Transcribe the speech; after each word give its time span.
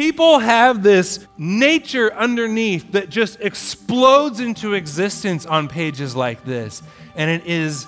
people 0.00 0.38
have 0.38 0.82
this 0.82 1.26
nature 1.36 2.10
underneath 2.14 2.92
that 2.92 3.10
just 3.10 3.38
explodes 3.42 4.40
into 4.40 4.72
existence 4.72 5.44
on 5.44 5.68
pages 5.68 6.16
like 6.16 6.42
this, 6.46 6.82
and 7.16 7.30
it 7.30 7.46
is 7.46 7.86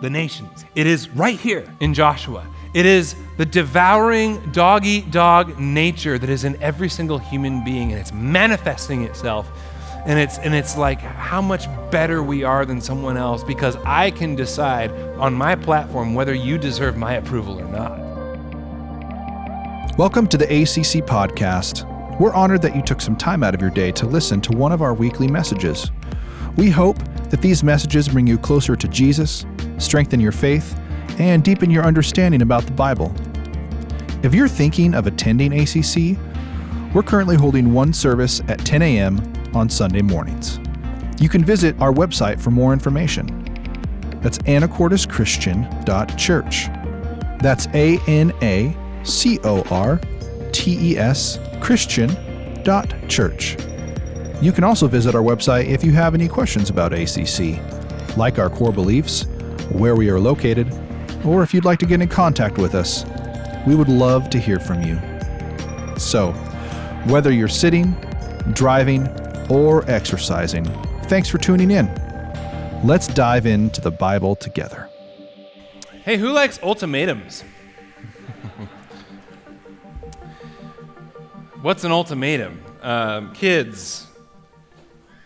the 0.00 0.08
nations. 0.08 0.64
It 0.76 0.86
is 0.86 1.08
right 1.08 1.36
here 1.36 1.66
in 1.80 1.92
Joshua. 1.92 2.46
It 2.72 2.86
is 2.86 3.16
the 3.36 3.44
devouring 3.44 4.52
dog 4.52 4.86
eat 4.86 5.10
dog 5.10 5.58
nature 5.58 6.20
that 6.20 6.30
is 6.30 6.44
in 6.44 6.54
every 6.62 6.88
single 6.88 7.18
human 7.18 7.64
being, 7.64 7.90
and 7.90 8.00
it's 8.00 8.12
manifesting 8.12 9.02
itself. 9.02 9.50
And 10.06 10.20
it's, 10.20 10.38
and 10.38 10.54
it's 10.54 10.76
like 10.76 11.00
how 11.00 11.42
much 11.42 11.66
better 11.90 12.22
we 12.22 12.44
are 12.44 12.64
than 12.64 12.80
someone 12.80 13.16
else 13.16 13.42
because 13.42 13.74
I 13.84 14.12
can 14.12 14.36
decide 14.36 14.92
on 15.18 15.34
my 15.34 15.56
platform 15.56 16.14
whether 16.14 16.32
you 16.32 16.58
deserve 16.58 16.96
my 16.96 17.14
approval 17.14 17.60
or 17.60 17.66
not. 17.66 18.09
Welcome 19.98 20.28
to 20.28 20.38
the 20.38 20.44
ACC 20.44 21.04
podcast. 21.04 21.84
We're 22.20 22.32
honored 22.32 22.62
that 22.62 22.76
you 22.76 22.80
took 22.80 23.00
some 23.00 23.16
time 23.16 23.42
out 23.42 23.54
of 23.54 23.60
your 23.60 23.70
day 23.70 23.90
to 23.92 24.06
listen 24.06 24.40
to 24.42 24.56
one 24.56 24.70
of 24.72 24.82
our 24.82 24.94
weekly 24.94 25.26
messages. 25.26 25.90
We 26.56 26.70
hope 26.70 26.98
that 27.28 27.42
these 27.42 27.64
messages 27.64 28.08
bring 28.08 28.26
you 28.26 28.38
closer 28.38 28.76
to 28.76 28.88
Jesus, 28.88 29.44
strengthen 29.78 30.20
your 30.20 30.32
faith, 30.32 30.78
and 31.18 31.42
deepen 31.42 31.70
your 31.70 31.84
understanding 31.84 32.40
about 32.40 32.64
the 32.64 32.72
Bible. 32.72 33.12
If 34.22 34.32
you're 34.32 34.48
thinking 34.48 34.94
of 34.94 35.08
attending 35.08 35.52
ACC, 35.52 36.16
we're 36.94 37.02
currently 37.02 37.36
holding 37.36 37.74
one 37.74 37.92
service 37.92 38.40
at 38.48 38.60
10 38.60 38.80
a.m. 38.82 39.20
on 39.54 39.68
Sunday 39.68 40.02
mornings. 40.02 40.60
You 41.18 41.28
can 41.28 41.44
visit 41.44 41.78
our 41.80 41.92
website 41.92 42.40
for 42.40 42.52
more 42.52 42.72
information. 42.72 43.26
That's 44.22 44.38
anacorteschristian.church. 44.38 46.68
That's 47.42 47.66
A 47.74 47.98
N 48.06 48.32
A 48.40 48.76
C 49.02 49.38
O 49.44 49.62
R 49.70 50.00
T 50.52 50.92
E 50.92 50.98
S 50.98 51.38
Christian.church. 51.60 53.56
You 54.42 54.52
can 54.52 54.64
also 54.64 54.86
visit 54.88 55.14
our 55.14 55.22
website 55.22 55.66
if 55.66 55.84
you 55.84 55.92
have 55.92 56.14
any 56.14 56.26
questions 56.26 56.70
about 56.70 56.94
ACC, 56.94 57.58
like 58.16 58.38
our 58.38 58.48
core 58.48 58.72
beliefs, 58.72 59.24
where 59.70 59.94
we 59.94 60.08
are 60.08 60.18
located, 60.18 60.72
or 61.24 61.42
if 61.42 61.52
you'd 61.52 61.66
like 61.66 61.78
to 61.80 61.86
get 61.86 62.00
in 62.00 62.08
contact 62.08 62.56
with 62.56 62.74
us. 62.74 63.04
We 63.66 63.76
would 63.76 63.88
love 63.88 64.30
to 64.30 64.38
hear 64.38 64.58
from 64.58 64.82
you. 64.82 64.98
So, 65.98 66.32
whether 67.08 67.30
you're 67.30 67.48
sitting, 67.48 67.94
driving, 68.54 69.06
or 69.50 69.84
exercising, 69.90 70.64
thanks 71.04 71.28
for 71.28 71.36
tuning 71.36 71.70
in. 71.70 71.86
Let's 72.82 73.06
dive 73.06 73.44
into 73.44 73.82
the 73.82 73.90
Bible 73.90 74.34
together. 74.34 74.88
Hey, 76.02 76.16
who 76.16 76.32
likes 76.32 76.58
ultimatums? 76.62 77.44
What's 81.62 81.84
an 81.84 81.92
ultimatum? 81.92 82.64
Um, 82.80 83.34
kids, 83.34 84.06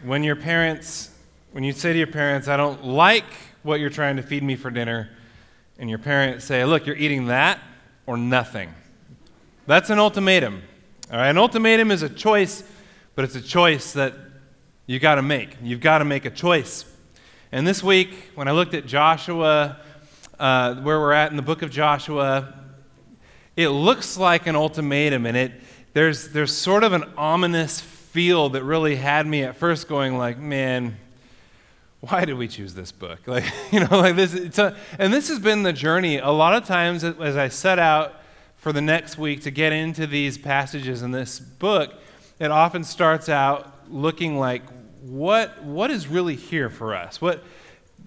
when 0.02 0.24
your 0.24 0.34
parents, 0.34 1.10
when 1.52 1.62
you 1.62 1.70
say 1.70 1.92
to 1.92 1.96
your 1.98 2.08
parents, 2.08 2.48
I 2.48 2.56
don't 2.56 2.84
like 2.84 3.22
what 3.62 3.78
you're 3.78 3.88
trying 3.88 4.16
to 4.16 4.22
feed 4.22 4.42
me 4.42 4.56
for 4.56 4.68
dinner, 4.68 5.10
and 5.78 5.88
your 5.88 6.00
parents 6.00 6.44
say, 6.44 6.64
Look, 6.64 6.86
you're 6.86 6.96
eating 6.96 7.26
that 7.26 7.60
or 8.06 8.16
nothing. 8.16 8.74
That's 9.68 9.90
an 9.90 10.00
ultimatum. 10.00 10.62
All 11.08 11.18
right, 11.18 11.28
an 11.28 11.38
ultimatum 11.38 11.92
is 11.92 12.02
a 12.02 12.08
choice, 12.08 12.64
but 13.14 13.24
it's 13.24 13.36
a 13.36 13.40
choice 13.40 13.92
that 13.92 14.14
you 14.86 14.98
got 14.98 15.14
to 15.14 15.22
make. 15.22 15.56
You've 15.62 15.80
got 15.80 15.98
to 15.98 16.04
make 16.04 16.24
a 16.24 16.30
choice. 16.30 16.84
And 17.52 17.64
this 17.64 17.80
week, 17.80 18.12
when 18.34 18.48
I 18.48 18.50
looked 18.50 18.74
at 18.74 18.86
Joshua, 18.86 19.78
uh, 20.40 20.74
where 20.82 20.98
we're 20.98 21.12
at 21.12 21.30
in 21.30 21.36
the 21.36 21.42
book 21.42 21.62
of 21.62 21.70
Joshua, 21.70 22.54
it 23.56 23.68
looks 23.68 24.16
like 24.16 24.48
an 24.48 24.56
ultimatum, 24.56 25.26
and 25.26 25.36
it 25.36 25.52
there's 25.94 26.28
there's 26.28 26.52
sort 26.52 26.84
of 26.84 26.92
an 26.92 27.04
ominous 27.16 27.80
feel 27.80 28.50
that 28.50 28.62
really 28.62 28.96
had 28.96 29.26
me 29.26 29.42
at 29.42 29.56
first 29.56 29.88
going 29.88 30.18
like, 30.18 30.38
man, 30.38 30.96
why 32.00 32.24
did 32.24 32.34
we 32.34 32.46
choose 32.48 32.74
this 32.74 32.92
book? 32.92 33.20
Like, 33.26 33.44
you 33.72 33.80
know, 33.80 33.98
like 33.98 34.16
this. 34.16 34.58
A, 34.58 34.76
and 34.98 35.12
this 35.12 35.28
has 35.28 35.38
been 35.38 35.62
the 35.62 35.72
journey. 35.72 36.18
A 36.18 36.30
lot 36.30 36.54
of 36.54 36.66
times, 36.66 37.02
as 37.02 37.36
I 37.36 37.48
set 37.48 37.78
out 37.78 38.20
for 38.56 38.72
the 38.72 38.80
next 38.80 39.18
week 39.18 39.42
to 39.42 39.50
get 39.50 39.72
into 39.72 40.06
these 40.06 40.36
passages 40.36 41.02
in 41.02 41.12
this 41.12 41.40
book, 41.40 41.94
it 42.38 42.50
often 42.50 42.84
starts 42.84 43.28
out 43.28 43.90
looking 43.90 44.38
like, 44.38 44.62
what 45.00 45.62
what 45.62 45.90
is 45.90 46.08
really 46.08 46.36
here 46.36 46.70
for 46.70 46.94
us? 46.94 47.20
What 47.20 47.42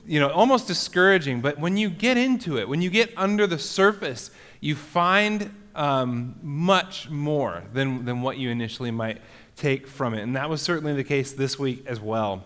you 0.06 0.20
know, 0.20 0.30
almost 0.30 0.68
discouraging. 0.68 1.42
But 1.42 1.59
when 1.59 1.78
you 1.78 1.90
get 1.90 2.18
into 2.18 2.58
it, 2.58 2.68
when 2.68 2.81
you 2.81 2.90
get 2.90 3.14
under 3.18 3.46
the 3.46 3.59
surface, 3.59 4.31
you 4.62 4.76
find 4.76 5.53
um, 5.78 6.36
much 6.42 7.10
more 7.10 7.64
than, 7.72 8.04
than 8.04 8.22
what 8.22 8.38
you 8.38 8.50
initially 8.50 8.92
might 8.92 9.22
take 9.56 9.88
from 9.88 10.14
it. 10.14 10.22
And 10.22 10.36
that 10.36 10.50
was 10.50 10.62
certainly 10.62 10.94
the 10.94 11.04
case 11.04 11.32
this 11.32 11.58
week 11.58 11.86
as 11.88 12.02
well. 12.02 12.44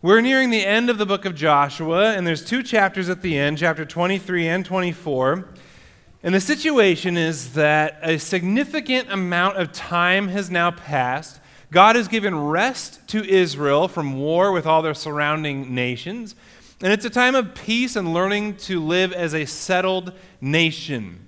We're 0.00 0.20
nearing 0.20 0.50
the 0.50 0.64
end 0.64 0.90
of 0.90 0.98
the 0.98 1.06
book 1.06 1.24
of 1.24 1.34
Joshua, 1.34 2.14
and 2.14 2.24
there's 2.24 2.44
two 2.44 2.62
chapters 2.62 3.08
at 3.08 3.20
the 3.20 3.36
end, 3.36 3.58
chapter 3.58 3.84
23 3.84 4.46
and 4.46 4.64
24. 4.64 5.48
And 6.22 6.34
the 6.34 6.40
situation 6.40 7.16
is 7.16 7.54
that 7.54 7.98
a 8.02 8.18
significant 8.18 9.10
amount 9.10 9.56
of 9.56 9.72
time 9.72 10.28
has 10.28 10.50
now 10.50 10.70
passed. 10.70 11.40
God 11.72 11.96
has 11.96 12.06
given 12.06 12.38
rest 12.38 13.06
to 13.08 13.28
Israel 13.28 13.88
from 13.88 14.18
war 14.18 14.52
with 14.52 14.66
all 14.66 14.82
their 14.82 14.94
surrounding 14.94 15.74
nations. 15.74 16.36
And 16.80 16.92
it's 16.92 17.04
a 17.04 17.10
time 17.10 17.34
of 17.34 17.56
peace 17.56 17.96
and 17.96 18.14
learning 18.14 18.56
to 18.58 18.80
live 18.80 19.12
as 19.12 19.34
a 19.34 19.46
settled 19.46 20.12
nation. 20.40 21.27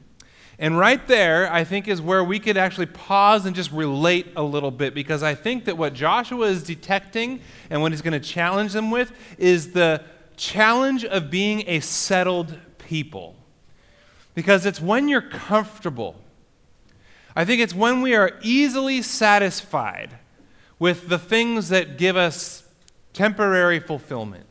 And 0.61 0.77
right 0.77 1.05
there, 1.09 1.51
I 1.51 1.65
think, 1.65 1.89
is 1.89 2.03
where 2.03 2.23
we 2.23 2.39
could 2.39 2.59
actually 2.59 2.87
pause 2.87 3.47
and 3.47 3.57
just 3.57 3.73
relate 3.73 4.27
a 4.37 4.43
little 4.43 4.71
bit 4.71 4.93
because 4.93 5.23
I 5.23 5.35
think 5.35 5.65
that 5.65 5.79
what 5.79 5.95
Joshua 5.95 6.49
is 6.49 6.63
detecting 6.63 7.41
and 7.71 7.81
what 7.81 7.93
he's 7.93 8.03
going 8.03 8.13
to 8.13 8.21
challenge 8.21 8.75
them 8.75 8.91
with 8.91 9.11
is 9.39 9.73
the 9.73 10.05
challenge 10.37 11.03
of 11.07 11.31
being 11.31 11.65
a 11.67 11.81
settled 11.81 12.59
people. 12.77 13.37
Because 14.35 14.67
it's 14.67 14.83
when 14.83 15.09
you're 15.09 15.23
comfortable, 15.23 16.17
I 17.35 17.47
think 17.47 17.63
it's 17.63 17.75
when 17.75 18.03
we 18.03 18.15
are 18.15 18.39
easily 18.43 19.01
satisfied 19.01 20.19
with 20.79 21.09
the 21.09 21.19
things 21.19 21.71
that 21.71 21.97
give 21.97 22.19
us 22.19 22.65
temporary 23.15 23.81
fulfillment. 23.81 24.45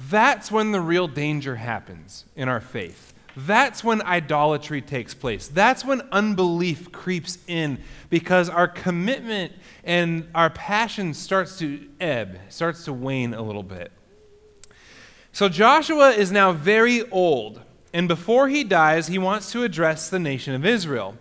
That's 0.00 0.50
when 0.50 0.72
the 0.72 0.80
real 0.80 1.06
danger 1.06 1.56
happens 1.56 2.24
in 2.34 2.48
our 2.48 2.60
faith. 2.60 3.11
That's 3.36 3.82
when 3.82 4.02
idolatry 4.02 4.82
takes 4.82 5.14
place. 5.14 5.48
That's 5.48 5.84
when 5.84 6.02
unbelief 6.12 6.92
creeps 6.92 7.38
in 7.46 7.78
because 8.10 8.48
our 8.48 8.68
commitment 8.68 9.52
and 9.84 10.28
our 10.34 10.50
passion 10.50 11.14
starts 11.14 11.58
to 11.58 11.88
ebb, 12.00 12.38
starts 12.50 12.84
to 12.84 12.92
wane 12.92 13.32
a 13.32 13.42
little 13.42 13.62
bit. 13.62 13.90
So 15.32 15.48
Joshua 15.48 16.10
is 16.10 16.30
now 16.30 16.52
very 16.52 17.08
old, 17.10 17.62
and 17.94 18.06
before 18.06 18.48
he 18.48 18.64
dies, 18.64 19.06
he 19.06 19.16
wants 19.16 19.50
to 19.52 19.64
address 19.64 20.10
the 20.10 20.18
nation 20.18 20.54
of 20.54 20.66
Israel. 20.66 21.16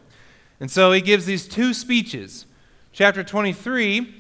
And 0.60 0.70
so 0.70 0.92
he 0.92 1.00
gives 1.00 1.26
these 1.26 1.48
two 1.48 1.74
speeches. 1.74 2.46
Chapter 2.92 3.24
23, 3.24 4.14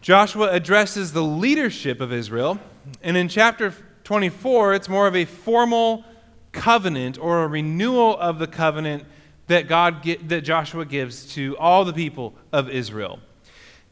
Joshua 0.00 0.50
addresses 0.50 1.12
the 1.12 1.22
leadership 1.22 2.00
of 2.00 2.12
Israel, 2.12 2.58
and 3.00 3.16
in 3.16 3.28
chapter 3.28 3.72
24, 4.02 4.74
it's 4.74 4.88
more 4.88 5.06
of 5.06 5.14
a 5.14 5.24
formal 5.24 6.04
covenant 6.52 7.18
or 7.18 7.42
a 7.42 7.48
renewal 7.48 8.16
of 8.18 8.38
the 8.38 8.46
covenant 8.46 9.04
that 9.48 9.68
God 9.68 10.04
that 10.26 10.42
Joshua 10.42 10.84
gives 10.84 11.32
to 11.34 11.56
all 11.58 11.84
the 11.84 11.92
people 11.92 12.34
of 12.52 12.68
Israel. 12.68 13.18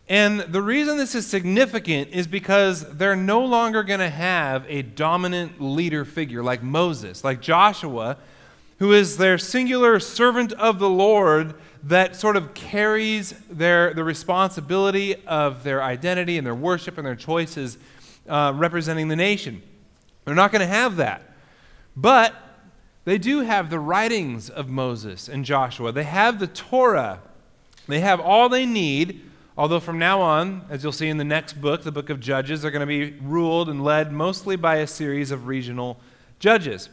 And 0.09 0.41
the 0.41 0.61
reason 0.61 0.97
this 0.97 1.15
is 1.15 1.27
significant 1.27 2.11
is 2.11 2.27
because 2.27 2.97
they're 2.97 3.15
no 3.15 3.45
longer 3.45 3.85
going 3.85 4.01
to 4.01 4.11
have 4.11 4.65
a 4.69 4.83
dominant 4.83 5.61
leader 5.61 6.05
figure 6.05 6.43
like 6.43 6.65
Moses, 6.65 7.23
like 7.23 7.41
Joshua, 7.41 8.17
who 8.81 8.93
is 8.93 9.19
their 9.19 9.39
singular 9.39 10.01
servant 10.01 10.53
of 10.55 10.81
the 10.81 10.89
Lord 10.89 11.55
that 11.85 12.17
sort 12.17 12.37
of 12.37 12.55
carries 12.55 13.35
their, 13.49 13.95
the 13.95 14.03
responsibility 14.03 15.15
of 15.27 15.63
their 15.63 15.81
identity 15.83 16.39
and 16.39 16.47
their 16.47 16.57
worship 16.57 16.99
and 16.99 17.07
their 17.07 17.15
choices 17.15 17.79
uh, 18.29 18.53
representing 18.57 19.07
the 19.07 19.17
nation. 19.17 19.63
They're 20.25 20.35
not 20.35 20.51
going 20.51 20.61
to 20.61 20.67
have 20.67 20.97
that. 20.97 21.23
But 21.97 22.35
they 23.05 23.19
do 23.19 23.41
have 23.41 23.71
the 23.71 23.79
writings 23.79 24.51
of 24.51 24.69
Moses 24.69 25.29
and 25.29 25.45
Joshua. 25.45 25.93
They 25.93 26.05
have 26.05 26.39
the 26.39 26.47
Torah. 26.47 27.21
They 27.89 28.01
have 28.01 28.21
all 28.21 28.49
they 28.49 28.67
need, 28.67 29.23
although 29.57 29.81
from 29.81 29.99
now 29.99 30.21
on, 30.21 30.67
as 30.69 30.83
you'll 30.83 30.93
see 30.93 31.09
in 31.09 31.17
the 31.17 31.25
next 31.25 31.61
book, 31.61 31.83
the 31.83 31.93
book 31.93 32.11
of 32.11 32.21
Judges, 32.21 32.63
they're 32.63 32.71
going 32.71 32.81
to 32.81 32.87
be 32.87 33.17
ruled 33.23 33.69
and 33.69 33.83
led 33.83 34.13
mostly 34.13 34.55
by 34.57 34.77
a 34.77 34.87
series 34.87 35.31
of 35.31 35.47
regional 35.47 35.99
judges. 36.39 36.91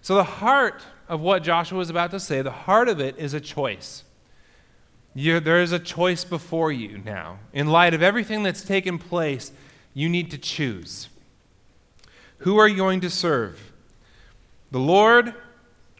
So, 0.00 0.14
the 0.14 0.24
heart 0.24 0.82
of 1.08 1.20
what 1.20 1.42
Joshua 1.42 1.80
is 1.80 1.90
about 1.90 2.12
to 2.12 2.20
say, 2.20 2.40
the 2.40 2.50
heart 2.50 2.88
of 2.88 3.00
it 3.00 3.18
is 3.18 3.34
a 3.34 3.40
choice. 3.40 4.04
You're, 5.14 5.40
there 5.40 5.60
is 5.60 5.72
a 5.72 5.78
choice 5.78 6.22
before 6.22 6.70
you 6.70 6.98
now. 6.98 7.40
In 7.52 7.66
light 7.66 7.94
of 7.94 8.02
everything 8.02 8.44
that's 8.44 8.62
taken 8.62 8.98
place, 8.98 9.50
you 9.92 10.08
need 10.08 10.30
to 10.30 10.38
choose. 10.38 11.08
Who 12.38 12.58
are 12.58 12.68
you 12.68 12.76
going 12.76 13.00
to 13.00 13.10
serve? 13.10 13.72
The 14.70 14.78
Lord 14.78 15.34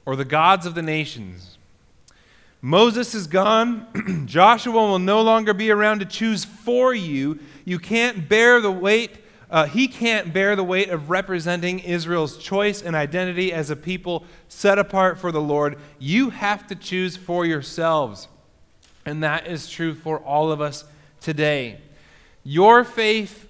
or 0.08 0.16
the 0.16 0.24
gods 0.24 0.64
of 0.64 0.74
the 0.74 0.80
nations. 0.80 1.58
Moses 2.62 3.14
is 3.14 3.26
gone. 3.26 4.24
Joshua 4.26 4.72
will 4.72 4.98
no 4.98 5.20
longer 5.20 5.52
be 5.52 5.70
around 5.70 5.98
to 5.98 6.06
choose 6.06 6.46
for 6.46 6.94
you. 6.94 7.38
You 7.66 7.78
can't 7.78 8.26
bear 8.26 8.62
the 8.62 8.72
weight, 8.72 9.18
uh, 9.50 9.66
he 9.66 9.86
can't 9.86 10.32
bear 10.32 10.56
the 10.56 10.64
weight 10.64 10.88
of 10.88 11.10
representing 11.10 11.80
Israel's 11.80 12.38
choice 12.38 12.80
and 12.80 12.96
identity 12.96 13.52
as 13.52 13.68
a 13.68 13.76
people 13.76 14.24
set 14.48 14.78
apart 14.78 15.18
for 15.18 15.30
the 15.30 15.42
Lord. 15.42 15.78
You 15.98 16.30
have 16.30 16.66
to 16.68 16.74
choose 16.74 17.18
for 17.18 17.44
yourselves. 17.44 18.28
And 19.04 19.22
that 19.22 19.46
is 19.46 19.68
true 19.68 19.94
for 19.94 20.20
all 20.20 20.50
of 20.50 20.62
us 20.62 20.84
today. 21.20 21.82
Your 22.44 22.82
faith 22.82 23.46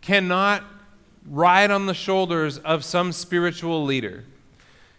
cannot 0.00 0.64
ride 1.28 1.70
on 1.70 1.84
the 1.84 1.92
shoulders 1.92 2.56
of 2.56 2.82
some 2.82 3.12
spiritual 3.12 3.84
leader. 3.84 4.24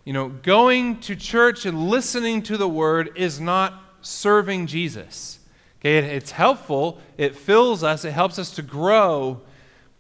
You 0.10 0.14
know, 0.14 0.30
going 0.30 1.02
to 1.02 1.16
church 1.16 1.68
and 1.68 1.88
listening 1.88 2.42
to 2.42 2.58
the 2.58 2.68
word 2.68 3.12
is 3.14 3.40
not 3.40 3.80
serving 4.02 4.66
Jesus. 4.66 5.38
Okay, 5.80 5.98
it's 5.98 6.32
helpful, 6.32 7.00
it 7.16 7.36
fills 7.36 7.84
us, 7.84 8.04
it 8.04 8.14
helps 8.14 8.40
us 8.40 8.50
to 8.56 8.64
grow, 8.64 9.42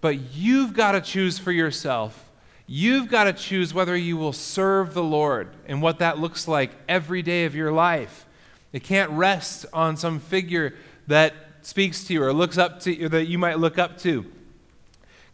but 0.01 0.33
you've 0.33 0.73
got 0.73 0.93
to 0.93 1.01
choose 1.01 1.37
for 1.37 1.51
yourself. 1.51 2.31
You've 2.65 3.07
got 3.07 3.25
to 3.25 3.33
choose 3.33 3.71
whether 3.71 3.95
you 3.95 4.17
will 4.17 4.33
serve 4.33 4.95
the 4.95 5.03
Lord 5.03 5.49
and 5.67 5.79
what 5.79 5.99
that 5.99 6.17
looks 6.17 6.47
like 6.47 6.71
every 6.87 7.21
day 7.21 7.45
of 7.45 7.53
your 7.53 7.71
life. 7.71 8.25
It 8.73 8.83
can't 8.83 9.11
rest 9.11 9.67
on 9.73 9.95
some 9.95 10.19
figure 10.19 10.73
that 11.05 11.35
speaks 11.61 12.03
to 12.05 12.15
you 12.15 12.23
or 12.23 12.33
looks 12.33 12.57
up 12.57 12.79
to 12.79 12.95
you 12.95 13.09
that 13.09 13.27
you 13.27 13.37
might 13.37 13.59
look 13.59 13.77
up 13.77 13.99
to. 13.99 14.25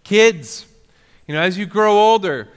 Kids, 0.03 0.65
you 1.29 1.33
know, 1.33 1.39
as 1.39 1.57
you 1.57 1.65
grow 1.65 1.97
older, 1.97 2.49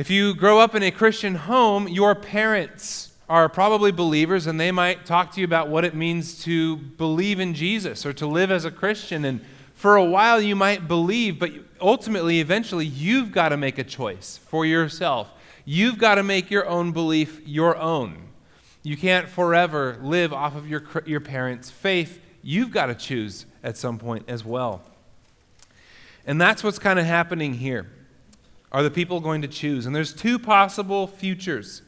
if 0.00 0.08
you 0.08 0.34
grow 0.34 0.58
up 0.58 0.74
in 0.74 0.82
a 0.82 0.90
Christian 0.90 1.34
home, 1.34 1.86
your 1.86 2.14
parents 2.14 3.12
are 3.28 3.50
probably 3.50 3.92
believers 3.92 4.46
and 4.46 4.58
they 4.58 4.72
might 4.72 5.04
talk 5.04 5.30
to 5.32 5.40
you 5.40 5.44
about 5.44 5.68
what 5.68 5.84
it 5.84 5.94
means 5.94 6.42
to 6.44 6.78
believe 6.78 7.38
in 7.38 7.52
Jesus 7.52 8.06
or 8.06 8.14
to 8.14 8.26
live 8.26 8.50
as 8.50 8.64
a 8.64 8.70
Christian. 8.70 9.26
And 9.26 9.42
for 9.74 9.96
a 9.96 10.04
while, 10.04 10.40
you 10.40 10.56
might 10.56 10.88
believe, 10.88 11.38
but 11.38 11.52
ultimately, 11.82 12.40
eventually, 12.40 12.86
you've 12.86 13.30
got 13.30 13.50
to 13.50 13.58
make 13.58 13.76
a 13.76 13.84
choice 13.84 14.38
for 14.38 14.64
yourself. 14.64 15.32
You've 15.66 15.98
got 15.98 16.14
to 16.14 16.22
make 16.22 16.50
your 16.50 16.66
own 16.66 16.92
belief 16.92 17.46
your 17.46 17.76
own. 17.76 18.28
You 18.82 18.96
can't 18.96 19.28
forever 19.28 19.98
live 20.00 20.32
off 20.32 20.56
of 20.56 20.66
your, 20.66 20.82
your 21.04 21.20
parents' 21.20 21.70
faith. 21.70 22.22
You've 22.42 22.70
got 22.70 22.86
to 22.86 22.94
choose 22.94 23.44
at 23.62 23.76
some 23.76 23.98
point 23.98 24.24
as 24.28 24.46
well. 24.46 24.80
And 26.26 26.40
that's 26.40 26.64
what's 26.64 26.78
kind 26.78 26.98
of 26.98 27.04
happening 27.04 27.52
here. 27.52 27.86
Are 28.72 28.82
the 28.82 28.90
people 28.90 29.20
going 29.20 29.42
to 29.42 29.48
choose? 29.48 29.86
And 29.86 29.94
there's 29.94 30.14
two 30.14 30.38
possible 30.38 31.06
futures. 31.06 31.82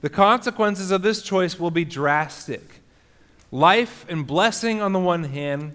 The 0.00 0.08
consequences 0.08 0.90
of 0.90 1.02
this 1.02 1.22
choice 1.22 1.58
will 1.58 1.70
be 1.70 1.84
drastic 1.84 2.80
life 3.50 4.04
and 4.08 4.26
blessing 4.26 4.80
on 4.82 4.92
the 4.92 4.98
one 4.98 5.24
hand, 5.24 5.74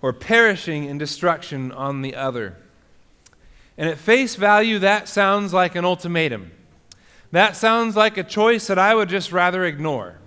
or 0.00 0.12
perishing 0.12 0.86
and 0.86 0.98
destruction 0.98 1.72
on 1.72 2.02
the 2.02 2.14
other. 2.14 2.56
And 3.76 3.88
at 3.88 3.98
face 3.98 4.36
value, 4.36 4.78
that 4.78 5.08
sounds 5.08 5.52
like 5.52 5.74
an 5.74 5.84
ultimatum. 5.84 6.52
That 7.32 7.56
sounds 7.56 7.96
like 7.96 8.16
a 8.16 8.22
choice 8.22 8.68
that 8.68 8.78
I 8.78 8.94
would 8.94 9.08
just 9.08 9.32
rather 9.32 9.64
ignore. 9.64 10.18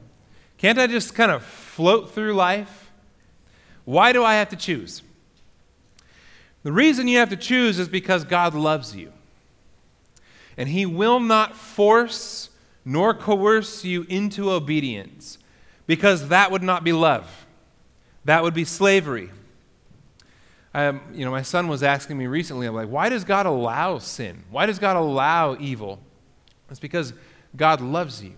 Can't 0.57 0.79
I 0.79 0.87
just 0.87 1.15
kind 1.15 1.31
of 1.31 1.43
float 1.43 2.11
through 2.11 2.33
life? 2.33 2.91
Why 3.85 4.11
do 4.11 4.23
I 4.23 4.35
have 4.35 4.49
to 4.49 4.57
choose? 4.57 5.03
The 6.63 6.71
reason 6.73 7.07
you 7.07 7.19
have 7.19 7.29
to 7.29 7.37
choose 7.37 7.79
is 7.79 7.87
because 7.87 8.25
God 8.25 8.53
loves 8.53 8.95
you. 8.95 9.13
And 10.57 10.69
He 10.69 10.85
will 10.85 11.19
not 11.19 11.55
force 11.55 12.49
nor 12.83 13.13
coerce 13.13 13.83
you 13.85 14.05
into 14.09 14.51
obedience 14.51 15.37
because 15.85 16.29
that 16.29 16.51
would 16.51 16.63
not 16.63 16.83
be 16.83 16.93
love. 16.93 17.45
That 18.25 18.43
would 18.43 18.53
be 18.53 18.65
slavery. 18.65 19.29
Um, 20.73 21.01
you 21.13 21.25
know, 21.25 21.31
my 21.31 21.41
son 21.41 21.67
was 21.67 21.81
asking 21.81 22.17
me 22.17 22.27
recently, 22.27 22.67
I'm 22.67 22.75
like, 22.75 22.89
why 22.89 23.09
does 23.09 23.23
God 23.23 23.45
allow 23.45 23.97
sin? 23.99 24.43
Why 24.51 24.65
does 24.65 24.79
God 24.79 24.95
allow 24.95 25.57
evil? 25.59 25.99
It's 26.69 26.79
because 26.79 27.13
God 27.55 27.81
loves 27.81 28.23
you. 28.23 28.33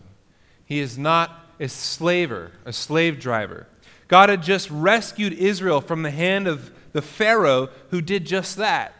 He 0.66 0.80
is 0.80 0.98
not 0.98 1.31
a 1.60 1.68
slaver, 1.68 2.51
a 2.66 2.71
slave 2.71 3.19
driver. 3.19 3.68
God 4.07 4.30
had 4.30 4.42
just 4.42 4.69
rescued 4.71 5.33
Israel 5.33 5.81
from 5.81 6.04
the 6.04 6.12
hand 6.12 6.48
of 6.48 6.71
the 6.94 7.01
Pharaoh 7.01 7.69
who 7.89 8.01
did 8.01 8.25
just 8.25 8.57
that 8.57 8.94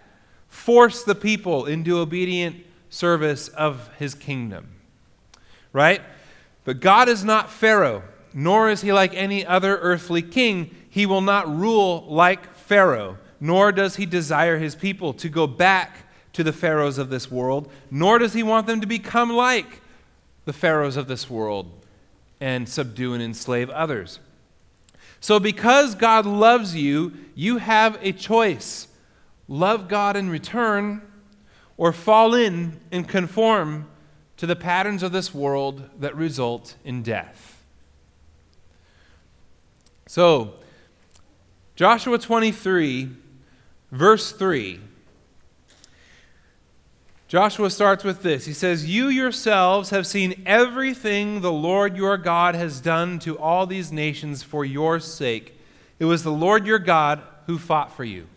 forced 0.48 1.06
the 1.06 1.16
people 1.16 1.66
into 1.66 1.98
obedient 1.98 2.58
service 2.90 3.48
of 3.50 3.90
his 3.98 4.16
kingdom. 4.16 4.68
Right? 5.72 6.02
But 6.64 6.80
God 6.80 7.10
is 7.10 7.24
not 7.24 7.50
Pharaoh, 7.50 8.04
nor 8.34 8.70
is 8.70 8.82
he 8.82 8.92
like 8.94 9.14
any 9.14 9.46
other 9.46 9.78
earthly 9.78 10.22
king. 10.22 10.76
He 10.90 11.06
will 11.06 11.22
not 11.22 11.48
rule 11.48 12.06
like 12.08 12.54
Pharaoh, 12.56 13.18
nor 13.40 13.72
does 13.72 13.96
he 13.96 14.06
desire 14.06 14.58
his 14.58 14.76
people 14.76 15.14
to 15.14 15.30
go 15.30 15.48
back 15.48 16.06
to 16.34 16.44
the 16.44 16.54
pharaohs 16.54 16.98
of 16.98 17.10
this 17.10 17.32
world, 17.32 17.72
nor 17.90 18.20
does 18.20 18.34
he 18.34 18.44
want 18.44 18.68
them 18.68 18.82
to 18.82 18.88
become 18.88 19.30
like 19.30 19.82
the 20.46 20.54
pharaohs 20.54 20.98
of 20.98 21.08
this 21.08 21.30
world 21.30 21.72
and 22.40 22.70
subdue 22.70 23.14
and 23.14 23.22
enslave 23.22 23.70
others. 23.70 24.20
So, 25.20 25.40
because 25.40 25.96
God 25.96 26.26
loves 26.26 26.76
you, 26.76 27.14
you 27.36 27.58
have 27.58 27.98
a 28.02 28.12
choice 28.12 28.88
love 29.48 29.88
God 29.88 30.16
in 30.16 30.30
return, 30.30 31.02
or 31.80 31.94
fall 31.94 32.36
in 32.36 32.78
and 32.92 33.08
conform 33.08 33.88
to 34.36 34.46
the 34.46 34.56
patterns 34.56 35.02
of 35.02 35.14
this 35.14 35.34
world 35.34 35.90
that 35.98 36.14
result 36.14 36.76
in 36.84 37.02
death. 37.02 37.64
So, 40.06 40.56
Joshua 41.78 42.20
23, 42.20 43.10
verse 43.94 44.34
3. 44.34 44.82
Joshua 47.30 47.70
starts 47.70 48.04
with 48.04 48.24
this. 48.24 48.46
He 48.46 48.54
says, 48.54 48.86
You 48.86 49.08
yourselves 49.08 49.92
have 49.92 50.06
seen 50.06 50.44
everything 50.46 51.40
the 51.40 51.52
Lord 51.52 51.96
your 51.96 52.18
God 52.18 52.56
has 52.56 52.82
done 52.82 53.20
to 53.20 53.40
all 53.40 53.66
these 53.66 53.90
nations 53.90 54.44
for 54.44 54.66
your 54.66 55.00
sake. 55.00 55.58
It 55.98 56.06
was 56.06 56.24
the 56.24 56.32
Lord 56.32 56.66
your 56.66 56.80
God 56.80 57.22
who 57.46 57.58
fought 57.58 57.94
for 57.96 58.04
you. 58.04 58.28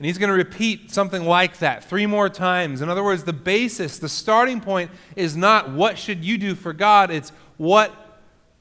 And 0.00 0.06
he's 0.06 0.16
going 0.16 0.30
to 0.30 0.34
repeat 0.34 0.90
something 0.90 1.26
like 1.26 1.58
that 1.58 1.84
three 1.84 2.06
more 2.06 2.30
times. 2.30 2.80
In 2.80 2.88
other 2.88 3.04
words, 3.04 3.24
the 3.24 3.34
basis, 3.34 3.98
the 3.98 4.08
starting 4.08 4.62
point 4.62 4.90
is 5.14 5.36
not 5.36 5.72
what 5.72 5.98
should 5.98 6.24
you 6.24 6.38
do 6.38 6.54
for 6.54 6.72
God, 6.72 7.10
it's 7.10 7.32
what 7.58 7.94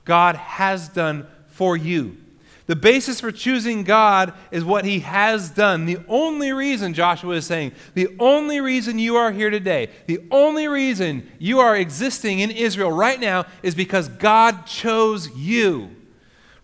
God 0.03 0.35
has 0.35 0.89
done 0.89 1.25
for 1.47 1.77
you. 1.77 2.17
The 2.65 2.75
basis 2.75 3.21
for 3.21 3.31
choosing 3.31 3.85
God 3.85 4.33
is 4.51 4.65
what 4.65 4.83
he 4.83 4.99
has 4.99 5.49
done. 5.49 5.85
The 5.85 5.99
only 6.09 6.51
reason, 6.51 6.93
Joshua 6.93 7.35
is 7.35 7.45
saying, 7.45 7.71
the 7.93 8.09
only 8.19 8.59
reason 8.59 8.99
you 8.99 9.15
are 9.15 9.31
here 9.31 9.49
today, 9.49 9.91
the 10.07 10.19
only 10.31 10.67
reason 10.67 11.25
you 11.39 11.61
are 11.61 11.73
existing 11.73 12.39
in 12.39 12.51
Israel 12.51 12.91
right 12.91 13.19
now 13.19 13.45
is 13.63 13.75
because 13.75 14.09
God 14.09 14.65
chose 14.65 15.33
you. 15.37 15.95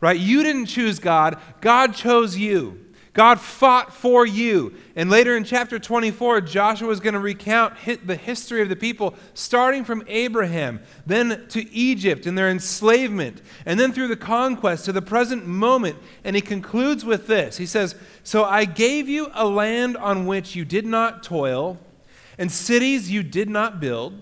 Right? 0.01 0.19
You 0.19 0.43
didn't 0.43 0.65
choose 0.65 0.99
God, 0.99 1.39
God 1.61 1.95
chose 1.95 2.37
you. 2.37 2.84
God 3.15 3.39
fought 3.39 3.93
for 3.93 4.25
you. 4.25 4.73
And 4.97 5.09
later 5.09 5.37
in 5.37 5.45
chapter 5.45 5.79
24, 5.79 6.41
Joshua 6.41 6.89
is 6.89 6.99
going 6.99 7.13
to 7.13 7.19
recount 7.19 7.73
the 8.05 8.17
history 8.17 8.61
of 8.61 8.67
the 8.67 8.75
people, 8.75 9.15
starting 9.33 9.85
from 9.85 10.03
Abraham, 10.07 10.81
then 11.05 11.47
to 11.47 11.73
Egypt 11.73 12.25
and 12.25 12.37
their 12.37 12.49
enslavement, 12.49 13.41
and 13.65 13.79
then 13.79 13.93
through 13.93 14.09
the 14.09 14.17
conquest 14.17 14.83
to 14.85 14.91
the 14.91 15.01
present 15.01 15.47
moment. 15.47 15.95
And 16.25 16.35
he 16.35 16.41
concludes 16.41 17.05
with 17.05 17.25
this 17.25 17.55
He 17.57 17.65
says, 17.65 17.95
So 18.23 18.43
I 18.43 18.65
gave 18.65 19.07
you 19.07 19.31
a 19.33 19.47
land 19.47 19.95
on 19.95 20.25
which 20.25 20.55
you 20.55 20.65
did 20.65 20.85
not 20.85 21.23
toil, 21.23 21.79
and 22.37 22.51
cities 22.51 23.09
you 23.09 23.23
did 23.23 23.49
not 23.49 23.79
build, 23.79 24.21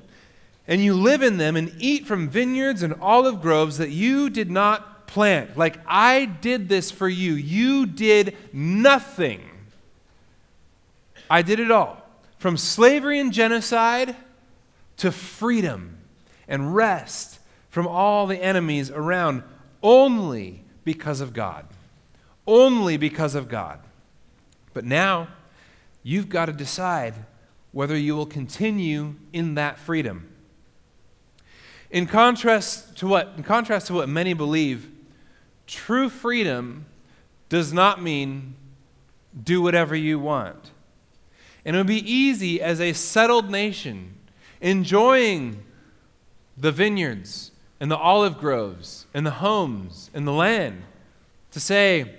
and 0.68 0.84
you 0.84 0.94
live 0.94 1.24
in 1.24 1.38
them 1.38 1.56
and 1.56 1.74
eat 1.80 2.06
from 2.06 2.30
vineyards 2.30 2.84
and 2.84 2.94
olive 3.02 3.42
groves 3.42 3.80
that 3.80 3.90
you 3.90 4.30
did 4.30 4.52
not 4.52 4.93
plant. 5.14 5.56
Like, 5.56 5.78
I 5.86 6.26
did 6.26 6.68
this 6.68 6.90
for 6.90 7.08
you. 7.08 7.34
You 7.34 7.86
did 7.86 8.36
nothing. 8.52 9.48
I 11.30 11.44
did 11.44 11.60
it 11.60 11.70
all. 11.70 12.02
From 12.40 12.58
slavery 12.58 13.20
and 13.20 13.32
genocide 13.32 14.16
to 14.98 15.12
freedom 15.12 16.00
and 16.48 16.74
rest 16.74 17.40
from 17.70 17.88
all 17.88 18.26
the 18.26 18.44
enemies 18.44 18.90
around, 18.90 19.44
only 19.84 20.64
because 20.84 21.22
of 21.22 21.32
God. 21.32 21.68
Only 22.48 22.98
because 22.98 23.36
of 23.36 23.48
God. 23.48 23.80
But 24.74 24.84
now, 24.84 25.28
you've 26.02 26.28
got 26.28 26.48
to 26.48 26.54
decide 26.54 27.14
whether 27.72 27.96
you 27.96 28.16
will 28.16 28.26
continue 28.26 29.14
in 29.32 29.54
that 29.56 29.78
freedom. 29.78 30.28
In 31.92 32.08
contrast 32.08 32.98
to 32.98 33.08
what, 33.08 33.34
in 33.38 33.44
contrast 33.44 33.88
to 33.88 33.94
what 33.94 34.10
many 34.10 34.34
believe, 34.34 34.90
True 35.68 36.10
freedom 36.10 36.86
does 37.50 37.72
not 37.72 38.02
mean 38.02 38.56
do 39.42 39.62
whatever 39.62 39.96
you 39.96 40.20
want. 40.20 40.72
And 41.66 41.76
it 41.76 41.80
would 41.80 41.88
be 41.88 42.12
easy 42.12 42.62
as 42.62 42.82
a 42.82 42.94
settled 42.94 43.50
nation, 43.50 44.16
enjoying 44.60 45.64
the 46.58 46.72
vineyards 46.72 47.52
and 47.80 47.90
the 47.90 47.98
olive 47.98 48.38
groves 48.38 49.08
and 49.14 49.26
the 49.26 49.32
homes 49.32 50.10
and 50.14 50.28
the 50.28 50.32
land 50.32 50.84
to 51.52 51.60
say, 51.60 52.16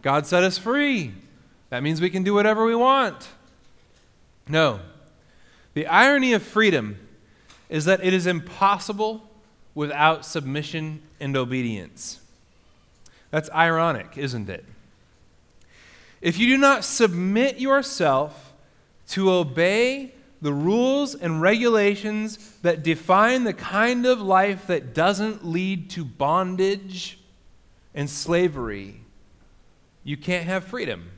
God 0.00 0.26
set 0.26 0.42
us 0.42 0.58
free. 0.58 1.12
That 1.70 1.82
means 1.82 2.00
we 2.00 2.10
can 2.10 2.22
do 2.22 2.34
whatever 2.34 2.64
we 2.64 2.74
want. 2.74 3.28
No. 4.48 4.80
The 5.74 5.86
irony 5.86 6.32
of 6.32 6.42
freedom 6.42 6.98
is 7.68 7.84
that 7.84 8.04
it 8.04 8.12
is 8.12 8.26
impossible 8.26 9.28
without 9.74 10.24
submission 10.26 11.02
and 11.20 11.36
obedience. 11.36 12.20
That's 13.32 13.50
ironic, 13.50 14.16
isn't 14.16 14.48
it? 14.48 14.64
If 16.20 16.38
you 16.38 16.46
do 16.46 16.58
not 16.58 16.84
submit 16.84 17.58
yourself 17.58 18.52
to 19.08 19.32
obey 19.32 20.14
the 20.42 20.52
rules 20.52 21.14
and 21.14 21.40
regulations 21.40 22.58
that 22.62 22.82
define 22.82 23.44
the 23.44 23.54
kind 23.54 24.06
of 24.06 24.20
life 24.20 24.66
that 24.66 24.94
doesn't 24.94 25.46
lead 25.46 25.88
to 25.90 26.04
bondage 26.04 27.18
and 27.94 28.08
slavery, 28.08 29.00
you 30.04 30.16
can't 30.16 30.44
have 30.44 30.64
freedom. 30.64 31.10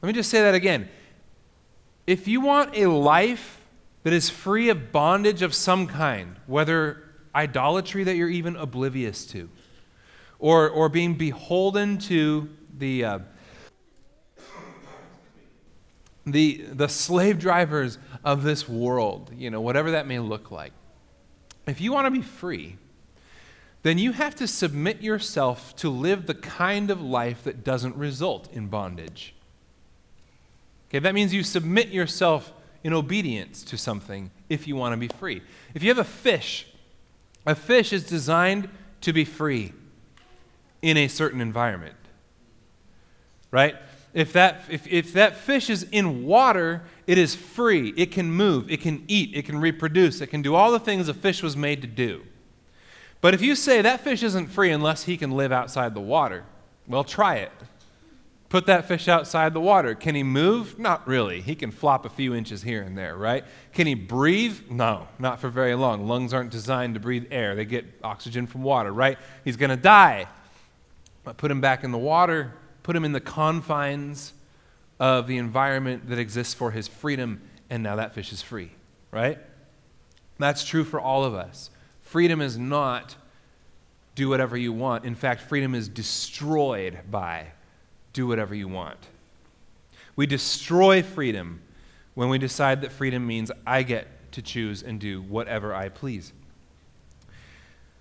Let 0.00 0.06
me 0.06 0.12
just 0.14 0.30
say 0.30 0.40
that 0.40 0.54
again. 0.54 0.88
If 2.06 2.26
you 2.26 2.40
want 2.40 2.76
a 2.76 2.86
life 2.86 3.60
that 4.04 4.12
is 4.12 4.30
free 4.30 4.70
of 4.70 4.90
bondage 4.90 5.42
of 5.42 5.54
some 5.54 5.86
kind, 5.86 6.36
whether 6.46 7.02
idolatry 7.34 8.04
that 8.04 8.16
you're 8.16 8.28
even 8.28 8.56
oblivious 8.56 9.26
to, 9.26 9.48
or, 10.38 10.68
or 10.68 10.88
being 10.88 11.14
beholden 11.14 11.98
to 11.98 12.48
the, 12.78 13.04
uh, 13.04 13.18
the, 16.26 16.64
the 16.72 16.88
slave 16.88 17.38
drivers 17.38 17.98
of 18.24 18.42
this 18.42 18.68
world, 18.68 19.30
you 19.36 19.50
know, 19.50 19.60
whatever 19.60 19.90
that 19.92 20.06
may 20.06 20.18
look 20.18 20.50
like. 20.50 20.72
If 21.66 21.80
you 21.80 21.92
want 21.92 22.06
to 22.06 22.10
be 22.10 22.22
free, 22.22 22.76
then 23.82 23.98
you 23.98 24.12
have 24.12 24.34
to 24.36 24.46
submit 24.46 25.02
yourself 25.02 25.76
to 25.76 25.90
live 25.90 26.26
the 26.26 26.34
kind 26.34 26.90
of 26.90 27.02
life 27.02 27.44
that 27.44 27.62
doesn't 27.62 27.96
result 27.96 28.50
in 28.52 28.68
bondage. 28.68 29.34
Okay, 30.88 31.00
that 31.00 31.14
means 31.14 31.34
you 31.34 31.42
submit 31.42 31.88
yourself 31.88 32.52
in 32.82 32.92
obedience 32.92 33.62
to 33.64 33.76
something 33.76 34.30
if 34.48 34.68
you 34.68 34.76
want 34.76 34.92
to 34.92 34.96
be 34.96 35.08
free. 35.08 35.42
If 35.74 35.82
you 35.82 35.90
have 35.90 35.98
a 35.98 36.04
fish, 36.04 36.66
a 37.46 37.54
fish 37.54 37.92
is 37.92 38.04
designed 38.04 38.68
to 39.02 39.12
be 39.12 39.24
free 39.24 39.72
in 40.82 40.96
a 40.96 41.08
certain 41.08 41.40
environment. 41.40 41.96
Right? 43.50 43.76
If 44.12 44.32
that, 44.32 44.62
if, 44.70 44.86
if 44.86 45.12
that 45.14 45.36
fish 45.36 45.68
is 45.68 45.82
in 45.90 46.24
water, 46.24 46.82
it 47.06 47.18
is 47.18 47.34
free. 47.34 47.92
It 47.96 48.12
can 48.12 48.30
move, 48.30 48.70
it 48.70 48.80
can 48.80 49.04
eat, 49.08 49.34
it 49.34 49.44
can 49.44 49.58
reproduce, 49.60 50.20
it 50.20 50.28
can 50.28 50.40
do 50.40 50.54
all 50.54 50.70
the 50.70 50.78
things 50.78 51.08
a 51.08 51.14
fish 51.14 51.42
was 51.42 51.56
made 51.56 51.82
to 51.82 51.88
do. 51.88 52.22
But 53.20 53.34
if 53.34 53.42
you 53.42 53.56
say 53.56 53.82
that 53.82 54.00
fish 54.00 54.22
isn't 54.22 54.48
free 54.48 54.70
unless 54.70 55.04
he 55.04 55.16
can 55.16 55.30
live 55.30 55.50
outside 55.50 55.94
the 55.94 56.00
water, 56.00 56.44
well, 56.86 57.04
try 57.04 57.36
it. 57.36 57.52
Put 58.48 58.66
that 58.66 58.86
fish 58.86 59.08
outside 59.08 59.52
the 59.52 59.60
water. 59.60 59.94
Can 59.94 60.14
he 60.14 60.22
move? 60.22 60.78
Not 60.78 61.06
really. 61.08 61.40
He 61.40 61.54
can 61.54 61.70
flop 61.70 62.04
a 62.04 62.08
few 62.08 62.34
inches 62.34 62.62
here 62.62 62.82
and 62.82 62.96
there, 62.96 63.16
right? 63.16 63.44
Can 63.72 63.86
he 63.86 63.94
breathe? 63.94 64.70
No, 64.70 65.08
not 65.18 65.40
for 65.40 65.48
very 65.48 65.74
long. 65.74 66.06
Lungs 66.06 66.32
aren't 66.32 66.50
designed 66.50 66.94
to 66.94 67.00
breathe 67.00 67.26
air, 67.30 67.54
they 67.54 67.64
get 67.64 67.84
oxygen 68.02 68.46
from 68.46 68.62
water, 68.62 68.92
right? 68.92 69.18
He's 69.44 69.56
going 69.56 69.70
to 69.70 69.76
die. 69.76 70.26
But 71.24 71.36
put 71.38 71.50
him 71.50 71.60
back 71.60 71.84
in 71.84 71.90
the 71.90 71.98
water, 71.98 72.52
put 72.82 72.94
him 72.94 73.04
in 73.04 73.12
the 73.12 73.20
confines 73.20 74.34
of 75.00 75.26
the 75.26 75.38
environment 75.38 76.08
that 76.10 76.18
exists 76.18 76.54
for 76.54 76.70
his 76.70 76.86
freedom, 76.86 77.40
and 77.70 77.82
now 77.82 77.96
that 77.96 78.14
fish 78.14 78.30
is 78.32 78.42
free, 78.42 78.70
right? 79.10 79.38
That's 80.38 80.64
true 80.64 80.84
for 80.84 81.00
all 81.00 81.24
of 81.24 81.34
us. 81.34 81.70
Freedom 82.02 82.40
is 82.40 82.58
not 82.58 83.16
do 84.14 84.28
whatever 84.28 84.56
you 84.56 84.72
want. 84.72 85.04
In 85.04 85.14
fact, 85.14 85.40
freedom 85.40 85.74
is 85.74 85.88
destroyed 85.88 86.98
by 87.10 87.46
do 88.14 88.26
whatever 88.26 88.54
you 88.54 88.68
want. 88.68 89.08
We 90.16 90.26
destroy 90.26 91.02
freedom 91.02 91.60
when 92.14 92.30
we 92.30 92.38
decide 92.38 92.80
that 92.80 92.92
freedom 92.92 93.26
means 93.26 93.50
I 93.66 93.82
get 93.82 94.32
to 94.32 94.40
choose 94.40 94.82
and 94.82 94.98
do 94.98 95.20
whatever 95.20 95.74
I 95.74 95.90
please. 95.90 96.32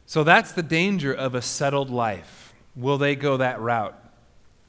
So 0.06 0.24
that's 0.24 0.52
the 0.52 0.64
danger 0.64 1.14
of 1.14 1.36
a 1.36 1.42
settled 1.42 1.90
life. 1.90 2.54
Will 2.76 2.98
they 2.98 3.16
go 3.16 3.38
that 3.38 3.60
route? 3.60 4.00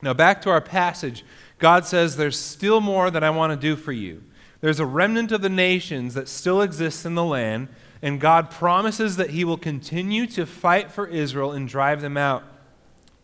Now, 0.03 0.15
back 0.15 0.43
to 0.43 0.51
our 0.51 0.61
passage, 0.61 1.25
God 1.59 1.87
says, 1.87 2.17
There's 2.17 2.39
still 2.39 2.81
more 2.81 3.11
that 3.11 3.25
I 3.25 3.31
want 3.31 3.53
to 3.53 3.57
do 3.57 3.77
for 3.77 3.93
you. 3.93 4.23
There's 4.61 4.81
a 4.81 4.87
remnant 4.87 5.33
of 5.33 5.43
the 5.43 5.49
nations 5.49 6.15
that 6.15 6.29
still 6.29 6.63
exists 6.63 7.05
in 7.05 7.15
the 7.15 7.25
land, 7.25 7.69
and 8.01 8.21
God 8.21 8.51
promises 8.51 9.17
that 9.17 9.31
He 9.31 9.45
will 9.45 9.57
continue 9.57 10.27
to 10.29 10.47
fight 10.47 10.91
for 10.91 11.07
Israel 11.07 11.53
and 11.53 11.69
drive 11.69 12.01
them 12.01 12.17
out. 12.17 12.45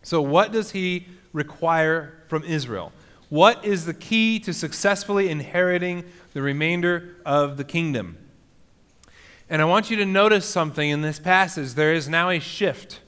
So, 0.03 0.21
what 0.21 0.51
does 0.51 0.71
He 0.71 1.07
require 1.33 2.23
from 2.27 2.43
Israel? 2.43 2.91
What 3.29 3.63
is 3.63 3.85
the 3.85 3.93
key 3.93 4.39
to 4.41 4.53
successfully 4.53 5.29
inheriting 5.29 6.03
the 6.33 6.41
remainder 6.41 7.15
of 7.25 7.57
the 7.57 7.63
kingdom? 7.63 8.17
And 9.49 9.61
I 9.61 9.65
want 9.65 9.89
you 9.89 9.97
to 9.97 10.05
notice 10.05 10.45
something 10.45 10.89
in 10.89 11.01
this 11.01 11.19
passage. 11.19 11.73
There 11.73 11.93
is 11.93 12.07
now 12.07 12.29
a 12.29 12.39
shift. 12.39 13.01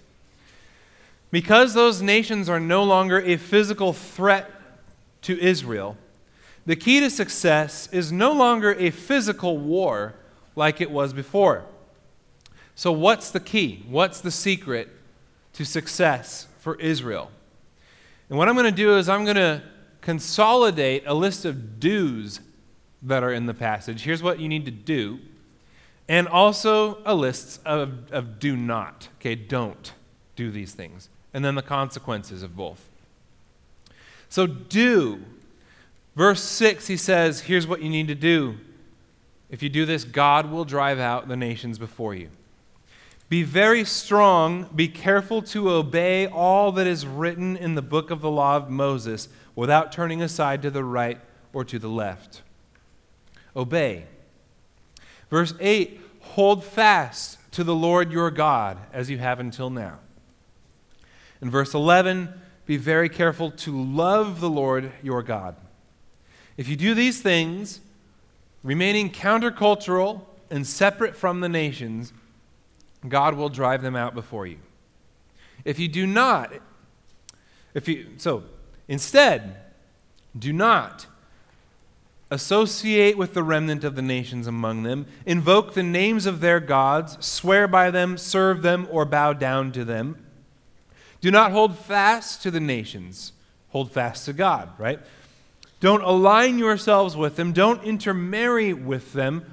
Because 1.32 1.74
those 1.74 2.02
nations 2.02 2.48
are 2.48 2.60
no 2.60 2.84
longer 2.84 3.20
a 3.20 3.38
physical 3.38 3.92
threat 3.92 4.52
to 5.24 5.40
Israel, 5.40 5.98
the 6.66 6.76
key 6.76 7.00
to 7.00 7.10
success 7.10 7.90
is 7.92 8.12
no 8.12 8.32
longer 8.32 8.74
a 8.76 8.92
physical 8.92 9.58
war 9.58 10.16
like 10.56 10.80
it 10.80 10.92
was 10.92 11.12
before. 11.12 11.66
So, 12.76 12.92
what's 12.92 13.32
the 13.32 13.40
key? 13.40 13.84
What's 13.88 14.22
the 14.22 14.32
secret 14.32 14.90
to 15.54 15.66
success 15.66 16.48
for 16.60 16.76
Israel? 16.76 17.32
And 18.30 18.38
what 18.38 18.48
I'm 18.50 18.56
going 18.56 18.66
to 18.66 18.72
do 18.72 18.98
is 18.98 19.10
I'm 19.10 19.24
going 19.24 19.36
to 19.36 19.62
consolidate 20.02 21.04
a 21.06 21.14
list 21.14 21.46
of 21.46 21.80
do's 21.80 22.40
that 23.02 23.24
are 23.24 23.34
in 23.34 23.46
the 23.46 23.54
passage. 23.54 24.04
Here's 24.04 24.24
what 24.24 24.40
you 24.40 24.48
need 24.48 24.66
to 24.66 24.72
do, 24.72 25.20
and 26.08 26.28
also 26.28 27.00
a 27.06 27.16
list 27.16 27.62
of, 27.66 28.12
of 28.12 28.40
do 28.40 28.56
not. 28.56 29.10
Okay, 29.20 29.36
don't 29.36 29.94
do 30.36 30.52
these 30.52 30.74
things. 30.74 31.10
And 31.34 31.44
then 31.44 31.56
the 31.56 31.62
consequences 31.62 32.44
of 32.44 32.56
both. 32.56 32.88
So, 34.30 34.48
do. 34.48 35.24
Verse 36.16 36.44
6, 36.44 36.88
he 36.88 36.98
says, 36.98 37.42
here's 37.42 37.66
what 37.66 37.82
you 37.82 37.90
need 37.90 38.08
to 38.08 38.16
do. 38.16 38.58
If 39.50 39.64
you 39.64 39.70
do 39.70 39.86
this, 39.86 40.04
God 40.04 40.52
will 40.52 40.66
drive 40.66 41.00
out 41.00 41.28
the 41.28 41.36
nations 41.36 41.78
before 41.78 42.14
you. 42.14 42.30
Be 43.34 43.42
very 43.42 43.84
strong, 43.84 44.70
be 44.76 44.88
careful 44.88 45.42
to 45.42 45.72
obey 45.72 46.28
all 46.28 46.72
that 46.74 46.86
is 46.86 47.08
written 47.08 47.58
in 47.58 47.74
the 47.74 47.82
book 47.82 48.12
of 48.12 48.22
the 48.22 48.30
law 48.30 48.58
of 48.58 48.70
Moses 48.70 49.28
without 49.56 49.92
turning 49.92 50.22
aside 50.22 50.62
to 50.62 50.70
the 50.70 50.84
right 50.84 51.20
or 51.52 51.66
to 51.66 51.80
the 51.80 51.88
left. 51.88 52.44
Obey. 53.56 54.06
Verse 55.32 55.56
8 55.60 56.00
Hold 56.20 56.64
fast 56.64 57.40
to 57.54 57.64
the 57.64 57.74
Lord 57.74 58.12
your 58.12 58.30
God 58.30 58.78
as 58.94 59.10
you 59.10 59.18
have 59.18 59.40
until 59.40 59.72
now. 59.72 59.98
In 61.42 61.50
verse 61.50 61.74
11, 61.74 62.32
be 62.68 62.78
very 62.78 63.10
careful 63.10 63.50
to 63.50 63.84
love 63.84 64.42
the 64.42 64.50
Lord 64.50 64.92
your 65.02 65.24
God. 65.24 65.56
If 66.56 66.68
you 66.68 66.76
do 66.76 66.94
these 66.94 67.20
things, 67.20 67.82
remaining 68.62 69.10
countercultural 69.10 70.22
and 70.52 70.68
separate 70.68 71.16
from 71.16 71.40
the 71.40 71.50
nations, 71.50 72.14
God 73.08 73.36
will 73.36 73.50
drive 73.50 73.82
them 73.82 73.96
out 73.96 74.14
before 74.14 74.48
you. 74.48 74.58
If 75.66 75.80
you 75.80 75.88
do 75.88 76.06
not, 76.06 76.54
if 77.74 77.88
you, 77.88 78.08
so 78.18 78.44
instead, 78.88 79.58
do 80.38 80.52
not 80.52 81.08
associate 82.32 83.18
with 83.18 83.34
the 83.34 83.44
remnant 83.44 83.84
of 83.84 83.96
the 83.96 84.02
nations 84.02 84.48
among 84.48 84.84
them, 84.84 85.06
invoke 85.26 85.74
the 85.74 85.84
names 85.84 86.26
of 86.26 86.40
their 86.40 86.60
gods, 86.60 87.24
swear 87.24 87.68
by 87.68 87.92
them, 87.92 88.18
serve 88.18 88.62
them, 88.62 88.88
or 88.90 89.06
bow 89.06 89.34
down 89.34 89.72
to 89.72 89.86
them. 89.86 90.26
Do 91.22 91.32
not 91.32 91.52
hold 91.52 91.78
fast 91.78 92.42
to 92.42 92.52
the 92.52 92.60
nations, 92.60 93.34
hold 93.70 93.92
fast 93.92 94.26
to 94.26 94.34
God, 94.34 94.70
right? 94.78 95.00
Don't 95.80 96.04
align 96.04 96.58
yourselves 96.58 97.16
with 97.16 97.36
them, 97.36 97.54
don't 97.54 97.84
intermarry 97.84 98.74
with 98.74 99.14
them 99.14 99.46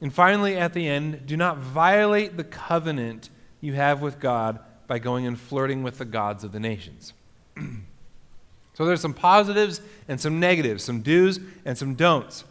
and 0.00 0.12
finally, 0.12 0.56
at 0.56 0.74
the 0.74 0.88
end, 0.88 1.26
do 1.26 1.36
not 1.36 1.58
violate 1.58 2.36
the 2.36 2.44
covenant 2.44 3.30
you 3.60 3.74
have 3.74 4.02
with 4.02 4.20
God 4.20 4.58
by 4.86 4.98
going 4.98 5.26
and 5.26 5.38
flirting 5.38 5.82
with 5.82 5.98
the 5.98 6.04
gods 6.04 6.44
of 6.44 6.52
the 6.52 6.60
nations. 6.60 7.12
so 8.74 8.84
there's 8.84 9.00
some 9.00 9.14
positives 9.14 9.80
and 10.08 10.20
some 10.20 10.38
negatives, 10.40 10.84
some 10.84 11.00
do's 11.00 11.40
and 11.64 11.78
some 11.78 11.94
don'ts. 11.94 12.44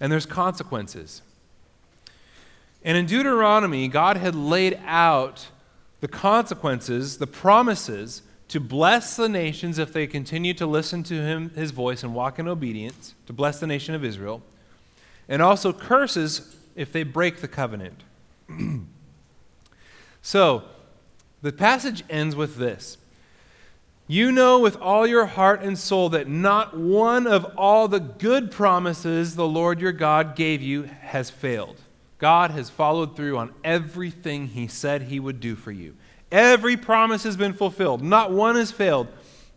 And 0.00 0.10
there's 0.10 0.26
consequences. 0.26 1.22
And 2.82 2.96
in 2.96 3.06
Deuteronomy, 3.06 3.88
God 3.88 4.16
had 4.16 4.34
laid 4.34 4.78
out 4.84 5.48
the 6.00 6.08
consequences, 6.08 7.18
the 7.18 7.26
promises 7.26 8.22
to 8.48 8.60
bless 8.60 9.16
the 9.16 9.28
nations 9.28 9.78
if 9.78 9.92
they 9.92 10.06
continue 10.06 10.54
to 10.54 10.66
listen 10.66 11.02
to 11.04 11.14
him, 11.14 11.50
his 11.50 11.70
voice 11.70 12.02
and 12.02 12.14
walk 12.14 12.38
in 12.38 12.46
obedience, 12.46 13.14
to 13.26 13.32
bless 13.32 13.58
the 13.58 13.66
nation 13.66 13.94
of 13.94 14.04
Israel 14.04 14.42
and 15.28 15.42
also 15.42 15.72
curses 15.72 16.56
if 16.74 16.92
they 16.92 17.02
break 17.02 17.40
the 17.40 17.48
covenant. 17.48 18.02
so, 20.22 20.64
the 21.42 21.52
passage 21.52 22.04
ends 22.08 22.34
with 22.34 22.56
this 22.56 22.98
You 24.06 24.32
know 24.32 24.58
with 24.58 24.76
all 24.76 25.06
your 25.06 25.26
heart 25.26 25.62
and 25.62 25.78
soul 25.78 26.08
that 26.10 26.28
not 26.28 26.76
one 26.76 27.26
of 27.26 27.44
all 27.56 27.88
the 27.88 28.00
good 28.00 28.50
promises 28.50 29.36
the 29.36 29.46
Lord 29.46 29.80
your 29.80 29.92
God 29.92 30.36
gave 30.36 30.62
you 30.62 30.82
has 30.82 31.30
failed. 31.30 31.80
God 32.18 32.52
has 32.52 32.70
followed 32.70 33.16
through 33.16 33.36
on 33.36 33.52
everything 33.62 34.48
he 34.48 34.66
said 34.66 35.02
he 35.02 35.20
would 35.20 35.40
do 35.40 35.54
for 35.54 35.72
you. 35.72 35.94
Every 36.32 36.76
promise 36.76 37.22
has 37.24 37.36
been 37.36 37.52
fulfilled, 37.52 38.02
not 38.02 38.32
one 38.32 38.56
has 38.56 38.72
failed. 38.72 39.08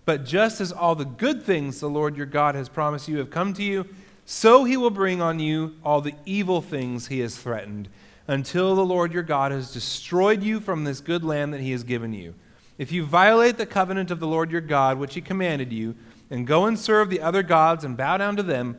But 0.07 0.23
just 0.23 0.61
as 0.61 0.71
all 0.71 0.95
the 0.95 1.03
good 1.03 1.43
things 1.43 1.81
the 1.81 1.89
Lord 1.89 2.15
your 2.15 2.25
God 2.25 2.55
has 2.55 2.69
promised 2.69 3.09
you 3.09 3.17
have 3.17 3.29
come 3.29 3.53
to 3.55 3.63
you, 3.63 3.85
so 4.29 4.65
he 4.65 4.75
will 4.75 4.89
bring 4.89 5.21
on 5.21 5.39
you 5.39 5.73
all 5.85 6.01
the 6.01 6.13
evil 6.25 6.61
things 6.61 7.07
he 7.07 7.21
has 7.21 7.37
threatened, 7.37 7.87
until 8.27 8.75
the 8.75 8.85
Lord 8.85 9.13
your 9.13 9.23
God 9.23 9.53
has 9.53 9.71
destroyed 9.71 10.43
you 10.43 10.59
from 10.59 10.83
this 10.83 10.99
good 10.99 11.23
land 11.23 11.53
that 11.53 11.61
he 11.61 11.71
has 11.71 11.85
given 11.85 12.11
you. 12.11 12.35
If 12.77 12.91
you 12.91 13.05
violate 13.05 13.57
the 13.57 13.65
covenant 13.65 14.11
of 14.11 14.19
the 14.19 14.27
Lord 14.27 14.51
your 14.51 14.59
God, 14.59 14.99
which 14.99 15.13
he 15.13 15.21
commanded 15.21 15.71
you, 15.71 15.95
and 16.29 16.45
go 16.45 16.65
and 16.65 16.77
serve 16.77 17.09
the 17.09 17.21
other 17.21 17.41
gods 17.41 17.85
and 17.85 17.95
bow 17.95 18.17
down 18.17 18.35
to 18.35 18.43
them, 18.43 18.77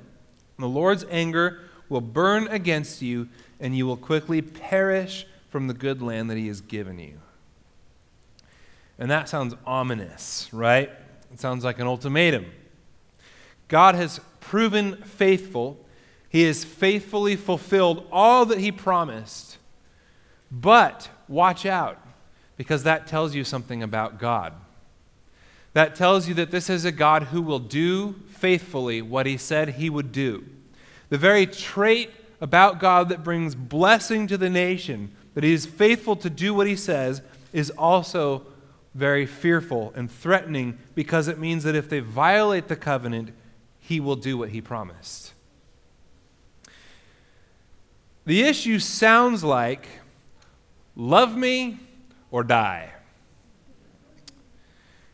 the 0.58 0.68
Lord's 0.68 1.06
anger 1.08 1.60
will 1.88 2.02
burn 2.02 2.46
against 2.48 3.00
you, 3.00 3.30
and 3.58 3.74
you 3.74 3.86
will 3.86 3.96
quickly 3.96 4.42
perish 4.42 5.26
from 5.48 5.66
the 5.66 5.72
good 5.72 6.02
land 6.02 6.28
that 6.28 6.36
he 6.36 6.48
has 6.48 6.60
given 6.60 6.98
you. 6.98 7.14
And 8.98 9.10
that 9.10 9.30
sounds 9.30 9.54
ominous, 9.64 10.50
right? 10.52 10.90
It 11.32 11.40
sounds 11.40 11.64
like 11.64 11.78
an 11.78 11.86
ultimatum. 11.86 12.44
God 13.68 13.94
has 13.94 14.20
proven 14.48 14.96
faithful. 15.02 15.78
He 16.30 16.44
has 16.44 16.64
faithfully 16.64 17.36
fulfilled 17.36 18.06
all 18.10 18.46
that 18.46 18.58
he 18.58 18.72
promised. 18.72 19.58
But 20.50 21.10
watch 21.28 21.66
out, 21.66 22.00
because 22.56 22.82
that 22.84 23.06
tells 23.06 23.34
you 23.34 23.44
something 23.44 23.82
about 23.82 24.18
God. 24.18 24.54
That 25.74 25.94
tells 25.94 26.28
you 26.28 26.34
that 26.34 26.50
this 26.50 26.70
is 26.70 26.86
a 26.86 26.92
God 26.92 27.24
who 27.24 27.42
will 27.42 27.58
do 27.58 28.14
faithfully 28.30 29.02
what 29.02 29.26
he 29.26 29.36
said 29.36 29.68
he 29.68 29.90
would 29.90 30.12
do. 30.12 30.46
The 31.10 31.18
very 31.18 31.44
trait 31.44 32.10
about 32.40 32.80
God 32.80 33.10
that 33.10 33.22
brings 33.22 33.54
blessing 33.54 34.26
to 34.28 34.38
the 34.38 34.48
nation, 34.48 35.14
that 35.34 35.44
he 35.44 35.52
is 35.52 35.66
faithful 35.66 36.16
to 36.16 36.30
do 36.30 36.54
what 36.54 36.66
he 36.66 36.76
says, 36.76 37.20
is 37.52 37.68
also 37.70 38.46
very 38.94 39.26
fearful 39.26 39.92
and 39.94 40.10
threatening 40.10 40.78
because 40.94 41.28
it 41.28 41.38
means 41.38 41.64
that 41.64 41.74
if 41.74 41.90
they 41.90 42.00
violate 42.00 42.68
the 42.68 42.76
covenant, 42.76 43.30
he 43.88 44.00
will 44.00 44.16
do 44.16 44.36
what 44.36 44.50
he 44.50 44.60
promised. 44.60 45.32
The 48.26 48.42
issue 48.42 48.78
sounds 48.78 49.42
like 49.42 49.88
love 50.94 51.34
me 51.34 51.80
or 52.30 52.44
die. 52.44 52.92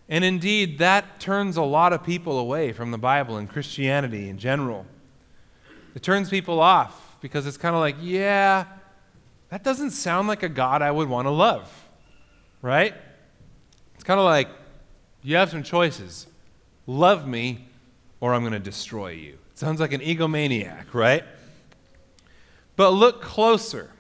And 0.09 0.25
indeed, 0.25 0.79
that 0.79 1.21
turns 1.21 1.57
a 1.57 1.63
lot 1.63 1.93
of 1.93 2.03
people 2.03 2.37
away 2.37 2.73
from 2.73 2.91
the 2.91 2.99
Bible 2.99 3.37
and 3.37 3.49
Christianity 3.49 4.29
in 4.29 4.39
general. 4.39 4.87
It 5.95 6.03
turns 6.03 6.29
people 6.29 6.59
off 6.59 7.17
because 7.21 7.47
it's 7.47 7.57
kind 7.57 7.77
of 7.77 7.81
like, 7.81 7.95
yeah, 8.01 8.65
that 9.51 9.63
doesn't 9.63 9.93
sound 9.93 10.27
like 10.27 10.43
a 10.43 10.49
God 10.49 10.83
I 10.83 10.91
would 10.91 11.09
want 11.09 11.27
to 11.27 11.31
love, 11.31 11.71
right? 12.61 12.93
It's 13.95 14.03
kind 14.03 14.19
of 14.19 14.27
like 14.27 14.49
you 15.23 15.37
have 15.37 15.51
some 15.51 15.63
choices 15.63 16.27
love 16.87 17.29
me, 17.29 17.69
or 18.21 18.35
I'm 18.35 18.43
going 18.43 18.53
to 18.53 18.59
destroy 18.59 19.11
you. 19.11 19.39
It 19.53 19.59
sounds 19.59 19.81
like 19.81 19.93
an 19.93 20.01
egomaniac, 20.01 20.93
right? 20.93 21.25
But 22.77 22.91
look 22.91 23.23
closer. 23.23 23.91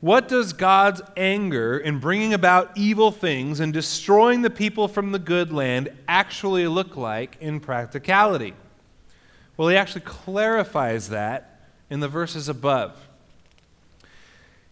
What 0.00 0.28
does 0.28 0.52
God's 0.52 1.00
anger 1.16 1.78
in 1.78 1.98
bringing 2.00 2.34
about 2.34 2.76
evil 2.76 3.10
things 3.10 3.60
and 3.60 3.72
destroying 3.72 4.42
the 4.42 4.50
people 4.50 4.88
from 4.88 5.12
the 5.12 5.18
good 5.18 5.52
land 5.52 5.90
actually 6.06 6.66
look 6.66 6.96
like 6.96 7.36
in 7.40 7.60
practicality? 7.60 8.54
Well, 9.56 9.68
he 9.68 9.76
actually 9.76 10.02
clarifies 10.02 11.08
that 11.08 11.60
in 11.88 12.00
the 12.00 12.08
verses 12.08 12.48
above 12.48 13.05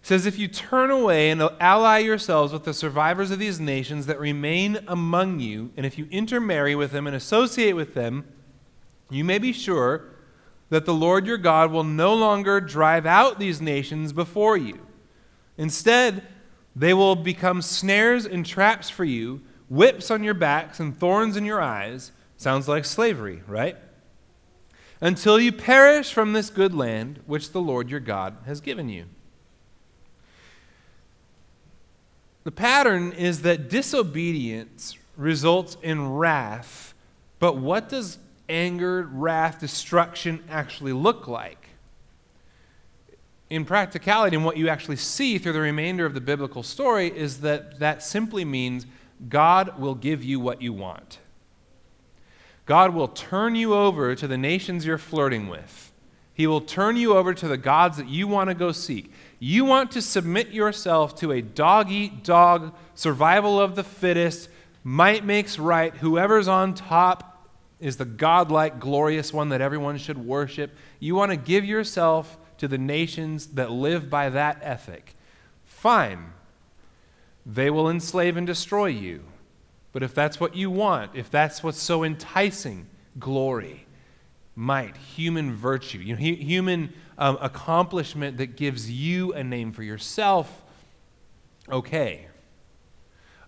says, 0.04 0.26
If 0.26 0.38
you 0.38 0.48
turn 0.48 0.90
away 0.90 1.30
and 1.30 1.42
ally 1.58 1.98
yourselves 1.98 2.52
with 2.52 2.64
the 2.64 2.74
survivors 2.74 3.30
of 3.30 3.38
these 3.38 3.58
nations 3.58 4.04
that 4.04 4.20
remain 4.20 4.78
among 4.86 5.40
you, 5.40 5.72
and 5.78 5.86
if 5.86 5.96
you 5.96 6.06
intermarry 6.10 6.74
with 6.74 6.92
them 6.92 7.06
and 7.06 7.16
associate 7.16 7.72
with 7.72 7.94
them, 7.94 8.26
you 9.10 9.24
may 9.24 9.38
be 9.38 9.52
sure 9.52 10.04
that 10.68 10.84
the 10.84 10.92
Lord 10.92 11.26
your 11.26 11.38
God 11.38 11.72
will 11.72 11.84
no 11.84 12.14
longer 12.14 12.60
drive 12.60 13.06
out 13.06 13.38
these 13.38 13.62
nations 13.62 14.12
before 14.12 14.58
you. 14.58 14.86
Instead, 15.56 16.26
they 16.76 16.92
will 16.92 17.16
become 17.16 17.62
snares 17.62 18.26
and 18.26 18.44
traps 18.44 18.90
for 18.90 19.04
you, 19.04 19.40
whips 19.70 20.10
on 20.10 20.22
your 20.22 20.34
backs 20.34 20.80
and 20.80 20.98
thorns 20.98 21.34
in 21.34 21.46
your 21.46 21.62
eyes. 21.62 22.12
Sounds 22.36 22.68
like 22.68 22.84
slavery, 22.84 23.42
right? 23.46 23.78
Until 25.00 25.40
you 25.40 25.50
perish 25.50 26.12
from 26.12 26.34
this 26.34 26.50
good 26.50 26.74
land 26.74 27.20
which 27.24 27.52
the 27.52 27.60
Lord 27.60 27.88
your 27.88 28.00
God 28.00 28.36
has 28.44 28.60
given 28.60 28.90
you. 28.90 29.06
The 32.44 32.52
pattern 32.52 33.12
is 33.12 33.42
that 33.42 33.70
disobedience 33.70 34.96
results 35.16 35.78
in 35.82 36.12
wrath, 36.12 36.94
but 37.38 37.56
what 37.56 37.88
does 37.88 38.18
anger, 38.48 39.08
wrath, 39.10 39.60
destruction 39.60 40.44
actually 40.50 40.92
look 40.92 41.26
like? 41.26 41.68
In 43.48 43.64
practicality, 43.64 44.36
and 44.36 44.44
what 44.44 44.56
you 44.56 44.68
actually 44.68 44.96
see 44.96 45.38
through 45.38 45.52
the 45.54 45.60
remainder 45.60 46.04
of 46.04 46.12
the 46.12 46.20
biblical 46.20 46.62
story 46.62 47.08
is 47.08 47.40
that 47.40 47.78
that 47.78 48.02
simply 48.02 48.44
means 48.44 48.86
God 49.28 49.78
will 49.78 49.94
give 49.94 50.22
you 50.22 50.38
what 50.38 50.60
you 50.60 50.72
want. 50.72 51.18
God 52.66 52.94
will 52.94 53.08
turn 53.08 53.54
you 53.54 53.74
over 53.74 54.14
to 54.14 54.26
the 54.26 54.38
nations 54.38 54.84
you're 54.84 54.98
flirting 54.98 55.48
with. 55.48 55.92
He 56.32 56.46
will 56.46 56.60
turn 56.60 56.96
you 56.96 57.16
over 57.16 57.32
to 57.32 57.46
the 57.46 57.56
gods 57.56 57.96
that 57.96 58.08
you 58.08 58.26
want 58.26 58.50
to 58.50 58.54
go 58.54 58.72
seek. 58.72 59.12
You 59.46 59.66
want 59.66 59.90
to 59.90 60.00
submit 60.00 60.52
yourself 60.52 61.14
to 61.16 61.30
a 61.30 61.42
dog 61.42 61.90
eat 61.90 62.24
dog, 62.24 62.74
survival 62.94 63.60
of 63.60 63.76
the 63.76 63.84
fittest, 63.84 64.48
might 64.82 65.22
makes 65.22 65.58
right, 65.58 65.94
whoever's 65.94 66.48
on 66.48 66.72
top 66.72 67.46
is 67.78 67.98
the 67.98 68.06
godlike, 68.06 68.80
glorious 68.80 69.34
one 69.34 69.50
that 69.50 69.60
everyone 69.60 69.98
should 69.98 70.16
worship. 70.16 70.74
You 70.98 71.14
want 71.14 71.30
to 71.30 71.36
give 71.36 71.62
yourself 71.62 72.38
to 72.56 72.66
the 72.66 72.78
nations 72.78 73.48
that 73.48 73.70
live 73.70 74.08
by 74.08 74.30
that 74.30 74.60
ethic. 74.62 75.14
Fine. 75.66 76.32
They 77.44 77.68
will 77.68 77.90
enslave 77.90 78.38
and 78.38 78.46
destroy 78.46 78.86
you. 78.86 79.24
But 79.92 80.02
if 80.02 80.14
that's 80.14 80.40
what 80.40 80.56
you 80.56 80.70
want, 80.70 81.10
if 81.14 81.30
that's 81.30 81.62
what's 81.62 81.82
so 81.82 82.02
enticing, 82.02 82.86
glory 83.18 83.84
might, 84.56 84.96
human 84.96 85.54
virtue, 85.54 85.98
you 85.98 86.14
know, 86.14 86.20
human 86.20 86.92
um, 87.18 87.38
accomplishment 87.40 88.38
that 88.38 88.56
gives 88.56 88.90
you 88.90 89.32
a 89.32 89.44
name 89.44 89.72
for 89.72 89.82
yourself, 89.82 90.62
okay. 91.70 92.26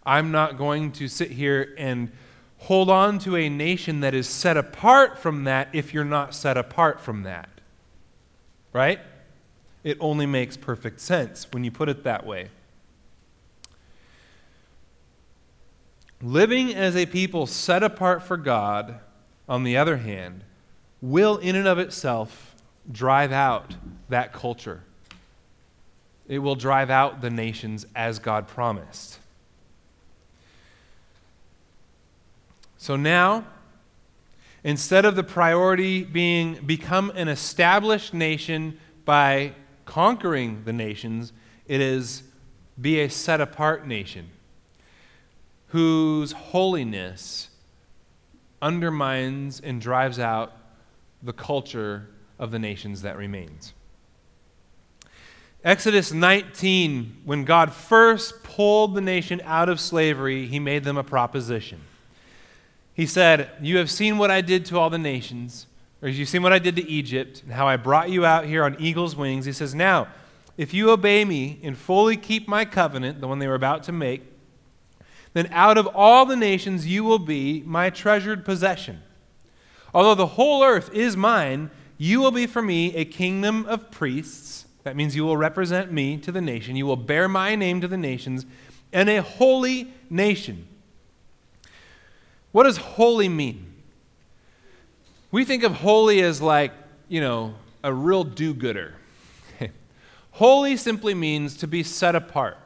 I'm 0.04 0.30
not 0.30 0.56
going 0.56 0.92
to 0.92 1.08
sit 1.08 1.32
here 1.32 1.74
and 1.76 2.12
hold 2.58 2.88
on 2.88 3.18
to 3.20 3.36
a 3.36 3.48
nation 3.48 4.00
that 4.00 4.14
is 4.14 4.28
set 4.28 4.56
apart 4.56 5.18
from 5.18 5.44
that 5.44 5.68
if 5.72 5.92
you're 5.92 6.04
not 6.04 6.34
set 6.34 6.56
apart 6.56 7.00
from 7.00 7.24
that. 7.24 7.48
Right? 8.72 9.00
It 9.82 9.96
only 10.00 10.26
makes 10.26 10.56
perfect 10.56 11.00
sense 11.00 11.46
when 11.50 11.64
you 11.64 11.70
put 11.70 11.88
it 11.88 12.04
that 12.04 12.24
way. 12.24 12.50
Living 16.22 16.74
as 16.74 16.96
a 16.96 17.06
people 17.06 17.46
set 17.46 17.82
apart 17.82 18.22
for 18.22 18.36
God, 18.36 19.00
on 19.48 19.64
the 19.64 19.76
other 19.76 19.98
hand, 19.98 20.42
will 21.02 21.36
in 21.36 21.54
and 21.54 21.68
of 21.68 21.78
itself 21.78 22.45
drive 22.90 23.32
out 23.32 23.74
that 24.08 24.32
culture. 24.32 24.82
It 26.28 26.38
will 26.40 26.54
drive 26.54 26.90
out 26.90 27.20
the 27.20 27.30
nations 27.30 27.86
as 27.94 28.18
God 28.18 28.48
promised. 28.48 29.18
So 32.78 32.96
now, 32.96 33.46
instead 34.62 35.04
of 35.04 35.16
the 35.16 35.24
priority 35.24 36.04
being 36.04 36.54
become 36.66 37.10
an 37.14 37.28
established 37.28 38.12
nation 38.14 38.78
by 39.04 39.52
conquering 39.84 40.62
the 40.64 40.72
nations, 40.72 41.32
it 41.66 41.80
is 41.80 42.22
be 42.80 43.00
a 43.00 43.08
set 43.08 43.40
apart 43.40 43.86
nation 43.86 44.30
whose 45.68 46.32
holiness 46.32 47.48
undermines 48.60 49.60
and 49.60 49.80
drives 49.80 50.18
out 50.18 50.52
the 51.22 51.32
culture 51.32 52.08
of 52.38 52.50
the 52.50 52.58
nations 52.58 53.02
that 53.02 53.16
remains. 53.16 53.72
Exodus 55.64 56.12
19, 56.12 57.22
when 57.24 57.44
God 57.44 57.72
first 57.72 58.44
pulled 58.44 58.94
the 58.94 59.00
nation 59.00 59.42
out 59.44 59.68
of 59.68 59.80
slavery, 59.80 60.46
he 60.46 60.60
made 60.60 60.84
them 60.84 60.96
a 60.96 61.02
proposition. 61.02 61.80
He 62.94 63.04
said, 63.04 63.50
You 63.60 63.78
have 63.78 63.90
seen 63.90 64.16
what 64.16 64.30
I 64.30 64.40
did 64.40 64.64
to 64.66 64.78
all 64.78 64.90
the 64.90 64.98
nations, 64.98 65.66
or 66.00 66.08
you've 66.08 66.28
seen 66.28 66.42
what 66.42 66.52
I 66.52 66.60
did 66.60 66.76
to 66.76 66.88
Egypt, 66.88 67.42
and 67.42 67.52
how 67.52 67.66
I 67.66 67.76
brought 67.76 68.10
you 68.10 68.24
out 68.24 68.44
here 68.44 68.64
on 68.64 68.76
eagle's 68.78 69.16
wings. 69.16 69.44
He 69.44 69.52
says, 69.52 69.74
Now, 69.74 70.08
if 70.56 70.72
you 70.72 70.90
obey 70.90 71.24
me 71.24 71.58
and 71.62 71.76
fully 71.76 72.16
keep 72.16 72.46
my 72.46 72.64
covenant, 72.64 73.20
the 73.20 73.28
one 73.28 73.38
they 73.38 73.48
were 73.48 73.54
about 73.54 73.82
to 73.84 73.92
make, 73.92 74.22
then 75.34 75.48
out 75.50 75.76
of 75.76 75.86
all 75.88 76.24
the 76.24 76.36
nations 76.36 76.86
you 76.86 77.04
will 77.04 77.18
be 77.18 77.62
my 77.66 77.90
treasured 77.90 78.44
possession. 78.44 79.02
Although 79.92 80.14
the 80.14 80.26
whole 80.28 80.62
earth 80.64 80.90
is 80.94 81.16
mine, 81.16 81.70
you 81.98 82.20
will 82.20 82.30
be 82.30 82.46
for 82.46 82.62
me 82.62 82.94
a 82.94 83.04
kingdom 83.04 83.66
of 83.66 83.90
priests. 83.90 84.66
That 84.84 84.96
means 84.96 85.16
you 85.16 85.24
will 85.24 85.36
represent 85.36 85.90
me 85.90 86.16
to 86.18 86.30
the 86.30 86.40
nation. 86.40 86.76
You 86.76 86.86
will 86.86 86.96
bear 86.96 87.28
my 87.28 87.54
name 87.54 87.80
to 87.80 87.88
the 87.88 87.96
nations, 87.96 88.46
and 88.92 89.08
a 89.08 89.22
holy 89.22 89.92
nation. 90.10 90.66
What 92.52 92.64
does 92.64 92.76
holy 92.76 93.28
mean? 93.28 93.66
We 95.30 95.44
think 95.44 95.64
of 95.64 95.72
holy 95.72 96.22
as 96.22 96.40
like, 96.40 96.72
you 97.08 97.20
know, 97.20 97.54
a 97.82 97.92
real 97.92 98.24
do 98.24 98.54
gooder. 98.54 98.94
Holy 100.32 100.76
simply 100.76 101.14
means 101.14 101.56
to 101.58 101.66
be 101.66 101.82
set 101.82 102.14
apart, 102.14 102.58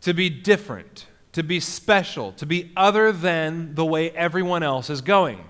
to 0.00 0.12
be 0.12 0.28
different, 0.28 1.06
to 1.32 1.42
be 1.42 1.60
special, 1.60 2.32
to 2.32 2.46
be 2.46 2.72
other 2.76 3.12
than 3.12 3.74
the 3.74 3.84
way 3.84 4.10
everyone 4.10 4.62
else 4.62 4.90
is 4.90 5.00
going, 5.00 5.44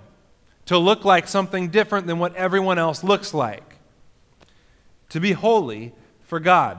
to 0.66 0.78
look 0.78 1.04
like 1.04 1.26
something 1.26 1.68
different 1.68 2.06
than 2.06 2.18
what 2.18 2.34
everyone 2.36 2.78
else 2.78 3.02
looks 3.02 3.34
like, 3.34 3.76
to 5.10 5.20
be 5.20 5.32
holy 5.32 5.92
for 6.22 6.40
God. 6.40 6.78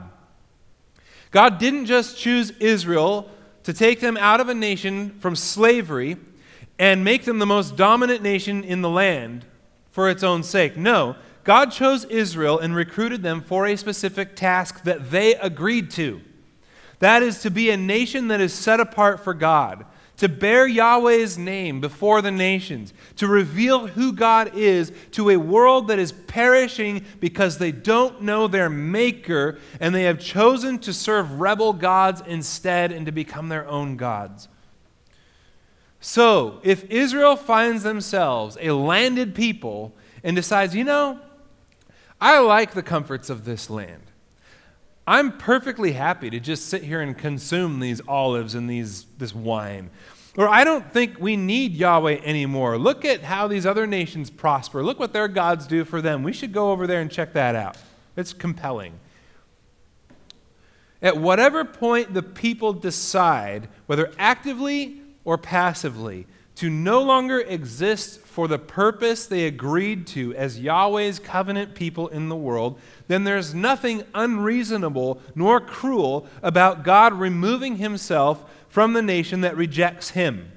God 1.30 1.58
didn't 1.58 1.86
just 1.86 2.16
choose 2.18 2.50
Israel 2.60 3.30
to 3.64 3.72
take 3.72 4.00
them 4.00 4.16
out 4.16 4.40
of 4.40 4.48
a 4.48 4.54
nation 4.54 5.10
from 5.20 5.34
slavery 5.34 6.16
and 6.78 7.04
make 7.04 7.24
them 7.24 7.38
the 7.38 7.46
most 7.46 7.76
dominant 7.76 8.22
nation 8.22 8.62
in 8.64 8.82
the 8.82 8.90
land 8.90 9.44
for 9.90 10.08
its 10.08 10.22
own 10.22 10.42
sake. 10.42 10.76
No, 10.76 11.16
God 11.44 11.70
chose 11.70 12.04
Israel 12.06 12.58
and 12.58 12.74
recruited 12.74 13.22
them 13.22 13.42
for 13.42 13.66
a 13.66 13.76
specific 13.76 14.34
task 14.34 14.84
that 14.84 15.10
they 15.10 15.34
agreed 15.34 15.90
to. 15.92 16.20
That 16.98 17.22
is 17.22 17.40
to 17.42 17.50
be 17.50 17.70
a 17.70 17.76
nation 17.76 18.28
that 18.28 18.40
is 18.40 18.52
set 18.52 18.80
apart 18.80 19.22
for 19.22 19.34
God, 19.34 19.84
to 20.16 20.28
bear 20.28 20.66
Yahweh's 20.66 21.36
name 21.36 21.80
before 21.80 22.22
the 22.22 22.30
nations, 22.30 22.92
to 23.16 23.26
reveal 23.26 23.88
who 23.88 24.12
God 24.12 24.54
is 24.54 24.92
to 25.12 25.30
a 25.30 25.36
world 25.36 25.88
that 25.88 25.98
is 25.98 26.12
perishing 26.12 27.04
because 27.20 27.58
they 27.58 27.72
don't 27.72 28.22
know 28.22 28.46
their 28.46 28.70
Maker 28.70 29.58
and 29.80 29.94
they 29.94 30.04
have 30.04 30.20
chosen 30.20 30.78
to 30.80 30.92
serve 30.92 31.40
rebel 31.40 31.72
gods 31.72 32.22
instead 32.26 32.92
and 32.92 33.06
to 33.06 33.12
become 33.12 33.48
their 33.48 33.66
own 33.66 33.96
gods. 33.96 34.48
So, 36.00 36.60
if 36.62 36.84
Israel 36.90 37.34
finds 37.34 37.82
themselves 37.82 38.58
a 38.60 38.72
landed 38.72 39.34
people 39.34 39.94
and 40.22 40.36
decides, 40.36 40.74
you 40.74 40.84
know, 40.84 41.18
I 42.20 42.38
like 42.40 42.74
the 42.74 42.82
comforts 42.82 43.30
of 43.30 43.44
this 43.44 43.70
land. 43.70 44.02
I'm 45.06 45.36
perfectly 45.36 45.92
happy 45.92 46.30
to 46.30 46.40
just 46.40 46.66
sit 46.66 46.82
here 46.82 47.00
and 47.00 47.16
consume 47.16 47.80
these 47.80 48.00
olives 48.08 48.54
and 48.54 48.68
these, 48.68 49.04
this 49.18 49.34
wine. 49.34 49.90
Or 50.36 50.48
I 50.48 50.64
don't 50.64 50.92
think 50.92 51.20
we 51.20 51.36
need 51.36 51.72
Yahweh 51.72 52.20
anymore. 52.24 52.78
Look 52.78 53.04
at 53.04 53.22
how 53.22 53.46
these 53.46 53.66
other 53.66 53.86
nations 53.86 54.30
prosper. 54.30 54.82
Look 54.82 54.98
what 54.98 55.12
their 55.12 55.28
gods 55.28 55.66
do 55.66 55.84
for 55.84 56.00
them. 56.00 56.22
We 56.22 56.32
should 56.32 56.52
go 56.52 56.72
over 56.72 56.86
there 56.86 57.00
and 57.00 57.10
check 57.10 57.34
that 57.34 57.54
out. 57.54 57.76
It's 58.16 58.32
compelling. 58.32 58.98
At 61.02 61.18
whatever 61.18 61.64
point 61.64 62.14
the 62.14 62.22
people 62.22 62.72
decide, 62.72 63.68
whether 63.86 64.10
actively 64.18 65.02
or 65.24 65.36
passively, 65.36 66.26
to 66.56 66.70
no 66.70 67.02
longer 67.02 67.40
exist 67.40 68.20
for 68.20 68.46
the 68.46 68.58
purpose 68.58 69.26
they 69.26 69.46
agreed 69.46 70.06
to 70.08 70.34
as 70.34 70.60
Yahweh's 70.60 71.18
covenant 71.18 71.74
people 71.74 72.08
in 72.08 72.28
the 72.28 72.36
world, 72.36 72.78
then 73.08 73.24
there's 73.24 73.54
nothing 73.54 74.04
unreasonable 74.14 75.20
nor 75.34 75.60
cruel 75.60 76.26
about 76.42 76.84
God 76.84 77.12
removing 77.14 77.76
himself 77.76 78.44
from 78.68 78.92
the 78.92 79.02
nation 79.02 79.40
that 79.40 79.56
rejects 79.56 80.10
him. 80.10 80.52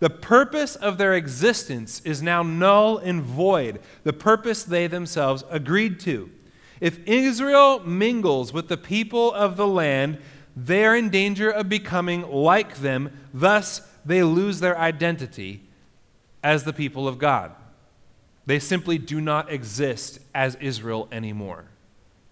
The 0.00 0.10
purpose 0.10 0.74
of 0.74 0.98
their 0.98 1.14
existence 1.14 2.00
is 2.00 2.22
now 2.22 2.42
null 2.42 2.98
and 2.98 3.22
void, 3.22 3.80
the 4.02 4.12
purpose 4.12 4.64
they 4.64 4.86
themselves 4.86 5.44
agreed 5.48 6.00
to. 6.00 6.30
If 6.80 6.98
Israel 7.06 7.78
mingles 7.80 8.52
with 8.52 8.68
the 8.68 8.76
people 8.76 9.32
of 9.32 9.56
the 9.56 9.66
land, 9.66 10.18
they 10.56 10.84
are 10.84 10.96
in 10.96 11.08
danger 11.08 11.48
of 11.48 11.68
becoming 11.68 12.28
like 12.28 12.78
them, 12.78 13.16
thus, 13.32 13.88
they 14.04 14.22
lose 14.22 14.60
their 14.60 14.78
identity 14.78 15.62
as 16.42 16.64
the 16.64 16.72
people 16.72 17.06
of 17.06 17.18
God. 17.18 17.52
They 18.46 18.58
simply 18.58 18.98
do 18.98 19.20
not 19.20 19.50
exist 19.52 20.18
as 20.34 20.56
Israel 20.56 21.08
anymore 21.12 21.66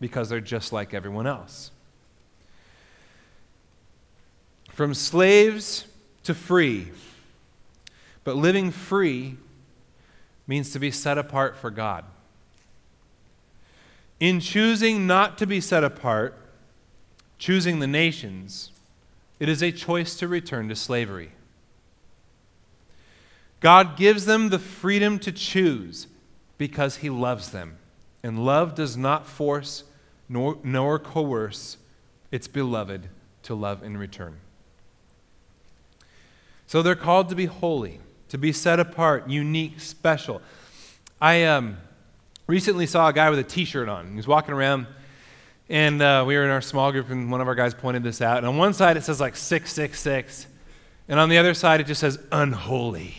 because 0.00 0.28
they're 0.28 0.40
just 0.40 0.72
like 0.72 0.92
everyone 0.92 1.26
else. 1.26 1.70
From 4.70 4.94
slaves 4.94 5.87
to 6.24 6.35
free. 6.35 6.88
But 8.24 8.37
living 8.37 8.70
free 8.70 9.37
means 10.46 10.72
to 10.72 10.78
be 10.78 10.90
set 10.90 11.16
apart 11.16 11.56
for 11.56 11.70
God. 11.70 12.04
In 14.18 14.40
choosing 14.40 15.06
not 15.06 15.38
to 15.38 15.46
be 15.46 15.61
set 15.61 15.85
apart, 15.85 16.37
choosing 17.38 17.78
the 17.78 17.87
nations, 17.87 18.70
it 19.38 19.48
is 19.48 19.62
a 19.62 19.72
choice 19.72 20.16
to 20.16 20.28
return 20.28 20.68
to 20.68 20.76
slavery. 20.76 21.33
God 23.61 23.96
gives 23.96 24.25
them 24.25 24.49
the 24.49 24.59
freedom 24.59 25.18
to 25.20 25.31
choose 25.31 26.07
because 26.59 26.96
He 26.96 27.11
loves 27.11 27.51
them. 27.51 27.77
And 28.23 28.44
love 28.44 28.75
does 28.75 28.96
not 28.96 29.27
force 29.27 29.85
nor, 30.29 30.59
nor 30.62 30.99
coerce 30.99 31.77
its 32.31 32.49
beloved 32.49 33.09
to 33.44 33.55
love 33.55 33.83
in 33.83 33.96
return. 33.96 34.38
So 36.66 36.83
they're 36.83 36.94
called 36.94 37.29
to 37.31 37.35
be 37.35 37.46
holy, 37.46 38.01
to 38.29 38.38
be 38.38 38.53
set 38.53 38.79
apart, 38.79 39.29
unique, 39.29 39.81
special. 39.81 40.40
I 41.20 41.44
um, 41.44 41.79
recently 42.46 42.87
saw 42.87 43.09
a 43.09 43.12
guy 43.12 43.29
with 43.29 43.38
a 43.40 43.44
t 43.44 43.64
shirt 43.64 43.88
on. 43.88 44.11
He 44.11 44.16
was 44.16 44.29
walking 44.29 44.55
around, 44.55 44.87
and 45.68 46.01
uh, 46.01 46.25
we 46.27 46.37
were 46.37 46.44
in 46.44 46.51
our 46.51 46.61
small 46.61 46.92
group, 46.92 47.11
and 47.11 47.31
one 47.31 47.40
of 47.40 47.49
our 47.49 47.55
guys 47.55 47.75
pointed 47.75 48.03
this 48.03 48.23
out. 48.23 48.38
And 48.38 48.46
on 48.46 48.57
one 48.57 48.73
side, 48.73 48.96
it 48.96 49.03
says 49.03 49.20
like 49.20 49.37
666, 49.37 50.46
and 51.09 51.18
on 51.18 51.29
the 51.29 51.38
other 51.38 51.55
side, 51.55 51.81
it 51.81 51.87
just 51.87 52.01
says 52.01 52.20
unholy 52.31 53.16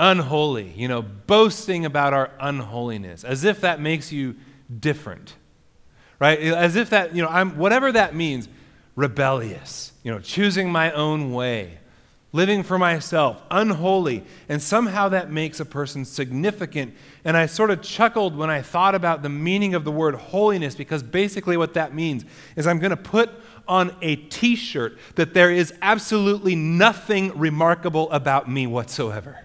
unholy, 0.00 0.72
you 0.76 0.88
know, 0.88 1.02
boasting 1.02 1.84
about 1.84 2.14
our 2.14 2.30
unholiness, 2.40 3.22
as 3.22 3.44
if 3.44 3.60
that 3.60 3.80
makes 3.80 4.10
you 4.10 4.34
different, 4.80 5.34
right? 6.18 6.40
As 6.40 6.74
if 6.74 6.90
that, 6.90 7.14
you 7.14 7.22
know, 7.22 7.28
I'm, 7.28 7.58
whatever 7.58 7.92
that 7.92 8.14
means, 8.14 8.48
rebellious, 8.96 9.92
you 10.02 10.10
know, 10.10 10.18
choosing 10.18 10.72
my 10.72 10.90
own 10.92 11.32
way, 11.32 11.78
living 12.32 12.62
for 12.62 12.78
myself, 12.78 13.42
unholy, 13.50 14.24
and 14.48 14.62
somehow 14.62 15.10
that 15.10 15.30
makes 15.30 15.60
a 15.60 15.66
person 15.66 16.06
significant. 16.06 16.94
And 17.22 17.36
I 17.36 17.44
sort 17.44 17.70
of 17.70 17.82
chuckled 17.82 18.34
when 18.34 18.48
I 18.48 18.62
thought 18.62 18.94
about 18.94 19.22
the 19.22 19.28
meaning 19.28 19.74
of 19.74 19.84
the 19.84 19.92
word 19.92 20.14
holiness, 20.14 20.74
because 20.74 21.02
basically 21.02 21.58
what 21.58 21.74
that 21.74 21.94
means 21.94 22.24
is 22.56 22.66
I'm 22.66 22.78
going 22.78 22.90
to 22.90 22.96
put 22.96 23.30
on 23.68 23.94
a 24.00 24.16
t 24.16 24.56
shirt 24.56 24.98
that 25.16 25.34
there 25.34 25.50
is 25.50 25.74
absolutely 25.82 26.54
nothing 26.54 27.36
remarkable 27.38 28.10
about 28.10 28.50
me 28.50 28.66
whatsoever. 28.66 29.40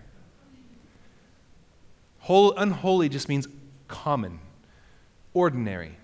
Whole, 2.25 2.53
unholy 2.57 3.07
just 3.07 3.29
means 3.29 3.47
common, 3.87 4.39
ordinary, 5.35 5.95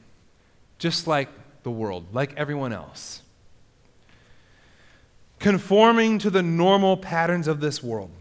just 0.77 1.07
like 1.07 1.29
the 1.63 1.71
world, 1.71 2.05
like 2.13 2.31
everyone 2.38 2.71
else. 2.71 3.23
Conforming 5.39 6.19
to 6.19 6.29
the 6.29 6.43
normal 6.43 6.95
patterns 6.95 7.47
of 7.47 7.60
this 7.60 7.81
world. 7.81 8.12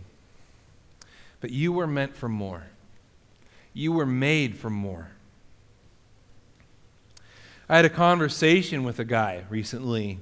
But 1.42 1.50
you 1.50 1.74
were 1.74 1.86
meant 1.86 2.16
for 2.16 2.26
more. 2.26 2.62
You 3.74 3.92
were 3.92 4.06
made 4.06 4.56
for 4.56 4.70
more. 4.70 5.10
I 7.68 7.76
had 7.76 7.84
a 7.84 7.90
conversation 7.90 8.82
with 8.82 8.98
a 8.98 9.04
guy 9.04 9.44
recently. 9.50 10.20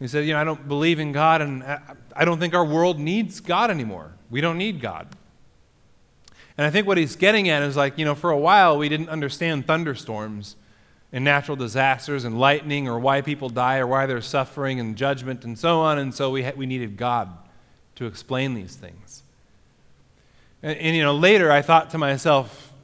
He 0.00 0.08
said, 0.08 0.26
You 0.26 0.32
know, 0.32 0.40
I 0.40 0.44
don't 0.44 0.66
believe 0.66 0.98
in 0.98 1.12
God, 1.12 1.40
and 1.40 1.62
I 1.62 2.24
don't 2.24 2.40
think 2.40 2.52
our 2.52 2.64
world 2.64 2.98
needs 2.98 3.38
God 3.38 3.70
anymore. 3.70 4.10
We 4.28 4.40
don't 4.40 4.58
need 4.58 4.80
God. 4.80 5.06
And 6.60 6.66
I 6.66 6.70
think 6.70 6.86
what 6.86 6.98
he's 6.98 7.16
getting 7.16 7.48
at 7.48 7.62
is 7.62 7.74
like, 7.74 7.96
you 7.96 8.04
know, 8.04 8.14
for 8.14 8.28
a 8.28 8.36
while 8.36 8.76
we 8.76 8.90
didn't 8.90 9.08
understand 9.08 9.66
thunderstorms 9.66 10.56
and 11.10 11.24
natural 11.24 11.56
disasters 11.56 12.24
and 12.24 12.38
lightning 12.38 12.86
or 12.86 12.98
why 12.98 13.22
people 13.22 13.48
die 13.48 13.78
or 13.78 13.86
why 13.86 14.04
they're 14.04 14.20
suffering 14.20 14.78
and 14.78 14.94
judgment 14.94 15.42
and 15.46 15.58
so 15.58 15.80
on. 15.80 15.98
And 15.98 16.14
so 16.14 16.30
we, 16.30 16.42
ha- 16.42 16.52
we 16.54 16.66
needed 16.66 16.98
God 16.98 17.30
to 17.94 18.04
explain 18.04 18.52
these 18.52 18.76
things. 18.76 19.22
And, 20.62 20.76
and, 20.76 20.94
you 20.94 21.02
know, 21.02 21.14
later 21.14 21.50
I 21.50 21.62
thought 21.62 21.88
to 21.92 21.98
myself, 21.98 22.74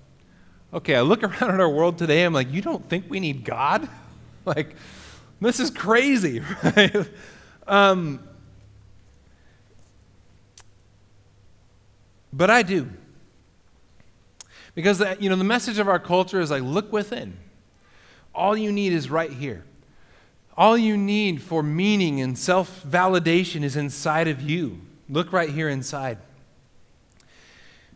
okay, 0.72 0.94
I 0.94 1.02
look 1.02 1.22
around 1.22 1.50
at 1.50 1.60
our 1.60 1.68
world 1.68 1.98
today, 1.98 2.22
I'm 2.22 2.32
like, 2.32 2.50
you 2.50 2.62
don't 2.62 2.88
think 2.88 3.04
we 3.10 3.20
need 3.20 3.44
God? 3.44 3.86
like, 4.46 4.74
this 5.38 5.60
is 5.60 5.70
crazy, 5.70 6.40
right? 6.64 6.96
um, 7.66 8.26
but 12.32 12.48
I 12.48 12.62
do. 12.62 12.88
Because, 14.76 15.00
uh, 15.00 15.16
you 15.18 15.30
know, 15.30 15.36
the 15.36 15.42
message 15.42 15.78
of 15.78 15.88
our 15.88 15.98
culture 15.98 16.38
is 16.38 16.50
like, 16.50 16.62
look 16.62 16.92
within. 16.92 17.38
All 18.34 18.54
you 18.54 18.70
need 18.70 18.92
is 18.92 19.10
right 19.10 19.32
here. 19.32 19.64
All 20.54 20.76
you 20.76 20.98
need 20.98 21.42
for 21.42 21.62
meaning 21.62 22.20
and 22.20 22.38
self 22.38 22.84
validation 22.84 23.62
is 23.62 23.74
inside 23.74 24.28
of 24.28 24.42
you. 24.42 24.82
Look 25.08 25.32
right 25.32 25.48
here 25.48 25.70
inside. 25.70 26.18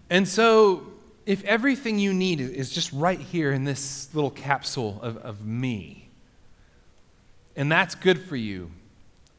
And 0.08 0.26
so, 0.26 0.86
if 1.26 1.44
everything 1.44 1.98
you 1.98 2.14
need 2.14 2.40
is 2.40 2.70
just 2.70 2.90
right 2.92 3.20
here 3.20 3.52
in 3.52 3.64
this 3.64 4.12
little 4.14 4.30
capsule 4.30 4.98
of, 5.02 5.18
of 5.18 5.44
me, 5.44 6.08
and 7.56 7.70
that's 7.70 7.94
good 7.94 8.22
for 8.22 8.36
you, 8.36 8.70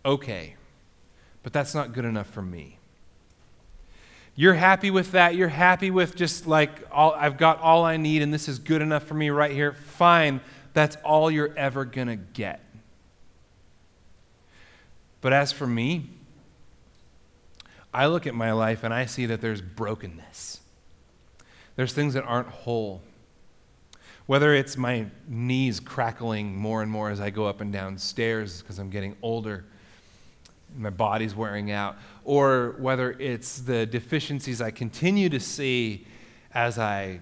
okay. 0.06 0.56
But 1.42 1.54
that's 1.54 1.74
not 1.74 1.92
good 1.92 2.06
enough 2.06 2.28
for 2.28 2.44
me. 2.44 2.78
You're 4.42 4.56
happy 4.56 4.90
with 4.90 5.12
that. 5.12 5.36
You're 5.36 5.50
happy 5.50 5.92
with 5.92 6.16
just 6.16 6.48
like, 6.48 6.72
all, 6.92 7.14
I've 7.14 7.38
got 7.38 7.60
all 7.60 7.86
I 7.86 7.98
need 7.98 8.24
and 8.24 8.34
this 8.34 8.50
is 8.50 8.58
good 8.58 8.82
enough 8.82 9.04
for 9.04 9.14
me 9.14 9.30
right 9.30 9.52
here. 9.52 9.74
Fine. 9.74 10.42
That's 10.74 10.96
all 11.06 11.30
you're 11.30 11.56
ever 11.56 11.86
going 11.86 12.08
to 12.08 12.16
get. 12.16 12.60
But 15.22 15.32
as 15.32 15.52
for 15.52 15.68
me, 15.68 16.10
I 17.94 18.08
look 18.08 18.26
at 18.26 18.34
my 18.34 18.52
life 18.52 18.84
and 18.84 18.92
I 18.92 19.06
see 19.06 19.28
that 19.28 19.42
there's 19.42 19.62
brokenness. 19.62 20.62
There's 21.76 21.94
things 21.94 22.16
that 22.16 22.24
aren't 22.24 22.48
whole. 22.48 23.04
Whether 24.26 24.56
it's 24.56 24.76
my 24.76 25.06
knees 25.28 25.80
crackling 25.80 26.58
more 26.58 26.82
and 26.82 26.90
more 26.90 27.12
as 27.12 27.22
I 27.22 27.30
go 27.30 27.46
up 27.46 27.62
and 27.62 27.72
down 27.72 28.00
stairs 28.00 28.64
because 28.64 28.80
I'm 28.80 28.90
getting 28.90 29.16
older, 29.22 29.66
my 30.76 30.90
body's 30.90 31.36
wearing 31.36 31.72
out, 31.72 31.98
or 32.24 32.76
whether 32.80 33.12
it's 33.20 33.60
the 33.60 33.86
deficiencies 33.86 34.62
I 34.62 34.72
continue 34.72 35.30
to 35.30 35.40
see 35.40 36.06
as 36.54 36.78
I 36.78 37.20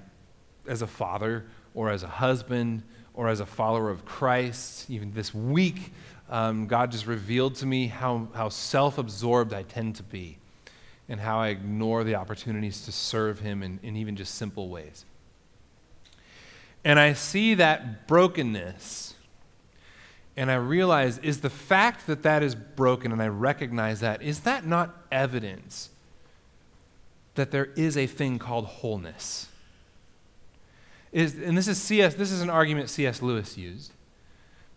as 0.67 0.81
a 0.81 0.87
father 0.87 1.45
or 1.73 1.89
as 1.89 2.03
a 2.03 2.07
husband 2.07 2.83
or 3.13 3.27
as 3.27 3.39
a 3.39 3.45
follower 3.45 3.89
of 3.89 4.05
Christ. 4.05 4.89
Even 4.89 5.13
this 5.13 5.33
week, 5.33 5.91
um, 6.29 6.67
God 6.67 6.91
just 6.91 7.07
revealed 7.07 7.55
to 7.55 7.65
me 7.65 7.87
how, 7.87 8.27
how 8.33 8.49
self 8.49 8.97
absorbed 8.97 9.53
I 9.53 9.63
tend 9.63 9.95
to 9.95 10.03
be 10.03 10.37
and 11.09 11.19
how 11.19 11.39
I 11.39 11.49
ignore 11.49 12.03
the 12.03 12.15
opportunities 12.15 12.85
to 12.85 12.91
serve 12.91 13.39
Him 13.39 13.63
in, 13.63 13.79
in 13.81 13.97
even 13.97 14.15
just 14.15 14.35
simple 14.35 14.69
ways. 14.69 15.05
And 16.83 16.99
I 16.99 17.13
see 17.13 17.55
that 17.55 18.07
brokenness 18.07 19.08
and 20.39 20.49
I 20.49 20.55
realize 20.55 21.17
is 21.17 21.41
the 21.41 21.49
fact 21.49 22.07
that 22.07 22.23
that 22.23 22.43
is 22.43 22.55
broken 22.55 23.11
and 23.11 23.21
I 23.21 23.27
recognize 23.27 23.99
that, 23.99 24.21
is 24.21 24.39
that 24.41 24.65
not 24.65 24.95
evidence 25.11 25.89
that 27.35 27.51
there 27.51 27.65
is 27.75 27.97
a 27.97 28.07
thing 28.07 28.39
called 28.39 28.63
wholeness? 28.65 29.49
Is, 31.11 31.35
and 31.35 31.57
this 31.57 31.67
is 31.67 31.77
C.S. 31.77 32.15
This 32.15 32.31
is 32.31 32.41
an 32.41 32.49
argument 32.49 32.89
C.S. 32.89 33.21
Lewis 33.21 33.57
used. 33.57 33.91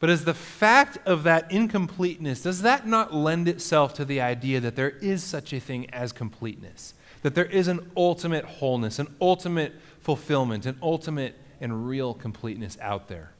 But 0.01 0.11
is 0.11 0.25
the 0.25 0.35
fact 0.35 0.99
of 1.07 1.23
that 1.23 1.53
incompleteness, 1.53 2.43
does 2.43 2.63
that 2.63 2.89
not 2.89 3.15
lend 3.15 3.47
itself 3.47 3.95
to 3.95 4.05
the 4.05 4.21
idea 4.21 4.59
that 4.59 4.75
there 4.75 4.91
is 4.91 5.23
such 5.23 5.53
a 5.53 5.61
thing 5.61 5.89
as 5.91 6.11
completeness? 6.11 6.93
That 7.23 7.37
there 7.37 7.45
is 7.45 7.69
an 7.69 7.89
ultimate 7.97 8.45
wholeness, 8.45 8.99
an 8.99 9.15
ultimate 9.21 9.75
fulfillment, 10.01 10.67
an 10.67 10.77
ultimate 10.83 11.37
and 11.61 11.87
real 11.87 12.15
completeness 12.15 12.77
out 12.81 13.07
there? 13.07 13.31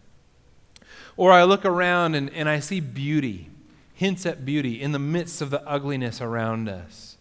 Or 1.17 1.33
I 1.33 1.45
look 1.45 1.65
around 1.65 2.15
and, 2.15 2.31
and 2.31 2.49
I 2.49 2.61
see 2.61 2.81
beauty, 2.81 3.51
hints 3.95 4.27
at 4.27 4.45
beauty 4.45 4.81
in 4.81 4.93
the 4.93 4.99
midst 4.99 5.43
of 5.43 5.51
the 5.51 5.67
ugliness 5.69 6.21
around 6.21 6.69
us. 6.69 7.17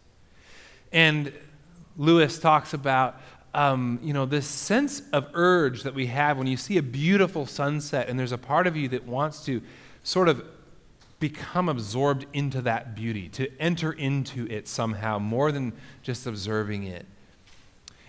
And 0.92 1.34
Lewis 1.98 2.40
talks 2.40 2.74
about, 2.74 3.20
um, 3.54 4.00
you 4.02 4.14
know, 4.14 4.26
this 4.26 4.48
sense 4.48 5.02
of 5.14 5.28
urge 5.34 5.84
that 5.84 5.94
we 5.94 6.08
have 6.08 6.38
when 6.38 6.48
you 6.48 6.58
see 6.58 6.78
a 6.78 6.84
beautiful 6.84 7.46
sunset 7.46 8.08
and 8.08 8.18
there's 8.20 8.32
a 8.32 8.38
part 8.38 8.68
of 8.68 8.76
you 8.76 8.88
that 8.90 9.06
wants 9.06 9.46
to 9.46 9.62
sort 10.04 10.28
of 10.30 10.44
become 11.20 11.70
absorbed 11.70 12.26
into 12.34 12.62
that 12.64 12.96
beauty, 12.96 13.30
to 13.30 13.50
enter 13.60 13.92
into 13.94 14.48
it 14.48 14.68
somehow 14.68 15.20
more 15.20 15.52
than 15.52 15.72
just 16.02 16.26
observing 16.26 16.84
it. 16.84 17.06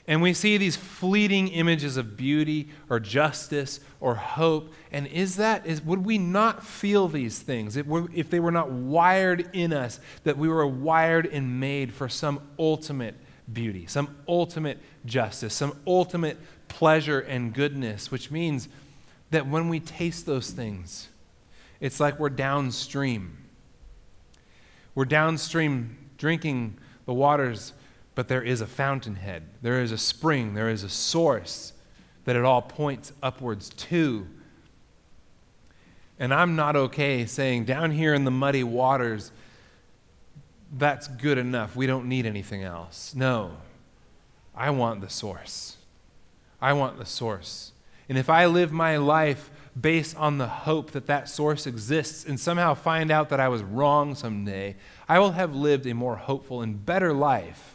And 0.09 0.21
we 0.21 0.35
see 0.35 0.57
these 0.57 0.77
fleeting 0.77 1.49
images 1.49 1.97
of 1.97 2.17
beauty 2.17 2.69
or 2.91 2.99
justice 2.99 3.79
or 4.01 4.17
hope. 4.17 4.73
And 4.91 5.07
is 5.07 5.37
that, 5.37 5.65
is, 5.65 5.81
would 5.83 6.05
we 6.05 6.19
not 6.19 6.67
feel 6.67 7.07
these 7.07 7.39
things 7.39 7.77
if, 7.77 7.87
if 8.13 8.29
they 8.29 8.41
were 8.41 8.51
not 8.51 8.71
wired 8.71 9.49
in 9.53 9.73
us, 9.73 10.01
that 10.25 10.37
we 10.37 10.49
were 10.49 10.67
wired 10.67 11.27
and 11.27 11.61
made 11.61 11.93
for 11.93 12.09
some 12.09 12.41
ultimate 12.59 13.15
beauty, 13.53 13.87
some 13.87 14.17
ultimate 14.27 14.79
justice, 15.07 15.55
some 15.55 15.79
ultimate 15.87 16.37
pleasure 16.67 17.21
and 17.21 17.55
goodness, 17.55 18.11
which 18.11 18.31
means 18.31 18.69
that 19.31 19.47
when 19.47 19.69
we 19.69 19.79
taste 19.79 20.27
those 20.27 20.51
things, 20.51 21.09
it's 21.81 22.01
like 22.01 22.19
we're 22.19 22.29
downstream. 22.29 23.39
We're 24.95 25.05
downstream 25.05 25.97
drinking 26.19 26.79
the 27.07 27.15
waters 27.15 27.73
but 28.15 28.29
there 28.29 28.43
is 28.43 28.61
a 28.61 28.67
fountainhead, 28.67 29.45
there 29.63 29.81
is 29.81 29.93
a 29.93 29.99
spring, 29.99 30.55
there 30.55 30.69
is 30.69 30.83
a 30.83 30.89
source 30.89 31.73
that 32.25 32.37
it 32.37 32.45
all 32.45 32.63
points 32.63 33.13
upwards 33.23 33.71
to. 33.71 34.27
And 36.19 36.33
I'm 36.33 36.55
not 36.55 36.77
okay 36.77 37.27
saying, 37.27 37.65
down 37.65 37.91
here 37.91 38.15
in 38.15 38.25
the 38.25 38.31
muddy 38.31 38.63
waters, 38.63 39.33
that's 40.73 41.09
good 41.09 41.39
enough. 41.39 41.75
We 41.75 41.87
don't 41.87 42.07
need 42.07 42.27
anything 42.27 42.63
else. 42.63 43.15
No, 43.15 43.57
I 44.55 44.71
want 44.71 45.01
the 45.01 45.11
source. 45.11 45.77
I 46.61 46.75
want 46.75 46.99
the 46.99 47.07
source. 47.07 47.73
And 48.09 48.17
if 48.17 48.31
I 48.31 48.47
live 48.47 48.73
my 48.73 48.99
life 48.99 49.51
based 49.79 50.17
on 50.17 50.39
the 50.39 50.47
hope 50.47 50.91
that 50.93 51.07
that 51.07 51.29
source 51.29 51.67
exists 51.67 52.25
and 52.25 52.39
somehow 52.39 52.75
find 52.75 53.11
out 53.11 53.31
that 53.31 53.41
I 53.41 53.49
was 53.49 53.63
wrong 53.63 54.15
someday, 54.15 54.77
I 55.09 55.19
will 55.19 55.33
have 55.33 55.55
lived 55.55 55.87
a 55.87 55.95
more 55.95 56.17
hopeful 56.17 56.61
and 56.61 56.85
better 56.85 57.13
life 57.13 57.72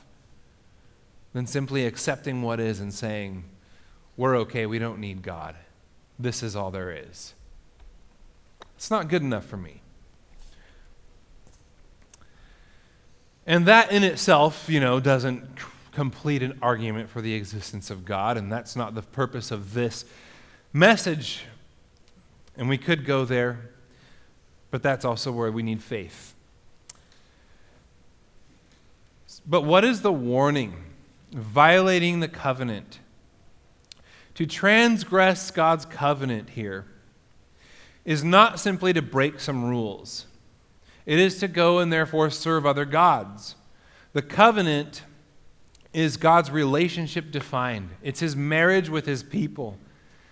than 1.37 1.45
simply 1.45 1.85
accepting 1.85 2.41
what 2.41 2.59
is 2.59 2.79
and 2.79 2.91
saying, 2.91 3.43
we're 4.15 4.35
okay, 4.35 4.65
we 4.65 4.79
don't 4.79 4.97
need 4.97 5.21
God. 5.21 5.55
This 6.17 6.41
is 6.41 6.55
all 6.55 6.71
there 6.71 6.91
is. 6.91 7.35
It's 8.75 8.89
not 8.89 9.07
good 9.07 9.21
enough 9.21 9.45
for 9.45 9.57
me. 9.57 9.81
And 13.45 13.67
that 13.67 13.91
in 13.91 14.03
itself, 14.03 14.67
you 14.67 14.79
know, 14.79 14.99
doesn't 14.99 15.47
complete 15.91 16.41
an 16.41 16.57
argument 16.59 17.07
for 17.07 17.21
the 17.21 17.35
existence 17.35 17.91
of 17.91 18.03
God, 18.03 18.35
and 18.35 18.51
that's 18.51 18.75
not 18.75 18.95
the 18.95 19.03
purpose 19.03 19.51
of 19.51 19.75
this 19.75 20.05
message. 20.73 21.45
And 22.57 22.67
we 22.67 22.79
could 22.79 23.05
go 23.05 23.25
there, 23.25 23.69
but 24.71 24.81
that's 24.81 25.05
also 25.05 25.31
where 25.31 25.51
we 25.51 25.61
need 25.61 25.83
faith. 25.83 26.33
But 29.45 29.61
what 29.61 29.85
is 29.85 30.01
the 30.01 30.11
warning 30.11 30.85
violating 31.31 32.19
the 32.19 32.27
covenant. 32.27 32.99
To 34.35 34.45
transgress 34.45 35.51
God's 35.51 35.85
covenant 35.85 36.51
here 36.51 36.85
is 38.05 38.23
not 38.23 38.59
simply 38.59 38.93
to 38.93 39.01
break 39.01 39.39
some 39.39 39.65
rules, 39.65 40.25
it 41.05 41.19
is 41.19 41.39
to 41.39 41.47
go 41.47 41.79
and 41.79 41.91
therefore 41.91 42.29
serve 42.29 42.65
other 42.65 42.85
gods. 42.85 43.55
The 44.13 44.21
covenant 44.21 45.03
is 45.93 46.17
God's 46.17 46.51
relationship 46.51 47.31
defined, 47.31 47.89
it's 48.01 48.19
his 48.19 48.35
marriage 48.35 48.89
with 48.89 49.05
his 49.05 49.23
people. 49.23 49.77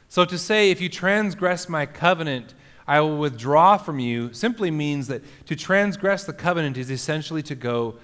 So 0.07 0.23
to 0.25 0.37
say, 0.37 0.69
if 0.69 0.79
you 0.79 0.87
transgress 0.87 1.67
my 1.67 1.85
covenant, 1.85 2.53
I 2.87 3.01
will 3.01 3.17
withdraw 3.17 3.77
from 3.77 3.99
you 3.99 4.31
simply 4.33 4.69
means 4.69 5.07
that 5.07 5.23
to 5.47 5.55
transgress 5.55 6.23
the 6.23 6.33
covenant 6.33 6.77
is 6.77 6.91
essentially 6.91 7.41
to 7.43 7.55
go 7.55 7.95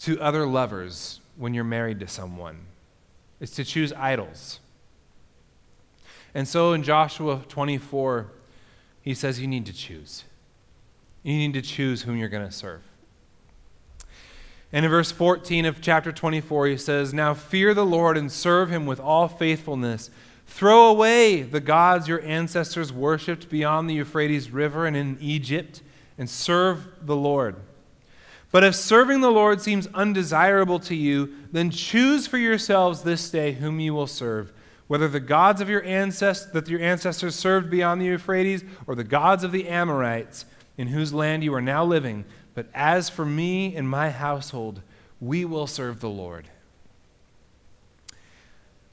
to 0.00 0.20
other 0.20 0.46
lovers, 0.46 1.20
when 1.36 1.54
you're 1.54 1.64
married 1.64 2.00
to 2.00 2.08
someone 2.08 2.66
is 3.40 3.50
to 3.52 3.64
choose 3.64 3.92
idols. 3.92 4.60
And 6.34 6.46
so 6.46 6.72
in 6.72 6.82
Joshua 6.82 7.42
24, 7.48 8.26
he 9.02 9.14
says 9.14 9.40
you 9.40 9.46
need 9.46 9.66
to 9.66 9.72
choose. 9.72 10.24
You 11.22 11.36
need 11.36 11.54
to 11.54 11.62
choose 11.62 12.02
whom 12.02 12.16
you're 12.16 12.28
going 12.28 12.46
to 12.46 12.52
serve. 12.52 12.82
And 14.72 14.84
in 14.84 14.90
verse 14.90 15.12
14 15.12 15.64
of 15.64 15.80
chapter 15.80 16.12
24, 16.12 16.66
he 16.66 16.76
says, 16.76 17.14
Now 17.14 17.34
fear 17.34 17.72
the 17.72 17.86
Lord 17.86 18.16
and 18.16 18.30
serve 18.30 18.70
him 18.70 18.84
with 18.84 19.00
all 19.00 19.28
faithfulness. 19.28 20.10
Throw 20.46 20.88
away 20.88 21.42
the 21.42 21.60
gods 21.60 22.08
your 22.08 22.20
ancestors 22.22 22.92
worshipped 22.92 23.48
beyond 23.48 23.88
the 23.88 23.94
Euphrates 23.94 24.50
River 24.50 24.86
and 24.86 24.96
in 24.96 25.18
Egypt, 25.20 25.82
and 26.18 26.28
serve 26.28 26.88
the 27.00 27.16
Lord. 27.16 27.56
But 28.50 28.64
if 28.64 28.74
serving 28.74 29.20
the 29.20 29.30
Lord 29.30 29.60
seems 29.60 29.88
undesirable 29.88 30.78
to 30.80 30.94
you, 30.94 31.34
then 31.52 31.70
choose 31.70 32.26
for 32.26 32.38
yourselves 32.38 33.02
this 33.02 33.28
day 33.30 33.52
whom 33.52 33.80
you 33.80 33.92
will 33.92 34.06
serve, 34.06 34.52
whether 34.86 35.08
the 35.08 35.20
gods 35.20 35.60
of 35.60 35.68
your 35.68 35.82
ancestors 35.82 36.52
that 36.52 36.68
your 36.68 36.80
ancestors 36.80 37.34
served 37.34 37.70
beyond 37.70 38.00
the 38.00 38.06
Euphrates, 38.06 38.64
or 38.86 38.94
the 38.94 39.04
gods 39.04 39.42
of 39.42 39.52
the 39.52 39.68
Amorites, 39.68 40.44
in 40.78 40.88
whose 40.88 41.12
land 41.12 41.42
you 41.42 41.52
are 41.54 41.62
now 41.62 41.84
living. 41.84 42.24
But 42.54 42.68
as 42.72 43.08
for 43.08 43.26
me 43.26 43.74
and 43.74 43.88
my 43.88 44.10
household, 44.10 44.80
we 45.20 45.44
will 45.44 45.66
serve 45.66 46.00
the 46.00 46.08
Lord. 46.08 46.48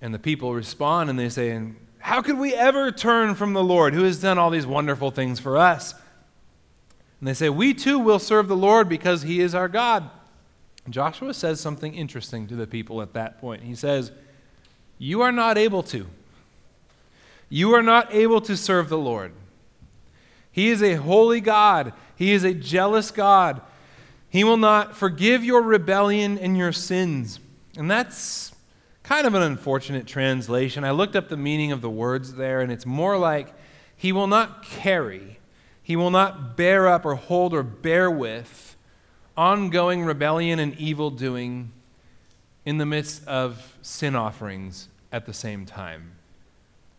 And 0.02 0.14
the 0.14 0.20
people 0.20 0.54
respond 0.54 1.10
and 1.10 1.18
they 1.18 1.30
say, 1.30 1.62
How 2.00 2.22
could 2.22 2.38
we 2.38 2.54
ever 2.54 2.92
turn 2.92 3.36
from 3.36 3.54
the 3.54 3.64
Lord 3.64 3.94
who 3.94 4.04
has 4.04 4.20
done 4.20 4.38
all 4.38 4.50
these 4.50 4.68
wonderful 4.68 5.12
things 5.12 5.40
for 5.40 5.58
us? 5.58 5.96
And 7.24 7.28
they 7.30 7.34
say, 7.36 7.48
We 7.48 7.74
too 7.74 8.00
will 8.00 8.20
serve 8.20 8.50
the 8.50 8.56
Lord 8.58 8.90
because 8.90 9.22
he 9.22 9.40
is 9.40 9.56
our 9.56 9.70
God. 9.70 10.10
Joshua 10.90 11.34
says 11.34 11.62
something 11.62 11.94
interesting 11.94 12.48
to 12.48 12.56
the 12.58 12.68
people 12.68 13.02
at 13.02 13.14
that 13.14 13.40
point. 13.40 13.64
He 13.64 13.76
says, 13.76 14.12
You 14.98 15.22
are 15.22 15.32
not 15.32 15.58
able 15.58 15.84
to. 15.84 16.08
You 17.48 17.74
are 17.76 17.82
not 17.82 18.14
able 18.14 18.42
to 18.42 18.58
serve 18.58 18.90
the 18.90 18.98
Lord. 18.98 19.32
He 20.52 20.68
is 20.68 20.84
a 20.84 20.96
holy 20.96 21.40
God, 21.40 21.94
He 22.18 22.34
is 22.34 22.44
a 22.44 22.54
jealous 22.54 23.10
God. 23.10 23.62
He 24.30 24.44
will 24.44 24.58
not 24.58 24.94
forgive 24.94 25.46
your 25.46 25.62
rebellion 25.62 26.38
and 26.38 26.58
your 26.58 26.74
sins. 26.74 27.40
And 27.78 27.90
that's 27.90 28.52
kind 29.02 29.26
of 29.26 29.34
an 29.34 29.44
unfortunate 29.44 30.08
translation. 30.08 30.84
I 30.84 30.92
looked 30.92 31.16
up 31.16 31.30
the 31.30 31.38
meaning 31.38 31.72
of 31.72 31.80
the 31.80 31.90
words 31.90 32.34
there, 32.34 32.60
and 32.60 32.70
it's 32.70 32.86
more 32.86 33.18
like 33.18 33.54
He 33.96 34.12
will 34.12 34.28
not 34.28 34.62
carry, 34.66 35.33
He 35.84 35.98
will 35.98 36.12
not 36.12 36.56
bear 36.56 36.88
up 36.88 37.06
or 37.06 37.16
hold 37.16 37.54
or 37.54 37.62
bear 37.62 38.10
with 38.10 38.78
ongoing 39.36 40.04
rebellion 40.04 40.58
and 40.60 40.74
evil 40.80 41.12
doing 41.12 41.72
in 42.66 42.78
the 42.78 42.86
midst 42.86 43.28
of 43.28 43.78
sin 43.82 44.16
offerings 44.16 44.88
at 45.12 45.26
the 45.26 45.34
same 45.34 45.66
time. 45.66 46.14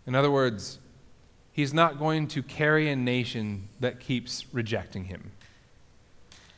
In 0.07 0.15
other 0.15 0.31
words, 0.31 0.79
He's 1.51 1.73
not 1.73 2.01
going 2.01 2.27
to 2.29 2.43
carry 2.43 2.91
a 2.91 2.97
nation 2.97 3.69
that 3.79 4.01
keeps 4.01 4.45
rejecting 4.53 5.05
Him. 5.05 5.31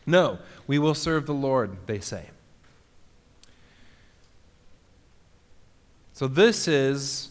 No, 0.06 0.38
we 0.66 0.78
will 0.78 0.94
serve 0.94 1.26
the 1.26 1.34
Lord, 1.34 1.76
they 1.86 2.00
say. 2.00 2.30
So, 6.14 6.26
this 6.26 6.66
is 6.66 7.28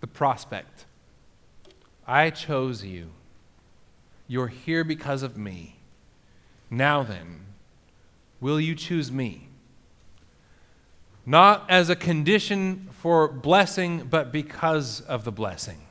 the 0.00 0.06
prospect. 0.06 0.77
I 2.08 2.30
chose 2.30 2.82
you. 2.84 3.10
You're 4.26 4.48
here 4.48 4.82
because 4.82 5.22
of 5.22 5.36
me. 5.36 5.76
Now 6.70 7.02
then, 7.02 7.46
will 8.40 8.58
you 8.58 8.74
choose 8.74 9.12
me? 9.12 9.48
Not 11.26 11.66
as 11.68 11.90
a 11.90 11.96
condition 11.96 12.88
for 12.92 13.28
blessing, 13.28 14.08
but 14.10 14.32
because 14.32 15.02
of 15.02 15.24
the 15.24 15.32
blessing. 15.32 15.82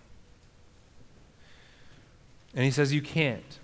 And 2.55 2.65
he 2.65 2.71
says, 2.71 2.91
You 2.91 3.03
can't. 3.03 3.59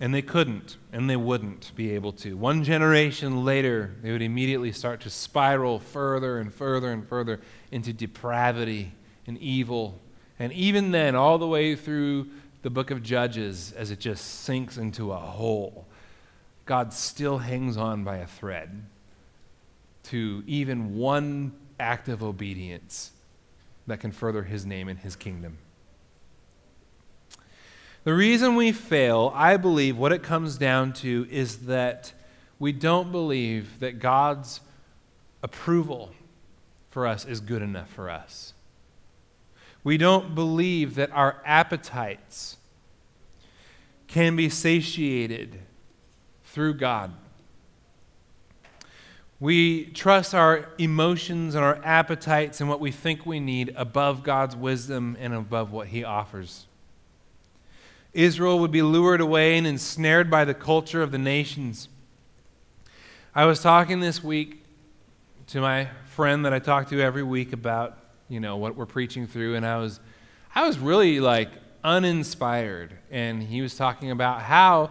And 0.00 0.14
they 0.14 0.22
couldn't, 0.22 0.76
and 0.92 1.10
they 1.10 1.16
wouldn't 1.16 1.72
be 1.74 1.90
able 1.90 2.12
to. 2.12 2.36
One 2.36 2.62
generation 2.62 3.44
later, 3.44 3.96
they 4.00 4.12
would 4.12 4.22
immediately 4.22 4.70
start 4.72 5.00
to 5.00 5.10
spiral 5.10 5.80
further 5.80 6.38
and 6.38 6.54
further 6.54 6.92
and 6.92 7.06
further 7.06 7.40
into 7.72 7.92
depravity 7.92 8.92
and 9.26 9.36
evil. 9.38 9.98
And 10.38 10.52
even 10.52 10.92
then, 10.92 11.14
all 11.14 11.38
the 11.38 11.46
way 11.46 11.74
through 11.74 12.28
the 12.62 12.70
book 12.70 12.90
of 12.90 13.02
Judges, 13.02 13.72
as 13.76 13.90
it 13.90 13.98
just 13.98 14.42
sinks 14.42 14.76
into 14.76 15.12
a 15.12 15.16
hole, 15.16 15.86
God 16.66 16.92
still 16.92 17.38
hangs 17.38 17.76
on 17.76 18.04
by 18.04 18.18
a 18.18 18.26
thread 18.26 18.84
to 20.04 20.42
even 20.46 20.96
one 20.96 21.52
act 21.80 22.08
of 22.08 22.22
obedience 22.22 23.12
that 23.86 24.00
can 24.00 24.12
further 24.12 24.42
his 24.42 24.66
name 24.66 24.88
and 24.88 24.98
his 24.98 25.16
kingdom. 25.16 25.58
The 28.04 28.14
reason 28.14 28.54
we 28.54 28.72
fail, 28.72 29.32
I 29.34 29.56
believe, 29.56 29.96
what 29.96 30.12
it 30.12 30.22
comes 30.22 30.56
down 30.56 30.92
to 30.94 31.26
is 31.30 31.66
that 31.66 32.12
we 32.58 32.72
don't 32.72 33.12
believe 33.12 33.80
that 33.80 33.98
God's 33.98 34.60
approval 35.42 36.12
for 36.90 37.06
us 37.06 37.24
is 37.24 37.40
good 37.40 37.62
enough 37.62 37.90
for 37.90 38.08
us. 38.08 38.54
We 39.88 39.96
don't 39.96 40.34
believe 40.34 40.96
that 40.96 41.10
our 41.12 41.40
appetites 41.46 42.58
can 44.06 44.36
be 44.36 44.50
satiated 44.50 45.60
through 46.44 46.74
God. 46.74 47.14
We 49.40 49.86
trust 49.86 50.34
our 50.34 50.68
emotions 50.76 51.54
and 51.54 51.64
our 51.64 51.80
appetites 51.82 52.60
and 52.60 52.68
what 52.68 52.80
we 52.80 52.90
think 52.90 53.24
we 53.24 53.40
need 53.40 53.72
above 53.76 54.22
God's 54.22 54.54
wisdom 54.54 55.16
and 55.18 55.32
above 55.32 55.72
what 55.72 55.88
He 55.88 56.04
offers. 56.04 56.66
Israel 58.12 58.58
would 58.58 58.70
be 58.70 58.82
lured 58.82 59.22
away 59.22 59.56
and 59.56 59.66
ensnared 59.66 60.30
by 60.30 60.44
the 60.44 60.52
culture 60.52 61.00
of 61.00 61.12
the 61.12 61.18
nations. 61.18 61.88
I 63.34 63.46
was 63.46 63.62
talking 63.62 64.00
this 64.00 64.22
week 64.22 64.62
to 65.46 65.62
my 65.62 65.88
friend 66.04 66.44
that 66.44 66.52
I 66.52 66.58
talk 66.58 66.90
to 66.90 67.00
every 67.00 67.22
week 67.22 67.54
about, 67.54 67.96
you 68.28 68.40
know, 68.40 68.56
what 68.56 68.76
we're 68.76 68.86
preaching 68.86 69.26
through, 69.26 69.54
and 69.56 69.64
I 69.64 69.78
was, 69.78 70.00
I 70.54 70.66
was 70.66 70.78
really 70.78 71.20
like 71.20 71.50
uninspired. 71.82 72.96
And 73.10 73.42
he 73.42 73.62
was 73.62 73.76
talking 73.76 74.10
about 74.10 74.42
how, 74.42 74.90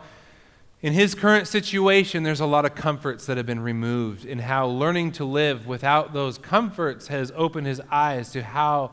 in 0.81 0.93
his 0.93 1.15
current 1.15 1.47
situation, 1.47 2.23
there's 2.23 2.39
a 2.39 2.45
lot 2.45 2.65
of 2.65 2.75
comforts 2.75 3.25
that 3.25 3.37
have 3.37 3.45
been 3.45 3.59
removed, 3.59 4.25
and 4.25 4.41
how 4.41 4.67
learning 4.67 5.11
to 5.13 5.25
live 5.25 5.67
without 5.67 6.13
those 6.13 6.37
comforts 6.37 7.07
has 7.07 7.31
opened 7.35 7.67
his 7.67 7.81
eyes 7.91 8.31
to 8.31 8.43
how 8.43 8.91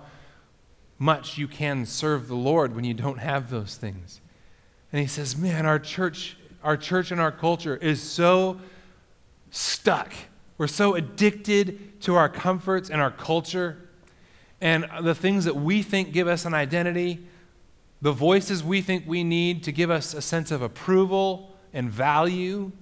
much 0.98 1.38
you 1.38 1.48
can 1.48 1.84
serve 1.84 2.28
the 2.28 2.36
Lord 2.36 2.74
when 2.74 2.84
you 2.84 2.94
don't 2.94 3.18
have 3.18 3.50
those 3.50 3.76
things. 3.76 4.20
And 4.92 5.00
he 5.00 5.06
says, 5.06 5.36
Man, 5.36 5.66
our 5.66 5.78
church, 5.78 6.36
our 6.62 6.76
church 6.76 7.10
and 7.10 7.20
our 7.20 7.32
culture 7.32 7.76
is 7.76 8.02
so 8.02 8.60
stuck. 9.50 10.12
We're 10.56 10.66
so 10.68 10.94
addicted 10.94 12.00
to 12.02 12.14
our 12.14 12.28
comforts 12.28 12.90
and 12.90 13.00
our 13.00 13.10
culture 13.10 13.88
and 14.64 14.88
the 15.02 15.14
things 15.14 15.44
that 15.44 15.56
we 15.56 15.82
think 15.82 16.12
give 16.12 16.26
us 16.26 16.46
an 16.46 16.54
identity, 16.54 17.20
the 18.00 18.12
voices 18.12 18.64
we 18.64 18.80
think 18.80 19.04
we 19.06 19.22
need 19.22 19.62
to 19.64 19.72
give 19.72 19.90
us 19.90 20.14
a 20.14 20.22
sense 20.22 20.50
of 20.50 20.62
approval 20.62 21.54
and 21.74 21.90
value, 21.90 22.72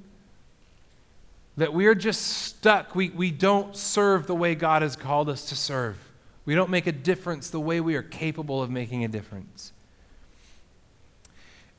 that 1.56 1.74
we 1.74 1.86
are 1.86 1.96
just 1.96 2.22
stuck. 2.22 2.94
We, 2.94 3.10
we 3.10 3.32
don't 3.32 3.76
serve 3.76 4.28
the 4.28 4.34
way 4.34 4.54
God 4.54 4.82
has 4.82 4.94
called 4.94 5.28
us 5.28 5.46
to 5.46 5.56
serve. 5.56 5.98
We 6.46 6.54
don't 6.54 6.70
make 6.70 6.86
a 6.86 6.92
difference 6.92 7.50
the 7.50 7.58
way 7.58 7.80
we 7.80 7.96
are 7.96 8.02
capable 8.02 8.62
of 8.62 8.70
making 8.70 9.02
a 9.02 9.08
difference. 9.08 9.72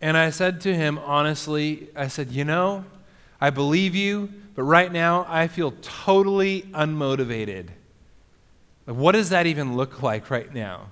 And 0.01 0.17
I 0.17 0.31
said 0.31 0.59
to 0.61 0.75
him, 0.75 0.97
honestly, 0.97 1.87
I 1.95 2.09
said, 2.09 2.29
You 2.29 2.43
know, 2.43 2.83
I 3.39 3.51
believe 3.51 3.95
you, 3.95 4.33
but 4.53 4.63
right 4.63 4.91
now 4.91 5.25
I 5.29 5.47
feel 5.47 5.71
totally 5.81 6.63
unmotivated. 6.73 7.69
What 8.85 9.13
does 9.13 9.29
that 9.29 9.45
even 9.47 9.75
look 9.75 10.01
like 10.01 10.29
right 10.29 10.53
now? 10.53 10.87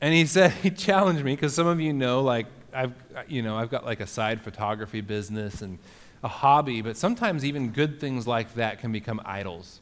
And 0.00 0.14
he 0.14 0.26
said, 0.26 0.50
he 0.62 0.70
challenged 0.70 1.24
me 1.24 1.34
because 1.34 1.54
some 1.54 1.66
of 1.66 1.80
you 1.80 1.92
know, 1.92 2.22
like, 2.22 2.46
I've, 2.72 2.94
you 3.28 3.42
know, 3.42 3.56
I've 3.56 3.70
got 3.70 3.84
like 3.84 4.00
a 4.00 4.06
side 4.06 4.42
photography 4.42 5.00
business 5.00 5.62
and 5.62 5.78
a 6.22 6.28
hobby, 6.28 6.82
but 6.82 6.96
sometimes 6.96 7.44
even 7.44 7.70
good 7.70 8.00
things 8.00 8.26
like 8.26 8.54
that 8.54 8.78
can 8.78 8.92
become 8.92 9.20
idols. 9.24 9.80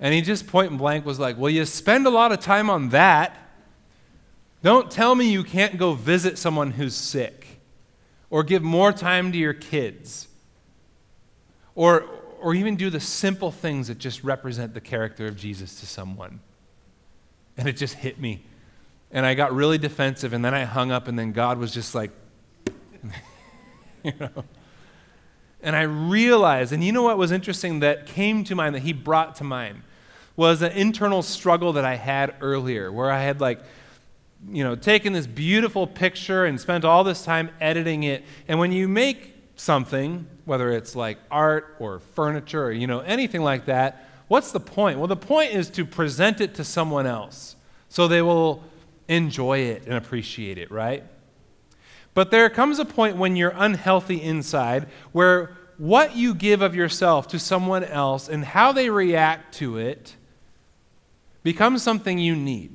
And 0.00 0.14
he 0.14 0.20
just 0.20 0.46
point 0.46 0.76
blank 0.78 1.04
was 1.04 1.18
like, 1.18 1.36
Well, 1.36 1.50
you 1.50 1.64
spend 1.64 2.06
a 2.06 2.10
lot 2.10 2.32
of 2.32 2.40
time 2.40 2.70
on 2.70 2.90
that. 2.90 3.36
Don't 4.62 4.90
tell 4.90 5.14
me 5.14 5.30
you 5.30 5.44
can't 5.44 5.76
go 5.76 5.92
visit 5.92 6.38
someone 6.38 6.72
who's 6.72 6.94
sick 6.94 7.60
or 8.30 8.42
give 8.42 8.62
more 8.62 8.92
time 8.92 9.32
to 9.32 9.38
your 9.38 9.54
kids 9.54 10.28
or, 11.74 12.08
or 12.40 12.54
even 12.54 12.76
do 12.76 12.90
the 12.90 13.00
simple 13.00 13.50
things 13.50 13.88
that 13.88 13.98
just 13.98 14.24
represent 14.24 14.74
the 14.74 14.80
character 14.80 15.26
of 15.26 15.36
Jesus 15.36 15.80
to 15.80 15.86
someone. 15.86 16.40
And 17.56 17.68
it 17.68 17.76
just 17.76 17.94
hit 17.94 18.20
me. 18.20 18.44
And 19.10 19.24
I 19.24 19.34
got 19.34 19.54
really 19.54 19.78
defensive, 19.78 20.32
and 20.32 20.44
then 20.44 20.54
I 20.54 20.64
hung 20.64 20.92
up, 20.92 21.08
and 21.08 21.18
then 21.18 21.32
God 21.32 21.58
was 21.58 21.72
just 21.72 21.94
like, 21.94 22.10
you 24.04 24.12
know. 24.20 24.44
And 25.62 25.74
I 25.74 25.82
realized, 25.82 26.72
and 26.72 26.84
you 26.84 26.92
know 26.92 27.02
what 27.02 27.18
was 27.18 27.32
interesting 27.32 27.80
that 27.80 28.06
came 28.06 28.44
to 28.44 28.54
mind, 28.54 28.74
that 28.74 28.82
He 28.82 28.92
brought 28.92 29.36
to 29.36 29.44
mind? 29.44 29.82
was 30.38 30.62
an 30.62 30.70
internal 30.70 31.20
struggle 31.20 31.72
that 31.72 31.84
I 31.84 31.96
had 31.96 32.32
earlier 32.40 32.92
where 32.92 33.10
I 33.10 33.24
had 33.24 33.40
like, 33.40 33.60
you 34.48 34.62
know, 34.62 34.76
taken 34.76 35.12
this 35.12 35.26
beautiful 35.26 35.84
picture 35.84 36.44
and 36.44 36.60
spent 36.60 36.84
all 36.84 37.02
this 37.02 37.24
time 37.24 37.50
editing 37.60 38.04
it. 38.04 38.24
And 38.46 38.60
when 38.60 38.70
you 38.70 38.86
make 38.86 39.34
something, 39.58 40.26
whether 40.44 40.70
it's 40.70 40.94
like 40.94 41.18
art 41.30 41.76
or 41.78 41.98
furniture 41.98 42.64
or, 42.64 42.72
you 42.72 42.86
know, 42.86 43.00
anything 43.00 43.42
like 43.42 43.66
that, 43.66 44.08
what's 44.28 44.52
the 44.52 44.60
point? 44.60 44.98
Well, 44.98 45.08
the 45.08 45.16
point 45.16 45.52
is 45.52 45.68
to 45.70 45.84
present 45.84 46.40
it 46.40 46.54
to 46.54 46.64
someone 46.64 47.06
else 47.06 47.56
so 47.88 48.08
they 48.08 48.22
will 48.22 48.62
enjoy 49.08 49.58
it 49.58 49.84
and 49.86 49.94
appreciate 49.94 50.58
it, 50.58 50.70
right? 50.70 51.02
But 52.14 52.30
there 52.30 52.48
comes 52.50 52.78
a 52.78 52.84
point 52.84 53.16
when 53.16 53.36
you're 53.36 53.54
unhealthy 53.54 54.20
inside 54.20 54.86
where 55.12 55.56
what 55.76 56.16
you 56.16 56.34
give 56.34 56.62
of 56.62 56.74
yourself 56.74 57.28
to 57.28 57.38
someone 57.38 57.84
else 57.84 58.28
and 58.28 58.44
how 58.44 58.72
they 58.72 58.90
react 58.90 59.54
to 59.54 59.78
it 59.78 60.16
becomes 61.42 61.82
something 61.82 62.18
you 62.18 62.34
need. 62.34 62.72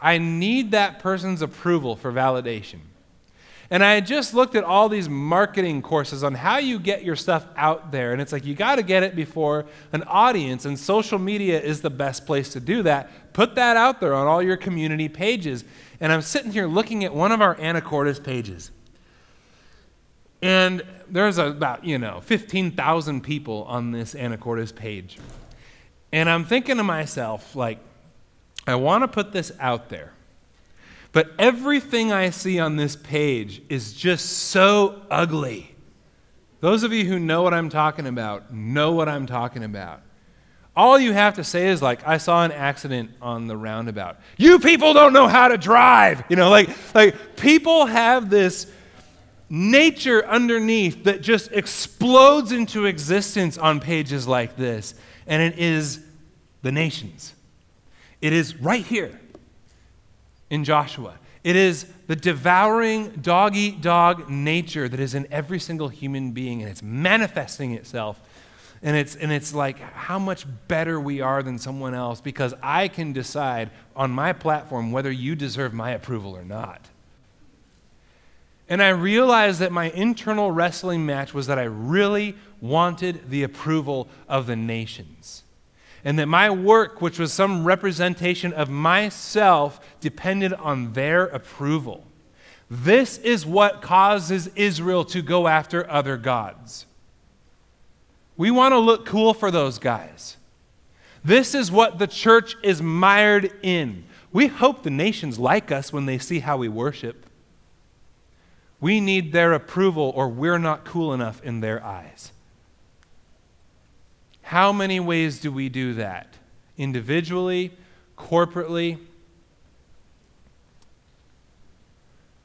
I 0.00 0.18
need 0.18 0.70
that 0.70 1.00
person's 1.00 1.42
approval 1.42 1.96
for 1.96 2.12
validation. 2.12 2.80
And 3.70 3.82
I 3.82 3.94
had 3.94 4.06
just 4.06 4.32
looked 4.32 4.54
at 4.54 4.62
all 4.62 4.88
these 4.88 5.08
marketing 5.08 5.82
courses 5.82 6.22
on 6.22 6.34
how 6.34 6.58
you 6.58 6.78
get 6.78 7.04
your 7.04 7.16
stuff 7.16 7.46
out 7.56 7.90
there. 7.90 8.12
And 8.12 8.22
it's 8.22 8.32
like, 8.32 8.44
you 8.44 8.54
got 8.54 8.76
to 8.76 8.82
get 8.82 9.02
it 9.02 9.16
before 9.16 9.66
an 9.92 10.04
audience, 10.04 10.64
and 10.64 10.78
social 10.78 11.18
media 11.18 11.60
is 11.60 11.80
the 11.80 11.90
best 11.90 12.26
place 12.26 12.50
to 12.50 12.60
do 12.60 12.82
that. 12.84 13.32
Put 13.32 13.56
that 13.56 13.76
out 13.76 14.00
there 14.00 14.14
on 14.14 14.26
all 14.28 14.40
your 14.40 14.56
community 14.56 15.08
pages. 15.08 15.64
And 16.00 16.12
I'm 16.12 16.22
sitting 16.22 16.52
here 16.52 16.66
looking 16.66 17.04
at 17.04 17.12
one 17.12 17.32
of 17.32 17.40
our 17.40 17.56
Anacortes 17.56 18.22
pages. 18.22 18.70
And 20.42 20.82
there's 21.08 21.38
about, 21.38 21.84
you 21.84 21.98
know, 21.98 22.20
15,000 22.20 23.22
people 23.22 23.64
on 23.64 23.90
this 23.90 24.14
Anacortes 24.14 24.74
page. 24.74 25.18
And 26.12 26.30
I'm 26.30 26.44
thinking 26.44 26.76
to 26.76 26.84
myself, 26.84 27.56
like, 27.56 27.78
I 28.66 28.76
want 28.76 29.02
to 29.02 29.08
put 29.08 29.32
this 29.32 29.52
out 29.58 29.88
there. 29.88 30.12
But 31.16 31.32
everything 31.38 32.12
I 32.12 32.28
see 32.28 32.58
on 32.60 32.76
this 32.76 32.94
page 32.94 33.62
is 33.70 33.94
just 33.94 34.26
so 34.26 35.00
ugly. 35.10 35.74
Those 36.60 36.82
of 36.82 36.92
you 36.92 37.06
who 37.06 37.18
know 37.18 37.40
what 37.40 37.54
I'm 37.54 37.70
talking 37.70 38.06
about 38.06 38.52
know 38.52 38.92
what 38.92 39.08
I'm 39.08 39.24
talking 39.24 39.64
about. 39.64 40.02
All 40.76 40.98
you 40.98 41.14
have 41.14 41.36
to 41.36 41.42
say 41.42 41.68
is 41.68 41.80
like, 41.80 42.06
I 42.06 42.18
saw 42.18 42.44
an 42.44 42.52
accident 42.52 43.12
on 43.22 43.46
the 43.46 43.56
roundabout. 43.56 44.18
You 44.36 44.58
people 44.58 44.92
don't 44.92 45.14
know 45.14 45.26
how 45.26 45.48
to 45.48 45.56
drive. 45.56 46.22
You 46.28 46.36
know, 46.36 46.50
like, 46.50 46.68
like 46.94 47.36
people 47.36 47.86
have 47.86 48.28
this 48.28 48.70
nature 49.48 50.22
underneath 50.26 51.04
that 51.04 51.22
just 51.22 51.50
explodes 51.50 52.52
into 52.52 52.84
existence 52.84 53.56
on 53.56 53.80
pages 53.80 54.28
like 54.28 54.58
this. 54.58 54.94
And 55.26 55.42
it 55.42 55.58
is 55.58 56.04
the 56.60 56.72
nations. 56.72 57.32
It 58.20 58.34
is 58.34 58.56
right 58.56 58.84
here 58.84 59.18
in 60.50 60.64
Joshua. 60.64 61.18
It 61.44 61.56
is 61.56 61.86
the 62.06 62.16
devouring, 62.16 63.10
dog 63.22 63.56
eat 63.56 63.80
dog 63.80 64.28
nature 64.28 64.88
that 64.88 64.98
is 64.98 65.14
in 65.14 65.26
every 65.30 65.60
single 65.60 65.88
human 65.88 66.32
being, 66.32 66.60
and 66.60 66.70
it's 66.70 66.82
manifesting 66.82 67.72
itself. 67.72 68.20
And 68.82 68.96
it's, 68.96 69.16
and 69.16 69.32
it's 69.32 69.54
like 69.54 69.78
how 69.78 70.18
much 70.18 70.44
better 70.68 71.00
we 71.00 71.20
are 71.20 71.42
than 71.42 71.58
someone 71.58 71.94
else 71.94 72.20
because 72.20 72.52
I 72.62 72.88
can 72.88 73.12
decide 73.12 73.70
on 73.94 74.10
my 74.10 74.32
platform 74.32 74.92
whether 74.92 75.10
you 75.10 75.34
deserve 75.34 75.72
my 75.72 75.92
approval 75.92 76.36
or 76.36 76.44
not. 76.44 76.88
And 78.68 78.82
I 78.82 78.88
realized 78.88 79.60
that 79.60 79.72
my 79.72 79.90
internal 79.90 80.50
wrestling 80.50 81.06
match 81.06 81.32
was 81.32 81.46
that 81.46 81.58
I 81.58 81.64
really 81.64 82.34
wanted 82.60 83.30
the 83.30 83.44
approval 83.44 84.08
of 84.28 84.46
the 84.46 84.56
nations 84.56 85.44
and 86.06 86.20
that 86.20 86.26
my 86.26 86.48
work, 86.48 87.02
which 87.02 87.18
was 87.18 87.32
some 87.32 87.64
representation 87.64 88.52
of 88.52 88.70
myself, 88.70 89.80
depended 89.98 90.52
on 90.52 90.92
their 90.92 91.24
approval. 91.24 92.04
This 92.70 93.18
is 93.18 93.44
what 93.44 93.82
causes 93.82 94.48
Israel 94.54 95.04
to 95.06 95.20
go 95.20 95.48
after 95.48 95.90
other 95.90 96.16
gods. 96.16 96.86
We 98.36 98.52
want 98.52 98.70
to 98.70 98.78
look 98.78 99.04
cool 99.04 99.34
for 99.34 99.50
those 99.50 99.80
guys. 99.80 100.36
This 101.24 101.56
is 101.56 101.72
what 101.72 101.98
the 101.98 102.06
church 102.06 102.54
is 102.62 102.80
mired 102.80 103.50
in. 103.64 104.04
We 104.32 104.46
hope 104.46 104.84
the 104.84 104.90
nations 104.90 105.40
like 105.40 105.72
us 105.72 105.92
when 105.92 106.06
they 106.06 106.18
see 106.18 106.38
how 106.38 106.56
we 106.56 106.68
worship. 106.68 107.26
We 108.80 109.00
need 109.00 109.32
their 109.32 109.52
approval, 109.52 110.12
or 110.14 110.28
we're 110.28 110.58
not 110.58 110.84
cool 110.84 111.12
enough 111.12 111.42
in 111.42 111.62
their 111.62 111.84
eyes. 111.84 112.30
How 114.46 114.72
many 114.72 115.00
ways 115.00 115.40
do 115.40 115.50
we 115.50 115.68
do 115.68 115.94
that? 115.94 116.34
Individually, 116.78 117.72
corporately? 118.16 118.96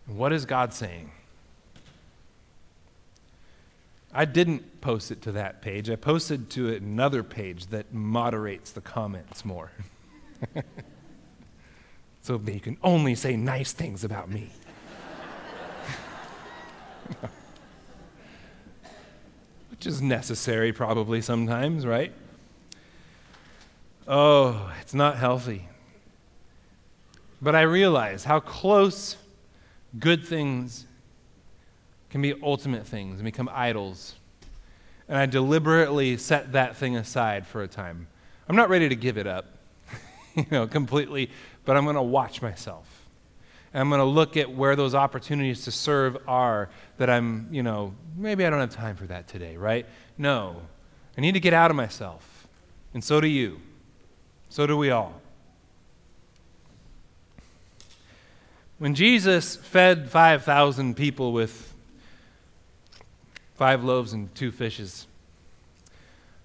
What 0.07 0.33
is 0.33 0.45
God 0.45 0.73
saying? 0.73 1.11
I 4.11 4.25
didn't 4.25 4.81
post 4.81 5.11
it 5.11 5.21
to 5.21 5.31
that 5.33 5.61
page. 5.61 5.91
I 5.91 5.95
posted 5.95 6.49
to 6.51 6.73
another 6.73 7.21
page 7.21 7.67
that 7.67 7.93
moderates 7.93 8.71
the 8.71 8.81
comments 8.81 9.45
more. 9.45 9.69
so 12.23 12.41
you 12.43 12.59
can 12.59 12.77
only 12.81 13.13
say 13.13 13.35
nice 13.35 13.73
things 13.73 14.03
about 14.03 14.27
me. 14.27 14.49
which 19.81 19.87
is 19.87 19.99
necessary 19.99 20.71
probably 20.71 21.21
sometimes, 21.21 21.87
right? 21.87 22.13
Oh, 24.07 24.71
it's 24.79 24.93
not 24.93 25.17
healthy. 25.17 25.69
But 27.41 27.55
I 27.55 27.61
realize 27.61 28.23
how 28.23 28.41
close 28.41 29.17
good 29.97 30.23
things 30.23 30.85
can 32.11 32.21
be 32.21 32.35
ultimate 32.43 32.85
things 32.85 33.15
and 33.15 33.23
become 33.23 33.49
idols. 33.51 34.13
And 35.07 35.17
I 35.17 35.25
deliberately 35.25 36.15
set 36.15 36.51
that 36.51 36.75
thing 36.75 36.95
aside 36.95 37.47
for 37.47 37.63
a 37.63 37.67
time. 37.67 38.05
I'm 38.47 38.55
not 38.55 38.69
ready 38.69 38.87
to 38.87 38.95
give 38.95 39.17
it 39.17 39.25
up, 39.25 39.47
you 40.35 40.45
know, 40.51 40.67
completely, 40.67 41.31
but 41.65 41.75
I'm 41.75 41.85
going 41.85 41.95
to 41.95 42.03
watch 42.03 42.39
myself. 42.39 43.00
I'm 43.73 43.89
going 43.89 43.99
to 43.99 44.05
look 44.05 44.35
at 44.35 44.53
where 44.53 44.75
those 44.75 44.93
opportunities 44.93 45.63
to 45.63 45.71
serve 45.71 46.17
are 46.27 46.69
that 46.97 47.09
I'm, 47.09 47.47
you 47.51 47.63
know, 47.63 47.93
maybe 48.17 48.45
I 48.45 48.49
don't 48.49 48.59
have 48.59 48.75
time 48.75 48.97
for 48.97 49.05
that 49.07 49.27
today, 49.27 49.55
right? 49.55 49.85
No. 50.17 50.61
I 51.17 51.21
need 51.21 51.33
to 51.33 51.39
get 51.39 51.53
out 51.53 51.71
of 51.71 51.77
myself. 51.77 52.47
And 52.93 53.03
so 53.03 53.21
do 53.21 53.27
you. 53.27 53.61
So 54.49 54.67
do 54.67 54.75
we 54.75 54.89
all. 54.89 55.21
When 58.77 58.95
Jesus 58.95 59.55
fed 59.55 60.09
5,000 60.09 60.95
people 60.95 61.31
with 61.31 61.73
five 63.55 63.83
loaves 63.83 64.11
and 64.11 64.33
two 64.35 64.51
fishes, 64.51 65.07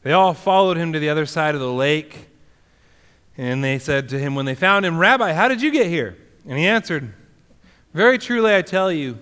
they 0.03 0.13
all 0.13 0.35
followed 0.35 0.77
him 0.77 0.93
to 0.93 1.01
the 1.01 1.09
other 1.09 1.27
side 1.27 1.55
of 1.55 1.61
the 1.61 1.73
lake. 1.73 2.29
And 3.37 3.65
they 3.65 3.79
said 3.81 4.11
to 4.11 4.19
him 4.19 4.35
when 4.37 4.47
they 4.47 4.55
found 4.55 4.87
him, 4.87 4.99
Rabbi, 4.99 5.33
how 5.33 5.49
did 5.49 5.61
you 5.61 5.73
get 5.73 5.89
here? 5.89 6.17
And 6.47 6.59
he 6.59 6.67
answered, 6.67 7.13
Very 7.93 8.19
truly 8.19 8.55
I 8.55 8.63
tell 8.63 8.93
you, 8.93 9.19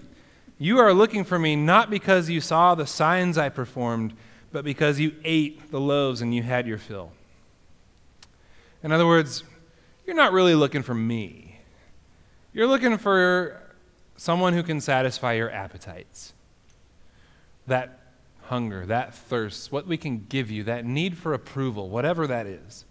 you 0.58 0.78
are 0.78 0.92
looking 0.92 1.24
for 1.24 1.38
me 1.38 1.56
not 1.56 1.90
because 1.90 2.30
you 2.30 2.40
saw 2.40 2.74
the 2.74 2.86
signs 2.86 3.38
I 3.38 3.48
performed, 3.48 4.14
but 4.52 4.64
because 4.64 5.00
you 5.00 5.14
ate 5.24 5.70
the 5.70 5.80
loaves 5.80 6.20
and 6.20 6.34
you 6.34 6.42
had 6.42 6.66
your 6.66 6.78
fill. 6.78 7.12
In 8.82 8.92
other 8.92 9.06
words, 9.06 9.42
you're 10.06 10.14
not 10.14 10.32
really 10.32 10.54
looking 10.54 10.82
for 10.82 10.94
me. 10.94 11.58
You're 12.52 12.66
looking 12.66 12.98
for 12.98 13.60
someone 14.16 14.52
who 14.52 14.62
can 14.62 14.80
satisfy 14.80 15.32
your 15.32 15.50
appetites. 15.50 16.34
That 17.66 18.00
hunger, 18.42 18.86
that 18.86 19.14
thirst, 19.14 19.72
what 19.72 19.86
we 19.86 19.96
can 19.96 20.26
give 20.28 20.50
you, 20.50 20.62
that 20.64 20.84
need 20.84 21.16
for 21.16 21.32
approval, 21.32 21.88
whatever 21.88 22.26
that 22.26 22.46
is. 22.46 22.84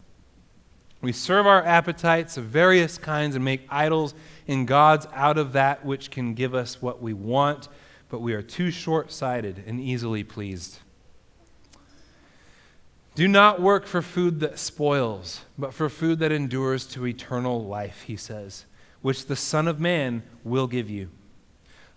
We 1.03 1.11
serve 1.11 1.45
our 1.45 1.61
appetites 1.61 2.37
of 2.37 2.45
various 2.45 2.97
kinds 2.97 3.35
and 3.35 3.43
make 3.43 3.67
idols 3.69 4.13
in 4.47 4.65
gods 4.65 5.05
out 5.13 5.37
of 5.37 5.51
that 5.51 5.85
which 5.85 6.09
can 6.09 6.33
give 6.33 6.55
us 6.55 6.81
what 6.81 7.01
we 7.01 7.11
want, 7.11 7.67
but 8.07 8.21
we 8.21 8.33
are 8.33 8.41
too 8.41 8.71
short 8.71 9.11
sighted 9.11 9.65
and 9.67 9.81
easily 9.81 10.23
pleased. 10.23 10.79
Do 13.15 13.27
not 13.27 13.61
work 13.61 13.85
for 13.85 14.01
food 14.01 14.39
that 14.39 14.57
spoils, 14.57 15.41
but 15.57 15.73
for 15.73 15.89
food 15.89 16.19
that 16.19 16.31
endures 16.31 16.85
to 16.87 17.05
eternal 17.05 17.65
life, 17.65 18.03
he 18.03 18.15
says, 18.15 18.65
which 19.01 19.25
the 19.25 19.35
Son 19.35 19.67
of 19.67 19.81
Man 19.81 20.23
will 20.45 20.67
give 20.67 20.89
you. 20.89 21.09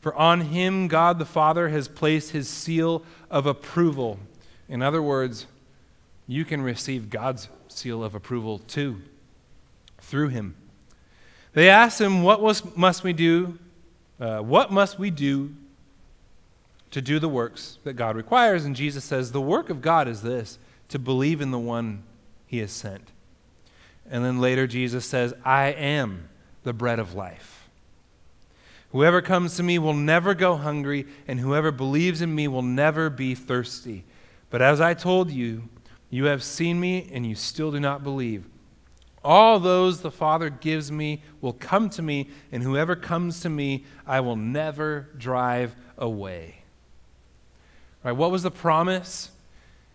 For 0.01 0.17
on 0.17 0.41
him 0.41 0.89
God 0.89 1.21
the 1.21 1.25
Father 1.25 1.69
has 1.69 1.87
placed 1.87 2.33
his 2.33 2.49
seal 2.49 3.05
of 3.31 3.47
approval. 3.47 4.19
In 4.69 4.83
other 4.83 5.01
words, 5.01 5.47
you 6.27 6.45
can 6.45 6.63
receive 6.63 7.11
God's 7.11 7.49
seal 7.69 8.03
of 8.03 8.15
approval 8.15 8.59
too 8.59 9.03
through 9.99 10.29
him. 10.29 10.57
They 11.53 11.69
asked 11.69 12.01
him, 12.01 12.23
What 12.23 12.41
was, 12.41 12.77
must 12.77 13.05
we 13.05 13.13
do? 13.13 13.59
Uh, 14.21 14.39
what 14.39 14.71
must 14.71 14.99
we 14.99 15.11
do 15.11 15.55
to 16.91 17.01
do 17.01 17.19
the 17.19 17.29
works 17.29 17.79
that 17.85 17.95
God 17.95 18.17
requires? 18.17 18.65
And 18.65 18.75
Jesus 18.75 19.05
says, 19.05 19.33
The 19.33 19.41
work 19.41 19.71
of 19.71 19.81
God 19.81 20.09
is 20.09 20.23
this 20.23 20.59
to 20.89 20.99
believe 20.99 21.41
in 21.41 21.51
the 21.51 21.59
one 21.59 22.03
he 22.47 22.59
has 22.59 22.73
sent. 22.73 23.11
And 24.09 24.25
then 24.25 24.41
later, 24.41 24.67
Jesus 24.67 25.05
says, 25.05 25.35
I 25.45 25.69
am 25.69 26.29
the 26.63 26.73
bread 26.73 26.99
of 26.99 27.15
life. 27.15 27.69
Whoever 28.93 29.21
comes 29.21 29.57
to 29.57 29.63
me 29.63 29.79
will 29.79 29.95
never 29.95 30.33
go 30.35 30.57
hungry, 30.57 31.07
and 31.27 31.41
whoever 31.41 31.71
believes 31.71 32.23
in 32.23 32.35
me 32.35 32.49
will 32.49 32.63
never 32.63 33.11
be 33.11 33.35
thirsty. 33.35 34.05
But 34.49 34.63
as 34.63 34.81
I 34.81 34.95
told 34.95 35.31
you, 35.31 35.69
you 36.11 36.27
have 36.27 36.43
seen 36.43 36.81
me 36.81 37.09
and 37.13 37.27
you 37.27 37.35
still 37.35 37.71
do 37.71 37.81
not 37.81 38.03
believe. 38.03 38.45
All 39.25 39.59
those 39.59 40.01
the 40.01 40.11
Father 40.11 40.51
gives 40.51 40.93
me 40.93 41.23
will 41.41 41.53
come 41.53 41.91
to 41.91 42.03
me, 42.03 42.31
and 42.53 42.63
whoever 42.63 42.95
comes 42.95 43.41
to 43.41 43.51
me, 43.51 43.85
I 44.07 44.21
will 44.21 44.37
never 44.37 45.09
drive 45.19 45.75
away. 45.99 46.63
Right? 48.05 48.13
What 48.13 48.31
was 48.31 48.45
the 48.45 48.53
promise? 48.53 49.31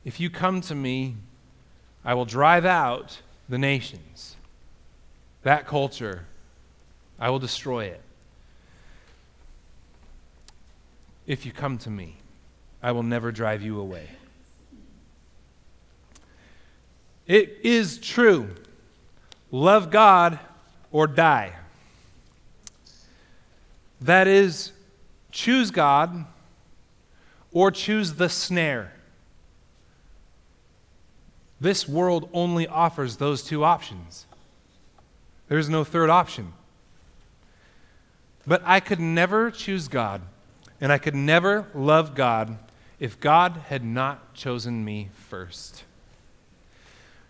If 0.03 0.19
you 0.19 0.29
come 0.29 0.59
to 0.61 0.75
me, 0.75 1.15
I 2.03 2.13
will 2.13 2.25
drive 2.25 2.65
out 2.65 3.21
the 3.47 3.57
nations. 3.57 4.35
That 5.43 5.65
culture, 5.65 6.25
I 7.17 7.29
will 7.29 7.39
destroy 7.39 7.85
it. 7.85 8.01
if 11.31 11.45
you 11.45 11.51
come 11.53 11.77
to 11.79 11.89
me. 11.89 12.17
I 12.83 12.91
will 12.91 13.03
never 13.03 13.31
drive 13.31 13.61
you 13.61 13.79
away. 13.79 14.09
It 17.27 17.59
is 17.63 17.97
true. 17.97 18.49
Love 19.51 19.91
God 19.91 20.39
or 20.91 21.07
die. 21.07 21.53
That 24.01 24.27
is, 24.27 24.71
choose 25.31 25.71
God 25.71 26.25
or 27.51 27.71
choose 27.71 28.13
the 28.13 28.29
snare. 28.29 28.93
This 31.59 31.87
world 31.87 32.27
only 32.33 32.67
offers 32.67 33.17
those 33.17 33.43
two 33.43 33.63
options. 33.63 34.25
There's 35.47 35.69
no 35.69 35.83
third 35.83 36.09
option. 36.09 36.53
But 38.47 38.63
I 38.65 38.79
could 38.79 38.99
never 38.99 39.51
choose 39.51 39.87
God, 39.87 40.21
and 40.79 40.91
I 40.91 40.97
could 40.97 41.13
never 41.13 41.67
love 41.75 42.15
God 42.15 42.57
if 42.99 43.19
God 43.19 43.63
had 43.67 43.83
not 43.83 44.33
chosen 44.33 44.83
me 44.83 45.09
first. 45.13 45.83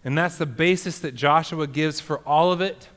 And 0.04 0.18
that's 0.18 0.38
the 0.38 0.46
basis 0.46 1.00
that 1.00 1.14
Joshua 1.14 1.68
gives 1.68 2.00
for 2.00 2.20
all 2.20 2.52
of 2.52 2.62
it. 2.62 2.90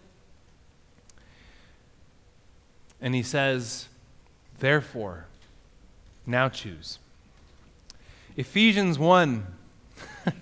And 3.00 3.14
he 3.14 3.22
says, 3.22 3.88
Therefore, 4.58 5.26
now 6.26 6.48
choose. 6.48 6.98
Ephesians 8.36 8.98
1. 8.98 9.46
I 10.26 10.32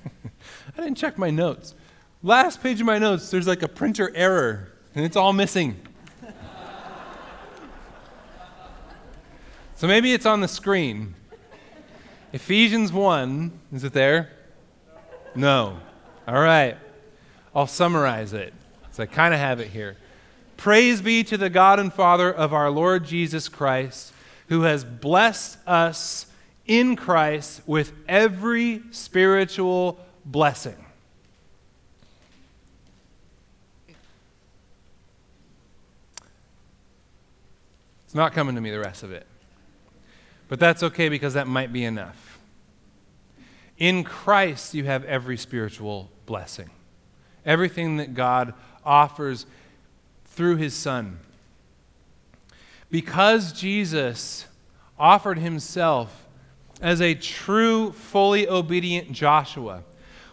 didn't 0.76 0.94
check 0.94 1.18
my 1.18 1.30
notes. 1.30 1.74
Last 2.22 2.62
page 2.62 2.80
of 2.80 2.86
my 2.86 2.98
notes, 2.98 3.30
there's 3.30 3.48
like 3.48 3.62
a 3.62 3.68
printer 3.68 4.12
error, 4.14 4.72
and 4.94 5.04
it's 5.04 5.16
all 5.16 5.32
missing. 5.32 5.80
so 9.74 9.88
maybe 9.88 10.12
it's 10.12 10.24
on 10.24 10.40
the 10.40 10.46
screen. 10.46 11.14
Ephesians 12.32 12.92
1, 12.92 13.60
is 13.72 13.82
it 13.82 13.92
there? 13.92 14.30
No. 15.34 15.78
All 16.26 16.40
right. 16.40 16.76
I'll 17.54 17.66
summarize 17.66 18.32
it. 18.32 18.54
So 18.92 19.02
I 19.02 19.06
kind 19.06 19.34
of 19.34 19.40
have 19.40 19.60
it 19.60 19.68
here. 19.68 19.96
Praise 20.56 21.00
be 21.00 21.24
to 21.24 21.36
the 21.36 21.50
God 21.50 21.80
and 21.80 21.92
Father 21.92 22.32
of 22.32 22.52
our 22.52 22.70
Lord 22.70 23.04
Jesus 23.04 23.48
Christ, 23.48 24.12
who 24.48 24.62
has 24.62 24.84
blessed 24.84 25.58
us 25.66 26.26
in 26.66 26.94
Christ 26.94 27.62
with 27.66 27.92
every 28.06 28.82
spiritual 28.90 29.98
blessing. 30.24 30.76
It's 38.04 38.14
not 38.14 38.34
coming 38.34 38.54
to 38.54 38.60
me, 38.60 38.70
the 38.70 38.78
rest 38.78 39.02
of 39.02 39.10
it. 39.10 39.26
But 40.48 40.60
that's 40.60 40.82
okay 40.82 41.08
because 41.08 41.32
that 41.32 41.46
might 41.46 41.72
be 41.72 41.82
enough. 41.82 42.38
In 43.82 44.04
Christ, 44.04 44.74
you 44.74 44.84
have 44.84 45.04
every 45.06 45.36
spiritual 45.36 46.08
blessing. 46.24 46.70
Everything 47.44 47.96
that 47.96 48.14
God 48.14 48.54
offers 48.84 49.44
through 50.24 50.54
his 50.54 50.72
Son. 50.72 51.18
Because 52.92 53.52
Jesus 53.52 54.46
offered 54.96 55.36
himself 55.36 56.28
as 56.80 57.00
a 57.00 57.14
true, 57.14 57.90
fully 57.90 58.48
obedient 58.48 59.10
Joshua, 59.10 59.82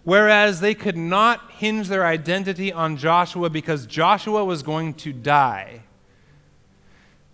whereas 0.03 0.59
they 0.59 0.75
could 0.75 0.95
not 0.95 1.49
hinge 1.53 1.87
their 1.87 2.05
identity 2.05 2.71
on 2.71 2.97
Joshua 2.97 3.49
because 3.49 3.87
Joshua 3.87 4.45
was 4.45 4.61
going 4.61 4.93
to 4.93 5.11
die, 5.11 5.81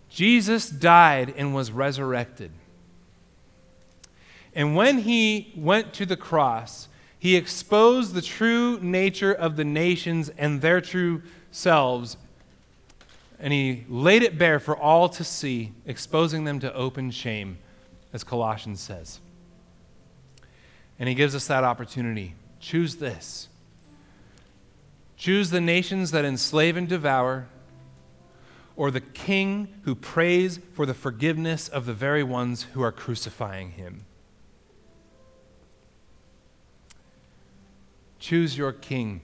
Jesus 0.07 0.69
died 0.69 1.33
and 1.35 1.53
was 1.53 1.73
resurrected. 1.73 2.51
And 4.55 4.75
when 4.75 4.99
he 4.99 5.51
went 5.55 5.93
to 5.95 6.05
the 6.05 6.15
cross, 6.15 6.87
he 7.19 7.35
exposed 7.35 8.13
the 8.13 8.21
true 8.21 8.79
nature 8.81 9.33
of 9.33 9.57
the 9.57 9.65
nations 9.65 10.29
and 10.37 10.61
their 10.61 10.79
true 10.79 11.21
selves, 11.51 12.15
and 13.37 13.51
he 13.51 13.83
laid 13.89 14.23
it 14.23 14.37
bare 14.37 14.59
for 14.59 14.77
all 14.77 15.09
to 15.09 15.23
see, 15.23 15.73
exposing 15.85 16.45
them 16.45 16.59
to 16.61 16.73
open 16.73 17.11
shame, 17.11 17.57
as 18.13 18.23
Colossians 18.23 18.79
says. 18.79 19.19
And 20.97 21.09
he 21.09 21.15
gives 21.15 21.35
us 21.35 21.47
that 21.47 21.65
opportunity. 21.65 22.35
Choose 22.61 22.95
this. 22.95 23.49
Choose 25.17 25.49
the 25.49 25.59
nations 25.59 26.11
that 26.11 26.23
enslave 26.23 26.77
and 26.77 26.87
devour, 26.87 27.47
or 28.77 28.91
the 28.91 29.01
king 29.01 29.67
who 29.81 29.95
prays 29.95 30.59
for 30.73 30.85
the 30.85 30.93
forgiveness 30.93 31.67
of 31.67 31.85
the 31.85 31.93
very 31.93 32.23
ones 32.23 32.63
who 32.73 32.81
are 32.81 32.91
crucifying 32.91 33.71
him. 33.71 34.04
Choose 38.25 38.57
your 38.57 38.71
king, 38.71 39.21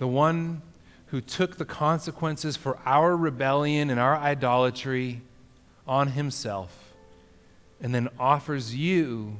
the 0.00 0.08
one 0.08 0.62
who 1.06 1.20
took 1.20 1.56
the 1.56 1.64
consequences 1.64 2.56
for 2.56 2.76
our 2.84 3.16
rebellion 3.16 3.90
and 3.90 4.00
our 4.00 4.16
idolatry 4.16 5.22
on 5.86 6.08
himself, 6.08 6.94
and 7.80 7.94
then 7.94 8.08
offers 8.18 8.74
you 8.74 9.36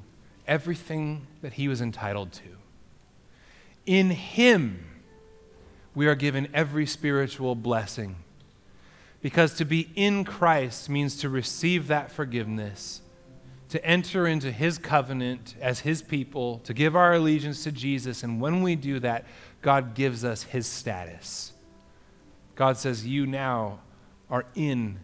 everything 0.46 1.26
that 1.42 1.54
he 1.54 1.66
was 1.66 1.80
entitled 1.80 2.30
to. 2.34 2.44
In 3.84 4.10
him, 4.10 4.86
we 5.92 6.06
are 6.06 6.14
given 6.14 6.46
every 6.54 6.86
spiritual 6.86 7.56
blessing. 7.56 8.14
Because 9.20 9.54
to 9.54 9.64
be 9.64 9.90
in 9.96 10.22
Christ 10.22 10.88
means 10.88 11.16
to 11.16 11.28
receive 11.28 11.88
that 11.88 12.12
forgiveness 12.12 13.00
to 13.68 13.84
enter 13.84 14.26
into 14.26 14.50
his 14.50 14.78
covenant 14.78 15.54
as 15.60 15.80
his 15.80 16.00
people, 16.02 16.60
to 16.60 16.72
give 16.72 16.96
our 16.96 17.14
allegiance 17.14 17.64
to 17.64 17.72
Jesus. 17.72 18.22
And 18.22 18.40
when 18.40 18.62
we 18.62 18.76
do 18.76 18.98
that, 19.00 19.26
God 19.60 19.94
gives 19.94 20.24
us 20.24 20.42
his 20.42 20.66
status. 20.66 21.52
God 22.54 22.76
says, 22.76 23.06
You 23.06 23.26
now 23.26 23.80
are 24.30 24.46
in 24.54 25.00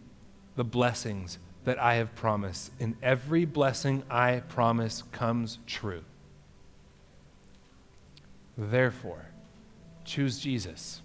the 0.55 0.63
blessings 0.63 1.37
that 1.65 1.79
I 1.79 1.95
have 1.95 2.13
promised, 2.15 2.71
and 2.79 2.95
every 3.01 3.45
blessing 3.45 4.03
I 4.09 4.41
promise 4.47 5.03
comes 5.11 5.59
true. 5.65 6.03
Therefore, 8.57 9.25
choose 10.05 10.39
Jesus. 10.39 11.01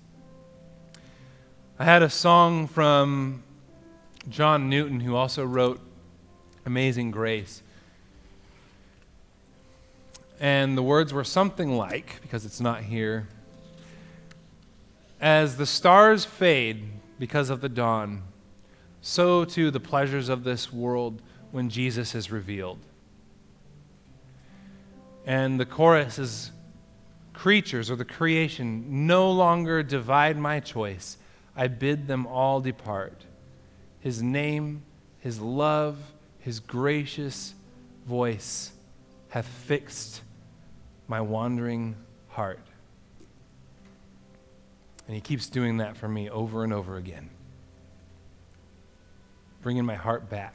I 1.79 1.85
had 1.85 2.03
a 2.03 2.11
song 2.11 2.69
from 2.69 3.43
John 4.29 4.69
Newton, 4.69 5.01
who 5.01 5.17
also 5.17 5.45
wrote 5.45 5.81
Amazing 6.67 7.11
Grace. 7.11 7.63
And 10.39 10.77
the 10.77 10.83
words 10.83 11.13
were 11.13 11.25
something 11.25 11.77
like, 11.77 12.21
because 12.23 12.45
it's 12.45 12.61
not 12.61 12.85
here, 12.85 13.29
as 15.21 15.57
the 15.57 15.67
stars 15.67 16.25
fade 16.25 16.85
because 17.19 17.51
of 17.51 17.61
the 17.61 17.69
dawn, 17.69 18.23
so 19.03 19.45
too 19.45 19.71
the 19.71 19.81
pleasures 19.81 20.29
of 20.29 20.45
this 20.45 20.73
world 20.73 21.21
when 21.51 21.69
Jesus 21.69 22.15
is 22.15 22.31
revealed. 22.31 22.79
And 25.27 25.61
the 25.61 25.67
chorus 25.67 26.19
is 26.19 26.53
creatures 27.35 27.91
or 27.91 27.97
the 27.97 28.05
creation 28.05 29.07
no 29.07 29.31
longer 29.31 29.83
divide 29.83 30.39
my 30.39 30.61
choice. 30.61 31.19
I 31.55 31.69
bid 31.69 32.07
them 32.07 32.27
all 32.27 32.61
depart. 32.61 33.25
His 34.01 34.23
name, 34.23 34.83
his 35.19 35.41
love, 35.41 35.99
his 36.41 36.61
gracious 36.61 37.55
voice 38.07 38.73
hath 39.29 39.47
fixed 39.47 40.23
my 41.07 41.21
wandering 41.21 41.97
heart. 42.29 42.61
And 45.07 45.15
he 45.15 45.21
keeps 45.21 45.49
doing 45.49 45.79
that 45.79 45.97
for 45.97 46.09
me 46.09 46.31
over 46.31 46.65
and 46.65 46.73
over 46.73 46.97
again. 46.97 47.31
Bringing 49.63 49.85
my 49.85 49.97
heart 49.97 50.31
back 50.31 50.55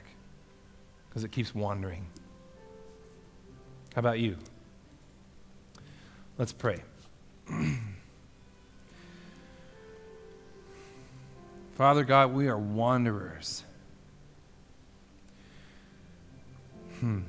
because 1.10 1.24
it 1.24 1.32
keeps 1.32 1.54
wandering. 1.54 2.08
How 3.94 4.00
about 4.00 4.20
you? 4.20 4.38
Let's 6.38 6.52
pray. 6.52 6.82
Father 11.76 12.04
God, 12.04 12.34
we 12.34 12.48
are 12.48 12.58
wanderers. 12.58 13.64
Hmm. 17.06 17.20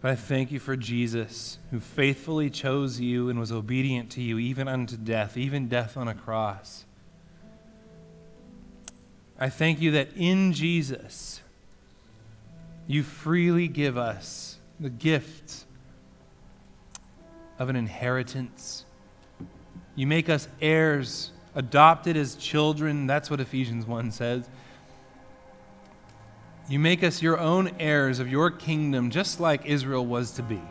But 0.00 0.12
I 0.12 0.14
thank 0.14 0.52
you 0.52 0.60
for 0.60 0.76
Jesus, 0.76 1.58
who 1.72 1.80
faithfully 1.80 2.50
chose 2.50 3.00
you 3.00 3.28
and 3.28 3.36
was 3.36 3.50
obedient 3.50 4.10
to 4.12 4.22
you 4.22 4.38
even 4.38 4.68
unto 4.68 4.96
death, 4.96 5.36
even 5.36 5.66
death 5.66 5.96
on 5.96 6.06
a 6.06 6.14
cross. 6.14 6.84
I 9.40 9.48
thank 9.48 9.80
you 9.80 9.90
that 9.90 10.10
in 10.16 10.52
Jesus, 10.52 11.40
you 12.86 13.02
freely 13.02 13.66
give 13.66 13.98
us 13.98 14.58
the 14.78 14.88
gift 14.88 15.64
of 17.58 17.68
an 17.68 17.74
inheritance. 17.74 18.84
You 19.96 20.06
make 20.06 20.28
us 20.28 20.46
heirs, 20.62 21.32
adopted 21.56 22.16
as 22.16 22.36
children. 22.36 23.08
That's 23.08 23.32
what 23.32 23.40
Ephesians 23.40 23.84
1 23.84 24.12
says 24.12 24.48
You 26.70 26.78
make 26.78 27.02
us 27.02 27.20
your 27.20 27.36
own 27.36 27.72
heirs 27.80 28.20
of 28.20 28.30
your 28.30 28.48
kingdom, 28.48 29.10
just 29.10 29.40
like 29.40 29.66
Israel 29.66 30.06
was 30.06 30.30
to 30.32 30.44
be. 30.44 30.62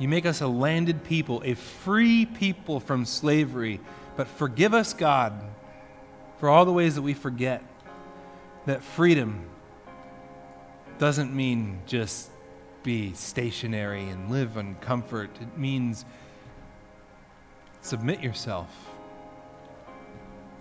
You 0.00 0.08
make 0.08 0.26
us 0.26 0.40
a 0.40 0.48
landed 0.48 1.04
people, 1.04 1.40
a 1.44 1.54
free 1.54 2.26
people 2.26 2.80
from 2.80 3.04
slavery. 3.04 3.78
But 4.16 4.26
forgive 4.26 4.74
us, 4.74 4.92
God, 4.92 5.40
for 6.40 6.48
all 6.48 6.64
the 6.64 6.72
ways 6.72 6.96
that 6.96 7.02
we 7.02 7.14
forget 7.14 7.62
that 8.66 8.82
freedom 8.82 9.46
doesn't 10.98 11.32
mean 11.32 11.78
just 11.86 12.28
be 12.82 13.12
stationary 13.14 14.08
and 14.08 14.32
live 14.32 14.56
in 14.56 14.74
comfort. 14.76 15.30
It 15.40 15.56
means 15.56 16.04
submit 17.82 18.20
yourself 18.20 18.68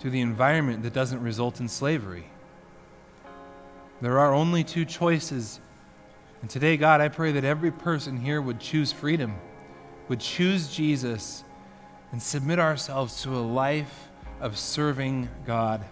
to 0.01 0.12
the 0.12 0.22
environment 0.22 0.84
that 0.84 0.93
doesn't 0.93 1.24
result 1.24 1.60
in 1.60 1.68
slavery. 1.68 2.28
There 4.00 4.20
are 4.20 4.34
only 4.34 4.64
two 4.64 4.86
choices. 4.86 5.60
And 6.41 6.50
today, 6.50 6.78
God, 6.78 7.02
I 7.02 7.10
pray 7.10 7.32
that 7.32 7.43
every 7.43 7.72
person 7.72 8.18
here 8.18 8.41
would 8.41 8.60
choose 8.60 8.91
freedom, 8.91 9.36
would 10.08 10.20
choose 10.20 10.68
Jesus, 10.68 11.43
and 12.12 12.22
submit 12.22 12.60
ourselves 12.60 13.24
to 13.24 13.36
a 13.36 13.41
life 13.41 14.10
of 14.39 14.58
serving 14.58 15.30
God. 15.45 15.84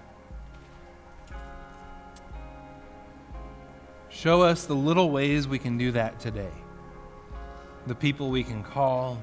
Show 4.09 4.43
us 4.43 4.65
the 4.65 4.75
little 4.75 5.09
ways 5.09 5.47
we 5.47 5.59
can 5.59 5.77
do 5.77 5.91
that 5.91 6.19
today. 6.19 6.51
The 7.87 7.95
people 7.95 8.29
we 8.29 8.43
can 8.43 8.63
call, 8.63 9.19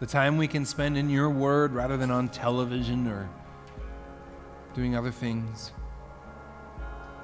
the 0.00 0.06
time 0.06 0.36
we 0.36 0.48
can 0.48 0.64
spend 0.64 0.96
in 0.96 1.10
your 1.10 1.30
word 1.30 1.72
rather 1.72 1.96
than 1.96 2.10
on 2.10 2.28
television 2.28 3.06
or 3.06 3.28
doing 4.74 4.96
other 4.96 5.12
things, 5.12 5.70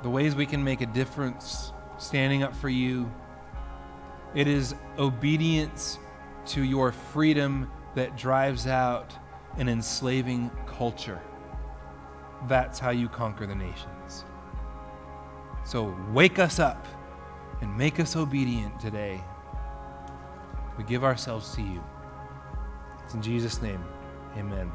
the 0.02 0.10
ways 0.10 0.34
we 0.34 0.46
can 0.46 0.62
make 0.62 0.80
a 0.80 0.86
difference 0.86 1.72
standing 1.98 2.42
up 2.42 2.54
for 2.54 2.68
you. 2.68 3.10
It 4.34 4.46
is 4.46 4.74
obedience 4.98 5.98
to 6.46 6.62
your 6.62 6.92
freedom 6.92 7.70
that 7.94 8.16
drives 8.16 8.66
out 8.66 9.12
an 9.56 9.68
enslaving 9.68 10.50
culture. 10.66 11.20
That's 12.46 12.78
how 12.78 12.90
you 12.90 13.08
conquer 13.08 13.46
the 13.46 13.54
nations. 13.54 14.24
So 15.64 15.96
wake 16.12 16.38
us 16.38 16.58
up 16.58 16.86
and 17.60 17.76
make 17.76 17.98
us 17.98 18.14
obedient 18.14 18.78
today. 18.78 19.20
We 20.76 20.84
give 20.84 21.02
ourselves 21.02 21.54
to 21.56 21.62
you. 21.62 21.82
It's 23.04 23.14
in 23.14 23.22
Jesus' 23.22 23.60
name, 23.60 23.84
amen. 24.36 24.70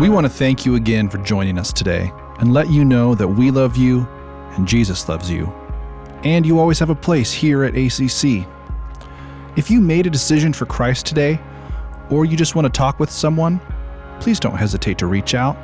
We 0.00 0.08
want 0.08 0.24
to 0.24 0.28
thank 0.28 0.66
you 0.66 0.74
again 0.74 1.08
for 1.08 1.18
joining 1.18 1.56
us 1.56 1.72
today 1.72 2.12
and 2.40 2.52
let 2.52 2.68
you 2.68 2.84
know 2.84 3.14
that 3.14 3.28
we 3.28 3.52
love 3.52 3.76
you 3.76 4.00
and 4.56 4.66
Jesus 4.66 5.08
loves 5.08 5.30
you. 5.30 5.46
And 6.24 6.44
you 6.44 6.58
always 6.58 6.80
have 6.80 6.90
a 6.90 6.96
place 6.96 7.32
here 7.32 7.62
at 7.62 7.76
ACC. 7.76 8.44
If 9.56 9.70
you 9.70 9.80
made 9.80 10.08
a 10.08 10.10
decision 10.10 10.52
for 10.52 10.66
Christ 10.66 11.06
today, 11.06 11.38
or 12.10 12.24
you 12.24 12.36
just 12.36 12.56
want 12.56 12.66
to 12.66 12.76
talk 12.76 12.98
with 12.98 13.08
someone, 13.08 13.60
please 14.18 14.40
don't 14.40 14.56
hesitate 14.56 14.98
to 14.98 15.06
reach 15.06 15.32
out. 15.32 15.56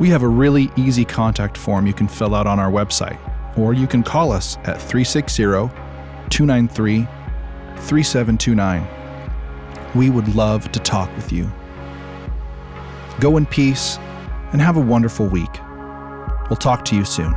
We 0.00 0.08
have 0.08 0.22
a 0.22 0.28
really 0.28 0.70
easy 0.76 1.04
contact 1.04 1.58
form 1.58 1.86
you 1.86 1.92
can 1.92 2.08
fill 2.08 2.34
out 2.34 2.46
on 2.46 2.58
our 2.58 2.70
website, 2.70 3.18
or 3.58 3.74
you 3.74 3.86
can 3.86 4.02
call 4.02 4.32
us 4.32 4.56
at 4.64 4.80
360 4.80 5.42
293 6.30 7.06
3729. 7.76 8.88
We 9.94 10.08
would 10.08 10.34
love 10.34 10.72
to 10.72 10.80
talk 10.80 11.14
with 11.16 11.30
you. 11.30 11.52
Go 13.20 13.36
in 13.36 13.46
peace 13.46 13.98
and 14.52 14.60
have 14.60 14.76
a 14.76 14.80
wonderful 14.80 15.26
week. 15.26 15.60
We'll 16.48 16.56
talk 16.56 16.84
to 16.86 16.96
you 16.96 17.04
soon. 17.04 17.34